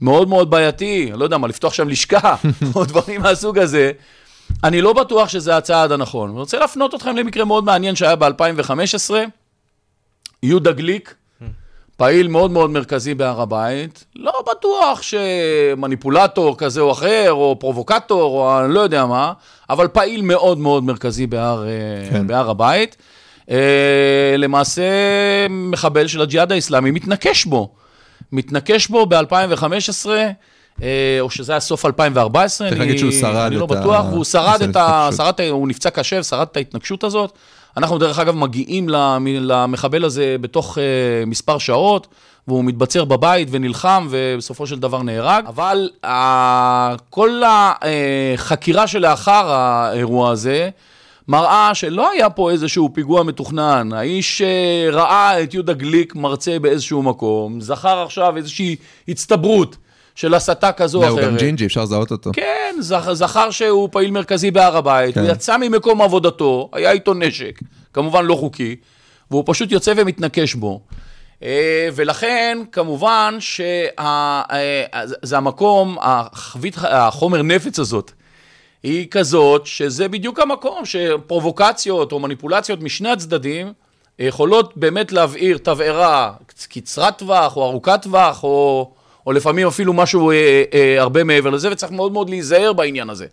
מאוד 0.00 0.28
מאוד 0.28 0.50
בעייתי, 0.50 1.10
לא 1.14 1.24
יודע 1.24 1.38
מה, 1.38 1.48
לפתוח 1.48 1.72
שם 1.72 1.88
לשכה, 1.88 2.36
או 2.74 2.84
דברים 2.84 3.20
מהסוג 3.20 3.58
הזה, 3.58 3.92
אני 4.64 4.80
לא 4.80 4.92
בטוח 4.92 5.28
שזה 5.28 5.56
הצעד 5.56 5.92
הנכון. 5.92 6.30
אני 6.30 6.38
רוצה 6.38 6.58
להפנות 6.58 6.94
אתכם 6.94 7.16
למקרה 7.16 7.44
מאוד 7.44 7.64
מעניין 7.64 7.96
שהיה 7.96 8.16
ב-2015, 8.16 9.10
יהודה 10.42 10.72
גליק, 10.72 11.14
פעיל 11.98 12.28
מאוד 12.28 12.50
מאוד 12.50 12.70
מרכזי 12.70 13.14
בהר 13.14 13.40
הבית, 13.40 14.04
לא 14.16 14.32
בטוח 14.50 15.02
שמניפולטור 15.02 16.58
כזה 16.58 16.80
או 16.80 16.92
אחר, 16.92 17.32
או 17.32 17.56
פרובוקטור, 17.60 18.22
או 18.22 18.64
אני 18.64 18.74
לא 18.74 18.80
יודע 18.80 19.06
מה, 19.06 19.32
אבל 19.70 19.88
פעיל 19.88 20.22
מאוד 20.22 20.58
מאוד 20.58 20.84
מרכזי 20.84 21.26
בהר, 21.26 21.64
כן. 22.10 22.16
כן. 22.16 22.26
בהר 22.26 22.50
הבית. 22.50 22.96
אה, 23.50 23.56
למעשה, 24.38 24.82
מחבל 25.50 26.06
של 26.06 26.20
הג'יהאד 26.22 26.52
האיסלאמי 26.52 26.90
מתנקש 26.90 27.44
בו. 27.44 27.68
מתנקש 28.32 28.86
בו 28.88 29.06
ב-2015, 29.06 30.06
אה, 30.82 30.88
או 31.20 31.30
שזה 31.30 31.52
היה 31.52 31.60
סוף 31.60 31.84
2014. 31.86 32.68
צריך 32.68 32.80
אני- 32.80 32.86
להגיד 32.86 32.98
שהוא 32.98 33.12
שרד 33.12 33.36
אני 33.46 33.56
לא 33.56 33.64
את 33.64 33.70
ה- 33.70 33.74
בטוח, 33.74 34.04
והוא 34.10 34.24
שרד 34.24 34.62
את 34.62 34.70
את 34.70 34.76
ה... 34.76 34.80
ההתנקשות. 34.82 35.16
שרד, 35.26 35.34
את 35.34 35.40
ה- 35.40 35.48
הוא 35.50 35.68
נפצע 35.68 35.90
קשה, 35.90 36.22
שרד 36.22 36.46
את 36.52 36.56
ההתנגשות 36.56 37.04
הזאת. 37.04 37.32
אנחנו, 37.78 37.98
דרך 37.98 38.18
אגב, 38.18 38.34
מגיעים 38.36 38.88
למ- 38.88 39.26
למחבל 39.26 40.04
הזה 40.04 40.36
בתוך 40.40 40.78
uh, 40.78 40.80
מספר 41.26 41.58
שעות, 41.58 42.06
והוא 42.48 42.64
מתבצר 42.64 43.04
בבית 43.04 43.48
ונלחם, 43.50 44.06
ובסופו 44.10 44.66
של 44.66 44.78
דבר 44.78 45.02
נהרג. 45.02 45.44
אבל 45.46 45.90
uh, 46.04 46.08
כל 47.10 47.42
החקירה 47.46 48.86
שלאחר 48.86 49.50
האירוע 49.52 50.30
הזה, 50.30 50.70
מראה 51.28 51.70
שלא 51.74 52.10
היה 52.10 52.30
פה 52.30 52.50
איזשהו 52.50 52.90
פיגוע 52.94 53.22
מתוכנן. 53.22 53.92
האיש 53.92 54.42
אה, 54.42 54.88
ראה 54.92 55.42
את 55.42 55.54
יהודה 55.54 55.72
גליק 55.72 56.14
מרצה 56.16 56.58
באיזשהו 56.58 57.02
מקום, 57.02 57.60
זכר 57.60 58.02
עכשיו 58.02 58.36
איזושהי 58.36 58.76
הצטברות 59.08 59.76
של 60.18 60.34
הסתה 60.34 60.72
כזו 60.72 60.98
או 60.98 61.02
לא, 61.02 61.08
הוא 61.08 61.20
אחרת. 61.20 61.30
גם 61.30 61.36
ג'ינג'י, 61.36 61.66
אפשר 61.66 61.82
לזהות 61.82 62.10
אותו. 62.10 62.30
כן, 62.32 62.74
זכ- 62.80 63.12
זכר 63.12 63.50
שהוא 63.50 63.88
פעיל 63.92 64.10
מרכזי 64.10 64.50
בהר 64.50 64.76
הבית, 64.76 65.14
כן. 65.14 65.20
הוא 65.20 65.28
יצא 65.30 65.56
ממקום 65.56 66.02
עבודתו, 66.02 66.68
היה 66.72 66.92
איתו 66.92 67.14
נשק, 67.14 67.60
כמובן 67.92 68.24
לא 68.24 68.34
חוקי, 68.34 68.76
והוא 69.30 69.42
פשוט 69.46 69.72
יוצא 69.72 69.92
ומתנקש 69.96 70.54
בו. 70.54 70.80
אה, 71.42 71.88
ולכן, 71.94 72.58
כמובן 72.72 73.36
שזה 73.40 75.36
המקום, 75.36 75.96
החבית, 76.00 76.76
החומר 76.82 77.42
נפץ 77.42 77.78
הזאת, 77.78 78.12
היא 78.82 79.06
כזאת 79.10 79.66
שזה 79.66 80.08
בדיוק 80.08 80.40
המקום 80.40 80.82
שפרובוקציות 80.84 82.12
או 82.12 82.18
מניפולציות 82.20 82.82
משני 82.82 83.08
הצדדים 83.10 83.72
יכולות 84.18 84.76
באמת 84.76 85.12
להבעיר 85.12 85.58
תבערה 85.58 86.32
קצרת 86.68 87.18
טווח 87.18 87.56
או 87.56 87.64
ארוכת 87.66 87.98
טווח 88.02 88.44
או, 88.44 88.90
או 89.28 89.32
לפעמים 89.32 89.66
אפילו 89.66 89.92
משהו 89.92 90.30
אה, 90.30 90.62
אה, 90.74 91.00
הרבה 91.00 91.24
מעבר 91.24 91.50
לזה 91.50 91.72
וצריך 91.72 91.92
מאוד 91.92 92.12
מאוד 92.12 92.30
להיזהר 92.30 92.72
בעניין 92.72 93.10
הזה. 93.10 93.26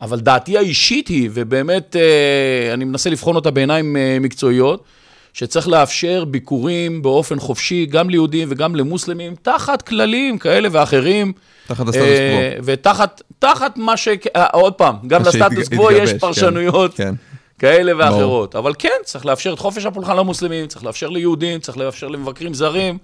אבל 0.00 0.20
דעתי 0.20 0.58
האישית 0.58 1.08
היא, 1.08 1.30
ובאמת 1.32 1.96
אה, 1.96 2.74
אני 2.74 2.84
מנסה 2.84 3.10
לבחון 3.10 3.36
אותה 3.36 3.50
בעיניים 3.50 3.96
אה, 3.96 4.18
מקצועיות, 4.20 4.84
שצריך 5.32 5.68
לאפשר 5.68 6.24
ביקורים 6.24 7.02
באופן 7.02 7.38
חופשי 7.38 7.86
גם 7.86 8.10
ליהודים 8.10 8.48
וגם 8.50 8.76
למוסלמים, 8.76 9.34
תחת 9.42 9.82
כללים 9.82 10.38
כאלה 10.38 10.68
ואחרים. 10.72 11.32
תחת 11.66 11.88
הסטטוס 11.88 12.06
אה, 12.08 12.54
ותחת 12.64 13.22
תחת 13.38 13.76
מה 13.76 13.96
ש... 13.96 14.08
אה, 14.36 14.46
עוד 14.46 14.72
פעם, 14.72 14.96
גם 15.06 15.22
לסטטוס 15.22 15.68
קוו 15.68 15.90
יש 15.90 16.10
התגבש, 16.10 16.20
פרשנויות 16.20 16.94
כן, 16.94 17.14
כאלה 17.58 17.92
ואחרות. 17.98 18.56
אבל 18.56 18.72
כן, 18.78 18.88
צריך 19.04 19.26
לאפשר 19.26 19.52
את 19.52 19.58
חופש 19.58 19.86
הפולחן 19.86 20.16
למוסלמים, 20.16 20.66
צריך 20.66 20.84
לאפשר 20.84 21.08
ליהודים, 21.08 21.60
צריך 21.60 21.78
לאפשר 21.78 22.08
למבקרים 22.08 22.54
זרים, 22.54 22.98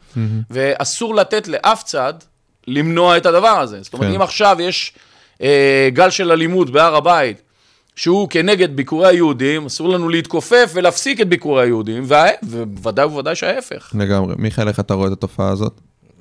ואסור 0.50 1.14
לתת 1.14 1.48
לאף 1.48 1.82
צד 1.82 2.14
למנוע 2.66 3.16
את 3.16 3.26
הדבר 3.26 3.48
הזה. 3.48 3.82
זאת 3.82 3.92
אומרת, 3.92 4.08
כן. 4.08 4.14
אם 4.14 4.22
עכשיו 4.22 4.56
יש 4.60 4.92
אה, 5.42 5.88
גל 5.92 6.10
של 6.10 6.32
אלימות 6.32 6.70
בהר 6.70 6.96
הבית, 6.96 7.42
שהוא 7.96 8.28
כנגד 8.28 8.76
ביקורי 8.76 9.08
היהודים, 9.08 9.66
אסור 9.66 9.88
לנו 9.88 10.08
להתכופף 10.08 10.70
ולהפסיק 10.74 11.20
את 11.20 11.28
ביקורי 11.28 11.62
היהודים, 11.62 12.02
וה- 12.06 12.26
ובוודאי 12.42 13.04
ובוודאי 13.04 13.34
שההפך. 13.36 13.90
לגמרי. 13.98 14.34
מיכאל, 14.38 14.68
איך 14.68 14.80
אתה 14.80 14.94
רואה 14.94 15.06
את 15.08 15.12
התופעה 15.12 15.48
הזאת? 15.50 15.80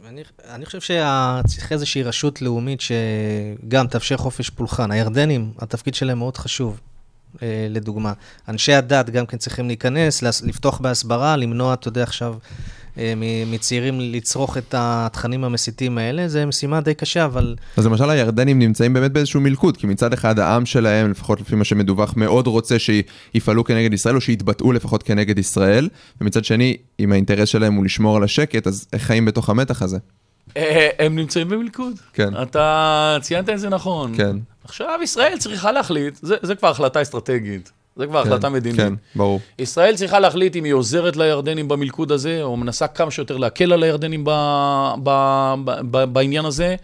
אני, 0.09 0.21
אני 0.49 0.65
חושב 0.65 0.81
שצריך 0.81 1.71
איזושהי 1.71 2.03
רשות 2.03 2.41
לאומית 2.41 2.79
שגם 2.81 3.87
תאפשר 3.87 4.17
חופש 4.17 4.49
פולחן. 4.49 4.91
הירדנים, 4.91 5.51
התפקיד 5.59 5.95
שלהם 5.95 6.17
מאוד 6.17 6.37
חשוב, 6.37 6.79
לדוגמה. 7.69 8.13
אנשי 8.47 8.73
הדת 8.73 9.09
גם 9.09 9.25
כן 9.25 9.37
צריכים 9.37 9.67
להיכנס, 9.67 10.23
לפתוח 10.43 10.79
בהסברה, 10.79 11.37
למנוע, 11.37 11.73
אתה 11.73 11.87
יודע, 11.87 12.03
עכשיו, 12.03 12.35
אה, 12.99 13.13
מצעירים 13.47 13.99
לצרוך 13.99 14.57
את 14.57 14.75
התכנים 14.77 15.43
המסיתים 15.43 15.97
האלה. 15.97 16.27
זו 16.27 16.47
משימה 16.47 16.81
די 16.81 16.93
קשה, 16.93 17.25
אבל 17.25 17.55
אז 17.77 17.85
למשל 17.85 18.09
הירדנים 18.09 18.59
נמצאים 18.59 18.93
באמת 18.93 19.11
באיזשהו 19.11 19.41
מלכוד, 19.41 19.77
כי 19.77 19.87
מצד 19.87 20.13
אחד 20.13 20.39
העם 20.39 20.65
שלהם, 20.65 21.11
לפחות 21.11 21.41
לפי 21.41 21.55
מה 21.55 21.63
שמדווח, 21.63 22.13
מאוד 22.17 22.47
רוצה 22.47 22.75
שיפעלו 22.79 23.63
כנגד 23.63 23.93
ישראל, 23.93 24.15
או 24.15 24.21
שיתבטאו 24.21 24.71
לפחות 24.71 25.03
כנגד 25.03 25.39
ישראל, 25.39 25.89
ומצד 26.21 26.45
שני, 26.45 26.77
אם 26.99 27.11
האינטרס 27.11 27.49
שלהם 27.49 27.73
הוא 27.73 27.85
לשמור 27.85 28.17
על 28.17 28.23
השקט, 28.23 28.67
אז 28.67 28.87
איך 28.93 29.01
חיים 29.01 29.25
בתוך 29.25 29.49
המתח 29.49 29.81
הזה? 29.81 29.97
אה, 30.57 30.89
הם 30.99 31.15
נמצאים 31.15 31.49
במלכוד. 31.49 31.93
כן. 32.13 32.41
אתה 32.41 33.17
ציינת 33.21 33.49
את 33.49 33.59
זה 33.59 33.69
נכון. 33.69 34.17
כן. 34.17 34.37
עכשיו 34.67 34.99
ישראל 35.03 35.37
צריכה 35.37 35.71
להחליט, 35.71 36.15
זה, 36.21 36.35
זה 36.41 36.55
כבר 36.55 36.67
החלטה 36.69 37.01
אסטרטגית, 37.01 37.71
זה 37.95 38.07
כבר 38.07 38.19
החלטה 38.19 38.49
מדינית. 38.49 38.79
כן, 38.79 38.93
ברור. 39.15 39.39
ישראל 39.59 39.95
צריכה 39.95 40.19
להחליט 40.19 40.55
אם 40.55 40.63
היא 40.63 40.73
עוזרת 40.73 41.15
לירדנים 41.15 41.67
במלכוד 41.67 42.11
הזה, 42.11 42.43
או 42.43 42.57
מנסה 42.57 42.87
כמה 42.87 43.11
שיותר 43.11 43.37
להקל 43.37 43.73
על 43.73 43.83
הירדנים 43.83 44.23
ב, 44.23 44.29
ב, 45.03 45.09
ב, 45.65 45.71
ב, 45.91 46.03
בעניין 46.03 46.45
הזה, 46.45 46.75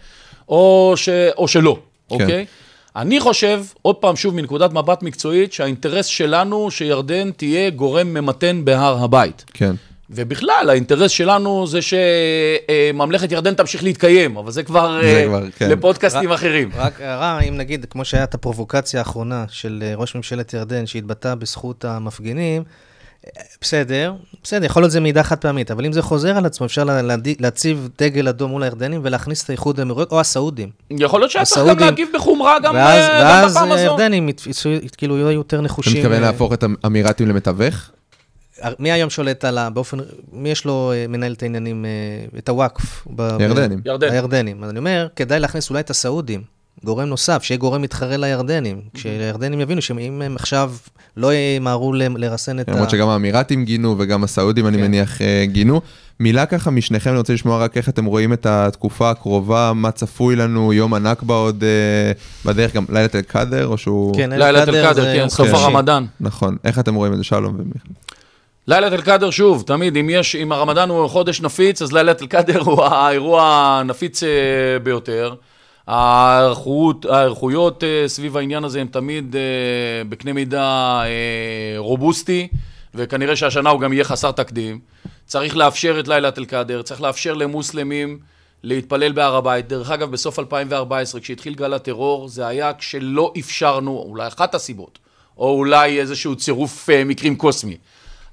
או, 0.48 0.92
ש, 0.96 1.08
או 1.36 1.48
שלא, 1.48 1.78
כן. 2.08 2.14
אוקיי? 2.14 2.46
אני 2.96 3.20
חושב, 3.20 3.64
עוד 3.82 3.96
פעם, 3.96 4.16
שוב, 4.16 4.34
מנקודת 4.34 4.72
מבט 4.72 5.02
מקצועית, 5.02 5.52
שהאינטרס 5.52 6.06
שלנו 6.06 6.70
שירדן 6.70 7.30
תהיה 7.30 7.70
גורם 7.70 8.14
ממתן 8.14 8.64
בהר 8.64 9.04
הבית. 9.04 9.44
כן. 9.54 9.74
ובכלל, 10.10 10.66
האינטרס 10.70 11.10
שלנו 11.10 11.66
זה 11.66 11.78
שממלכת 11.82 13.32
ירדן 13.32 13.54
תמשיך 13.54 13.82
להתקיים, 13.84 14.36
אבל 14.36 14.50
זה 14.50 14.62
כבר, 14.62 14.98
זה 15.02 15.06
אה, 15.06 15.24
כבר, 15.26 15.50
כן. 15.58 15.70
לפודקאסטים 15.70 16.30
רק- 16.32 16.38
אחרים. 16.38 16.70
רק 16.76 17.00
הערה, 17.00 17.40
אם 17.40 17.56
נגיד, 17.56 17.86
כמו 17.90 18.04
שהיה 18.04 18.24
את 18.24 18.34
הפרובוקציה 18.34 19.00
האחרונה 19.00 19.44
של 19.48 19.84
אה, 19.86 19.94
ראש 19.96 20.14
ממשלת 20.14 20.54
ירדן, 20.54 20.86
שהתבטא 20.86 21.34
בזכות 21.34 21.84
המפגינים, 21.84 22.62
אה, 23.26 23.30
בסדר, 23.60 24.12
בסדר, 24.42 24.64
יכול 24.66 24.82
להיות 24.82 24.92
זה 24.92 25.00
מידע 25.00 25.22
חד 25.22 25.38
פעמית, 25.38 25.70
אבל 25.70 25.86
אם 25.86 25.92
זה 25.92 26.02
חוזר 26.02 26.36
על 26.36 26.46
עצמו, 26.46 26.66
אפשר 26.66 26.84
להציב 27.40 27.88
דגל 27.98 28.28
אדום 28.28 28.50
מול 28.50 28.62
הירדנים 28.62 29.00
ולהכניס 29.04 29.44
את 29.44 29.50
האיחוד 29.50 29.78
האמירויות, 29.78 30.12
או 30.12 30.20
הסעודים. 30.20 30.68
יכול 30.90 31.20
להיות 31.20 31.30
שהיה 31.30 31.44
צריך 31.44 31.76
גם 31.78 31.86
להגיב 31.86 32.08
בחומרה 32.14 32.56
גם, 32.62 32.74
ואז, 32.74 33.04
גם 33.08 33.26
ואז 33.26 33.52
בפעם 33.52 33.72
הזאת. 33.72 33.78
הירדנים 33.78 34.28
ית- 34.28 34.46
יצאו- 34.46 34.70
כאילו 34.96 35.16
יהיו 35.18 35.30
יותר 35.30 35.56
אתה 35.56 35.64
נחושים. 35.64 35.96
מתכוון 35.96 36.12
אה, 36.14 36.20
להפוך 36.20 36.52
את 36.52 36.64
האמירתים 36.84 37.28
למתווך? 37.28 37.90
מי 38.78 38.92
היום 38.92 39.10
שולט 39.10 39.44
על 39.44 39.58
ה... 39.58 39.70
באופן... 39.70 39.98
מי 40.32 40.48
יש 40.50 40.64
לו 40.64 40.92
אה, 40.94 41.06
מנהל 41.08 41.32
את 41.32 41.42
העניינים, 41.42 41.84
אה, 41.84 41.90
את 42.38 42.48
הוואקף? 42.48 43.06
ב- 43.16 43.36
הירדנים. 43.40 43.80
ירדן. 43.86 44.10
הירדנים. 44.12 44.64
אז 44.64 44.70
אני 44.70 44.78
אומר, 44.78 45.08
כדאי 45.16 45.40
להכניס 45.40 45.70
אולי 45.70 45.80
את 45.80 45.90
הסעודים, 45.90 46.42
גורם 46.84 47.08
נוסף, 47.08 47.42
שיהיה 47.42 47.58
גורם 47.58 47.82
מתחרה 47.82 48.16
לירדנים. 48.16 48.80
כשהירדנים 48.94 49.60
יבינו 49.60 49.82
שאם 49.82 50.22
הם 50.22 50.36
עכשיו 50.36 50.72
לא 51.16 51.34
ימהרו 51.34 51.92
ל- 51.92 52.02
לרסן 52.18 52.60
את 52.60 52.68
ה... 52.68 52.72
למרות 52.72 52.90
שגם 52.90 53.08
האמירתים 53.08 53.64
גינו 53.64 53.96
וגם 53.98 54.24
הסעודים, 54.24 54.66
אני 54.66 54.76
כן. 54.76 54.82
מניח, 54.84 55.22
אה, 55.22 55.44
גינו. 55.46 55.80
מילה 56.20 56.46
ככה 56.46 56.70
משניכם, 56.70 57.10
אני 57.10 57.18
רוצה 57.18 57.32
לשמוע 57.32 57.58
רק 57.58 57.76
איך 57.76 57.88
אתם 57.88 58.04
רואים 58.04 58.32
את 58.32 58.46
התקופה 58.46 59.10
הקרובה, 59.10 59.72
מה 59.74 59.90
צפוי 59.90 60.36
לנו, 60.36 60.72
יום 60.72 60.94
הנכבה 60.94 61.34
עוד 61.34 61.64
אה, 61.64 62.12
בדרך, 62.44 62.74
גם 62.74 62.84
לילת 62.88 63.14
אל-קאדר, 63.16 63.66
או 63.66 63.78
שהוא... 63.78 64.14
כן, 64.16 64.30
לילה 64.30 64.62
אל-קאדר 64.62 65.14
כן, 65.16 65.28
סוף. 65.28 65.48
הרמדאן. 65.54 66.04
נכון. 66.20 66.56
איך 66.64 66.78
אתם 66.78 66.94
רואים 66.94 67.12
את 67.12 67.18
זה, 67.18 67.24
שלום 67.24 67.54
ומיכאל? 67.58 67.90
לילת 68.68 68.92
אל-קאדר, 68.92 69.30
שוב, 69.30 69.62
תמיד, 69.66 69.96
אם 69.96 70.10
יש, 70.10 70.36
אם 70.36 70.52
הרמדאן 70.52 70.88
הוא 70.88 71.08
חודש 71.08 71.40
נפיץ, 71.40 71.82
אז 71.82 71.92
לילת 71.92 72.22
אל-קאדר 72.22 72.60
הוא 72.60 72.84
האירוע 72.84 73.42
הנפיץ 73.80 74.22
אה, 74.22 74.28
ביותר. 74.82 75.34
ההיערכות- 75.86 77.04
ההיערכויות 77.04 77.84
אה, 77.84 78.04
סביב 78.08 78.36
העניין 78.36 78.64
הזה 78.64 78.80
הן 78.80 78.86
תמיד 78.86 79.36
אה, 79.36 79.40
בקנה 80.08 80.32
מידה 80.32 81.02
רובוסטי, 81.76 82.48
וכנראה 82.94 83.36
שהשנה 83.36 83.70
הוא 83.70 83.80
גם 83.80 83.92
יהיה 83.92 84.04
חסר 84.04 84.30
תקדים. 84.30 84.78
צריך 85.26 85.56
לאפשר 85.56 86.00
את 86.00 86.08
לילת 86.08 86.38
אל-קאדר, 86.38 86.82
צריך 86.82 87.02
לאפשר 87.02 87.34
למוסלמים 87.34 88.18
להתפלל 88.62 89.12
בהר 89.12 89.36
הבית. 89.36 89.68
דרך 89.68 89.90
אגב, 89.90 90.10
בסוף 90.10 90.38
2014, 90.38 91.20
כשהתחיל 91.20 91.54
גל 91.54 91.74
הטרור, 91.74 92.28
זה 92.28 92.46
היה 92.46 92.72
כשלא 92.74 93.32
אפשרנו, 93.38 94.04
אולי 94.08 94.26
אחת 94.26 94.54
הסיבות, 94.54 94.98
או 95.38 95.50
אולי 95.50 96.00
איזשהו 96.00 96.36
צירוף 96.36 96.88
מקרים 97.06 97.36
קוסמי. 97.36 97.76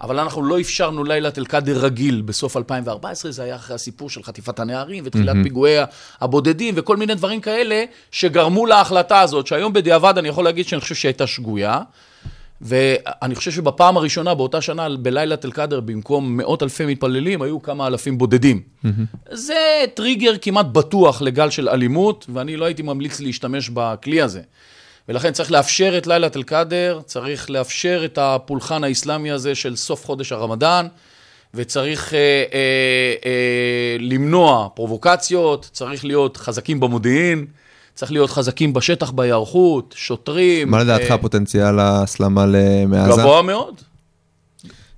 אבל 0.02 0.20
אנחנו 0.20 0.43
לא 0.43 0.60
אפשרנו 0.60 1.04
לילת 1.04 1.38
אל-קאדר 1.38 1.78
רגיל 1.78 2.22
בסוף 2.22 2.58
2014, 2.58 3.32
זה 3.32 3.43
היה 3.43 3.56
אחרי 3.56 3.76
הסיפור 3.76 4.10
של 4.10 4.24
חטיפת 4.24 4.60
הנערים 4.60 5.04
ותחילת 5.08 5.36
mm-hmm. 5.36 5.43
פיגועי 5.43 5.78
הבודדים 6.22 6.74
וכל 6.78 6.97
מיני 6.97 7.16
דברים 7.16 7.41
כאלה 7.41 7.84
שגרמו 8.12 8.66
להחלטה 8.66 9.20
הזאת, 9.20 9.47
שהיום 9.47 9.74
בדיעבד 9.74 10.18
אני 10.18 10.28
יכול 10.28 10.43
להגיד 10.43 10.68
שאני 10.68 10.82
חושב 10.82 10.95
שהייתה 10.95 11.28
שגויה. 11.28 11.80
ואני 12.62 13.36
חושב 13.36 13.52
שבפעם 13.52 13.97
הראשונה, 13.97 14.34
באותה 14.34 14.62
שנה, 14.62 14.88
בלילת 14.89 15.45
אל-קאדר, 15.45 15.80
במקום 15.80 16.38
מאות 16.38 16.64
אלפי 16.64 16.86
מתפללים, 16.86 17.41
היו 17.41 17.62
כמה 17.62 17.88
אלפים 17.88 18.18
בודדים. 18.18 18.62
Mm-hmm. 18.86 18.89
זה 19.32 19.84
טריגר 19.93 20.34
כמעט 20.41 20.66
בטוח 20.66 21.22
לגל 21.22 21.49
של 21.49 21.70
אלימות, 21.70 22.26
ואני 22.34 22.58
לא 22.58 22.66
הייתי 22.66 22.82
ממליץ 22.82 23.20
להשתמש 23.20 23.70
בכלי 23.74 24.22
הזה. 24.22 24.41
ולכן 25.12 25.32
צריך 25.32 25.51
לאפשר 25.51 25.97
את 25.97 26.07
לילת 26.07 26.36
אל-קאדר, 26.38 26.99
צריך 27.05 27.49
לאפשר 27.49 28.01
את 28.05 28.18
הפולחן 28.22 28.84
האסלאמי 28.84 29.32
הזה 29.32 29.55
של 29.55 29.76
סוף 29.76 30.05
חודש 30.05 30.32
הרמדאן, 30.32 30.88
וצריך 31.53 32.14
אה, 32.14 32.20
אה, 32.20 32.43
אה, 33.26 33.95
למנוע 33.99 34.68
פרובוקציות, 34.76 35.70
צריך 35.74 36.05
להיות 36.05 36.38
חזקים 36.38 36.80
במודיעין. 36.80 37.45
צריך 37.95 38.12
להיות 38.12 38.30
חזקים 38.30 38.74
בשטח, 38.74 39.12
בהיערכות, 39.12 39.93
שוטרים. 39.97 40.72
מה 40.72 40.80
לדעתך 40.84 41.12
אה, 41.12 41.18
פוטנציאל 41.18 41.80
ההסלמה 41.80 42.45
מעזה? 42.88 43.22
גבוה 43.22 43.41
מאוד. 43.41 43.76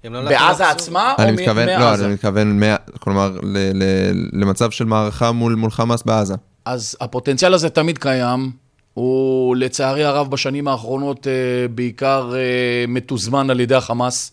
לא 0.03 0.21
בעזה 0.29 0.69
עצמה 0.69 1.13
או 1.19 1.33
מתכוון, 1.33 1.69
לא, 1.69 1.77
מעזה? 1.79 2.05
אני 2.05 2.13
מתכוון, 2.13 2.59
מה- 2.59 2.75
כלומר, 2.99 3.31
ל- 3.43 3.83
ל- 3.83 4.29
למצב 4.41 4.71
של 4.71 4.85
מערכה 4.85 5.31
מול 5.31 5.55
מול 5.55 5.71
חמאס 5.71 6.03
בעזה. 6.03 6.33
אז 6.65 6.97
הפוטנציאל 7.01 7.53
הזה 7.53 7.69
תמיד 7.69 7.97
קיים. 7.97 8.62
הוא 8.93 9.55
לצערי 9.55 10.03
הרב 10.03 10.31
בשנים 10.31 10.67
האחרונות 10.67 11.27
אה, 11.27 11.67
בעיקר 11.67 12.33
אה, 12.35 12.85
מתוזמן 12.87 13.49
על 13.49 13.59
ידי 13.59 13.75
החמאס, 13.75 14.31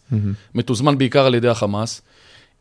מתוזמן 0.55 0.99
בעיקר 0.99 1.27
על 1.27 1.35
ידי 1.35 1.49
החמאס. 1.49 2.03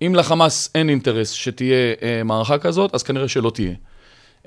אם 0.02 0.16
לחמאס 0.16 0.70
אין 0.76 0.90
אינטרס 0.90 1.32
שתהיה 1.32 1.94
אה, 2.02 2.22
מערכה 2.24 2.58
כזאת, 2.58 2.96
אז 2.96 3.04
כנראה 3.04 3.28
שלא 3.28 3.50
תהיה. 3.50 3.74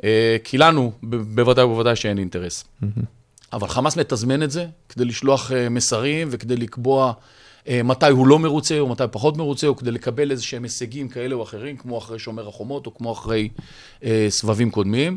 אה, 0.04 0.36
כי 0.44 0.58
לנו 0.58 0.92
בוודאי 1.02 1.64
ובוודאי 1.64 1.96
שאין 1.96 2.18
אינטרס. 2.18 2.64
אבל 3.52 3.68
חמאס 3.68 3.96
מתזמן 3.96 4.42
את 4.42 4.50
זה 4.50 4.66
כדי 4.88 5.04
לשלוח 5.04 5.52
אה, 5.52 5.68
מסרים 5.68 6.28
וכדי 6.30 6.56
לקבוע 6.56 7.06
אה, 7.06 7.12
מתי 7.84 8.10
הוא 8.10 8.26
לא 8.26 8.38
מרוצה 8.38 8.78
או 8.78 8.88
מתי 8.88 9.04
פחות 9.10 9.36
מרוצה, 9.36 9.66
או 9.66 9.76
כדי 9.76 9.90
לקבל 9.90 10.30
איזה 10.30 10.42
שהם 10.42 10.62
הישגים 10.62 11.08
כאלה 11.08 11.34
או 11.34 11.42
אחרים, 11.42 11.76
כמו 11.76 11.98
אחרי 11.98 12.18
שומר 12.18 12.48
החומות 12.48 12.86
או 12.86 12.94
כמו 12.94 13.12
אחרי 13.12 13.48
אה, 14.04 14.26
סבבים 14.28 14.70
קודמים. 14.70 15.16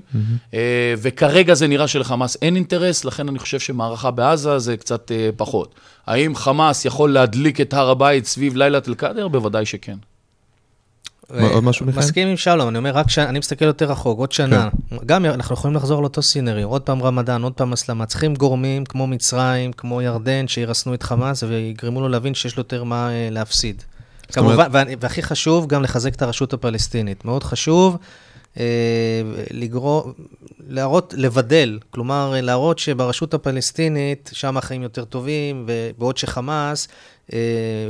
אה, 0.53 0.93
וכרגע 0.97 1.53
זה 1.53 1.67
נראה 1.67 1.87
שלחמאס 1.87 2.37
אין 2.41 2.55
אינטרס, 2.55 3.05
לכן 3.05 3.29
אני 3.29 3.39
חושב 3.39 3.59
שמערכה 3.59 4.11
בעזה 4.11 4.59
זה 4.59 4.77
קצת 4.77 5.11
אה, 5.11 5.29
פחות. 5.37 5.75
האם 6.07 6.35
חמאס 6.35 6.85
יכול 6.85 7.13
להדליק 7.13 7.61
את 7.61 7.73
הר 7.73 7.89
הבית 7.89 8.25
סביב 8.25 8.55
לילת 8.55 8.87
אל-קאדר? 8.87 9.27
בוודאי 9.27 9.65
שכן. 9.65 9.97
עוד 11.29 11.63
משהו, 11.63 11.85
מיכאל? 11.85 11.99
מסכים 12.01 12.27
עם 12.27 12.37
שלום, 12.37 12.69
אני 12.69 12.77
אומר, 12.77 12.91
רק 12.91 13.09
ש... 13.09 13.19
אני 13.19 13.39
מסתכל 13.39 13.65
יותר 13.65 13.91
רחוק, 13.91 14.19
עוד 14.19 14.31
שנה. 14.31 14.69
גם 15.05 15.25
אנחנו 15.25 15.53
יכולים 15.55 15.75
לחזור 15.77 16.01
לאותו 16.01 16.21
סינריו, 16.21 16.67
עוד 16.69 16.81
פעם 16.81 17.03
רמדאן, 17.03 17.43
עוד 17.43 17.53
פעם 17.53 17.73
הסלמה. 17.73 18.05
צריכים 18.05 18.33
גורמים 18.35 18.85
כמו 18.85 19.07
מצרים, 19.07 19.73
כמו 19.73 20.01
ירדן, 20.01 20.47
שירסנו 20.47 20.93
את 20.93 21.03
חמאס 21.03 21.43
ויגרמו 21.43 22.01
לו 22.01 22.09
להבין 22.09 22.33
שיש 22.33 22.57
לו 22.57 22.61
יותר 22.61 22.83
מה 22.83 23.09
אה, 23.09 23.27
להפסיד. 23.31 23.83
אומרת- 24.37 24.49
כמובן, 24.55 24.67
ואני- 24.71 24.95
והכי 24.99 25.21
חשוב, 25.23 25.67
גם 25.67 25.83
לחזק 25.83 26.15
את 26.15 26.21
הרשות 26.21 26.53
הפלסטינית. 26.53 27.25
מאוד 27.25 27.43
חשוב 27.43 27.97
אה, 28.59 28.63
לגרום, 29.51 30.13
להראות, 30.67 31.13
לבדל, 31.17 31.79
כלומר, 31.89 32.31
אה, 32.35 32.41
להראות 32.41 32.79
שברשות 32.79 33.33
הפלסטינית, 33.33 34.29
שם 34.33 34.57
החיים 34.57 34.81
יותר 34.83 35.05
טובים, 35.05 35.65
ובעוד 35.67 36.17
שחמאס 36.17 36.87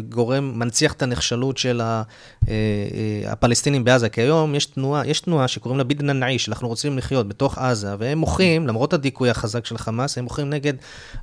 גורם, 0.10 0.60
מנציח 0.60 0.94
את 0.94 1.02
הנחשלות 1.02 1.58
של 1.58 1.82
אה, 1.82 2.02
אה, 2.48 3.32
הפלסטינים 3.32 3.84
בעזה, 3.84 4.10
כי 4.10 4.22
היום 4.22 4.56
יש 4.56 4.66
תנועה, 4.66 5.08
יש 5.08 5.20
תנועה 5.20 5.48
שקוראים 5.48 5.78
לה 5.78 5.84
בידנא 5.84 6.12
נעיש, 6.12 6.50
אנחנו 6.50 6.68
רוצים 6.68 6.98
לחיות 6.98 7.28
בתוך 7.28 7.58
עזה, 7.58 7.96
והם 8.00 8.18
מוחים, 8.18 8.68
למרות 8.68 8.94
הדיכוי 8.94 9.30
החזק 9.30 9.66
של 9.66 9.78
חמאס, 9.78 10.18
הם 10.18 10.24
מוחים 10.24 10.50
נגד, 10.50 10.74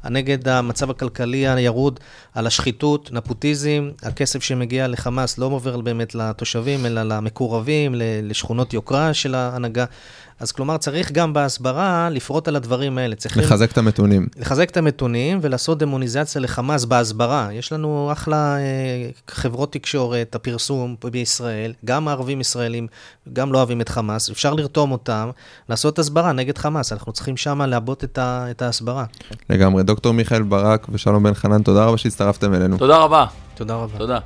נגד 0.05 0.49
המצב 0.49 0.91
הכלכלי 0.91 1.49
הירוד, 1.49 2.01
על 2.35 2.47
השחיתות, 2.47 3.13
נפוטיזם, 3.13 3.91
הכסף 4.03 4.43
שמגיע 4.43 4.89
לחמאס 4.89 5.39
לא 5.39 5.47
עובר 5.47 5.81
באמת 5.81 6.15
לתושבים, 6.15 6.87
אלא 6.87 7.03
למקורבים, 7.03 7.95
לשכונות 8.23 8.75
יוקרה 8.75 9.15
של 9.15 9.35
ההנהגה. 9.35 9.85
אז 10.43 10.53
כלומר, 10.53 10.77
צריך 10.77 11.13
גם 11.13 11.33
בהסברה 11.33 12.09
לפרוט 12.11 12.49
על 12.49 12.57
הדברים 12.57 12.99
האלה. 12.99 13.17
צריכים... 13.17 13.43
לחזק 13.43 13.73
את 13.73 13.79
המתונים. 13.79 14.27
לחזק 14.37 14.71
את 14.71 14.77
המתונים 14.77 15.39
ולעשות 15.43 15.79
דמוניזציה 15.79 16.41
לחמאס 16.41 16.85
בהסברה. 16.85 17.49
יש 17.53 17.73
לנו 17.73 18.09
אחלה 18.13 18.57
אה, 18.57 19.11
חברות 19.31 19.73
תקשורת, 19.73 20.35
הפרסום 20.35 20.97
בישראל, 21.13 21.73
גם 21.85 22.09
הערבים 22.09 22.41
ישראלים, 22.41 22.87
גם 23.33 23.53
לא 23.53 23.59
אוהבים 23.59 23.81
את 23.81 23.89
חמאס, 23.89 24.31
אפשר 24.31 24.55
לרתום 24.55 24.93
אותם, 24.93 25.31
לעשות 25.69 25.99
הסברה 25.99 26.33
נגד 26.33 26.59
חמאס. 26.59 26.93
אנחנו 26.93 27.13
צריכים 27.13 27.37
שם 27.37 27.63
לעבות 27.63 28.05
את, 28.05 28.19
ה, 28.19 28.47
את 28.51 28.63
ההסברה. 28.63 29.05
לגמרי. 29.51 29.83
דוקטור 29.83 30.13
מיכאל 30.13 30.43
ברק 30.43 30.87
ושלום 30.93 31.23
בן 31.23 31.35
חנן, 31.35 31.63
תודה 31.63 31.85
רבה 31.85 31.99
שהצטרפתם 31.99 32.55
אלינו. 32.55 32.79
תודה 32.79 32.97
רבה. 32.97 33.27
תודה 33.55 33.75
רבה. 33.75 33.99
תודה. 33.99 34.19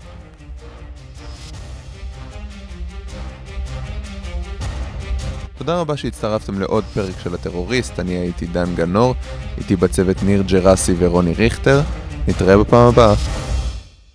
תודה 5.59 5.81
רבה 5.81 5.97
שהצטרפתם 5.97 6.61
לעוד 6.61 6.85
פרק 6.95 7.15
של 7.23 7.35
הטרוריסט, 7.35 8.01
אני 8.01 8.13
הייתי 8.13 8.47
דן 8.47 8.75
גנור, 8.75 9.15
איתי 9.59 9.77
בצוות 9.77 10.23
ניר 10.23 10.43
ג'רסי 10.43 10.95
ורוני 10.99 11.35
ריכטר, 11.35 11.81
נתראה 12.29 12.59
בפעם 12.59 12.89
הבאה. 12.89 13.15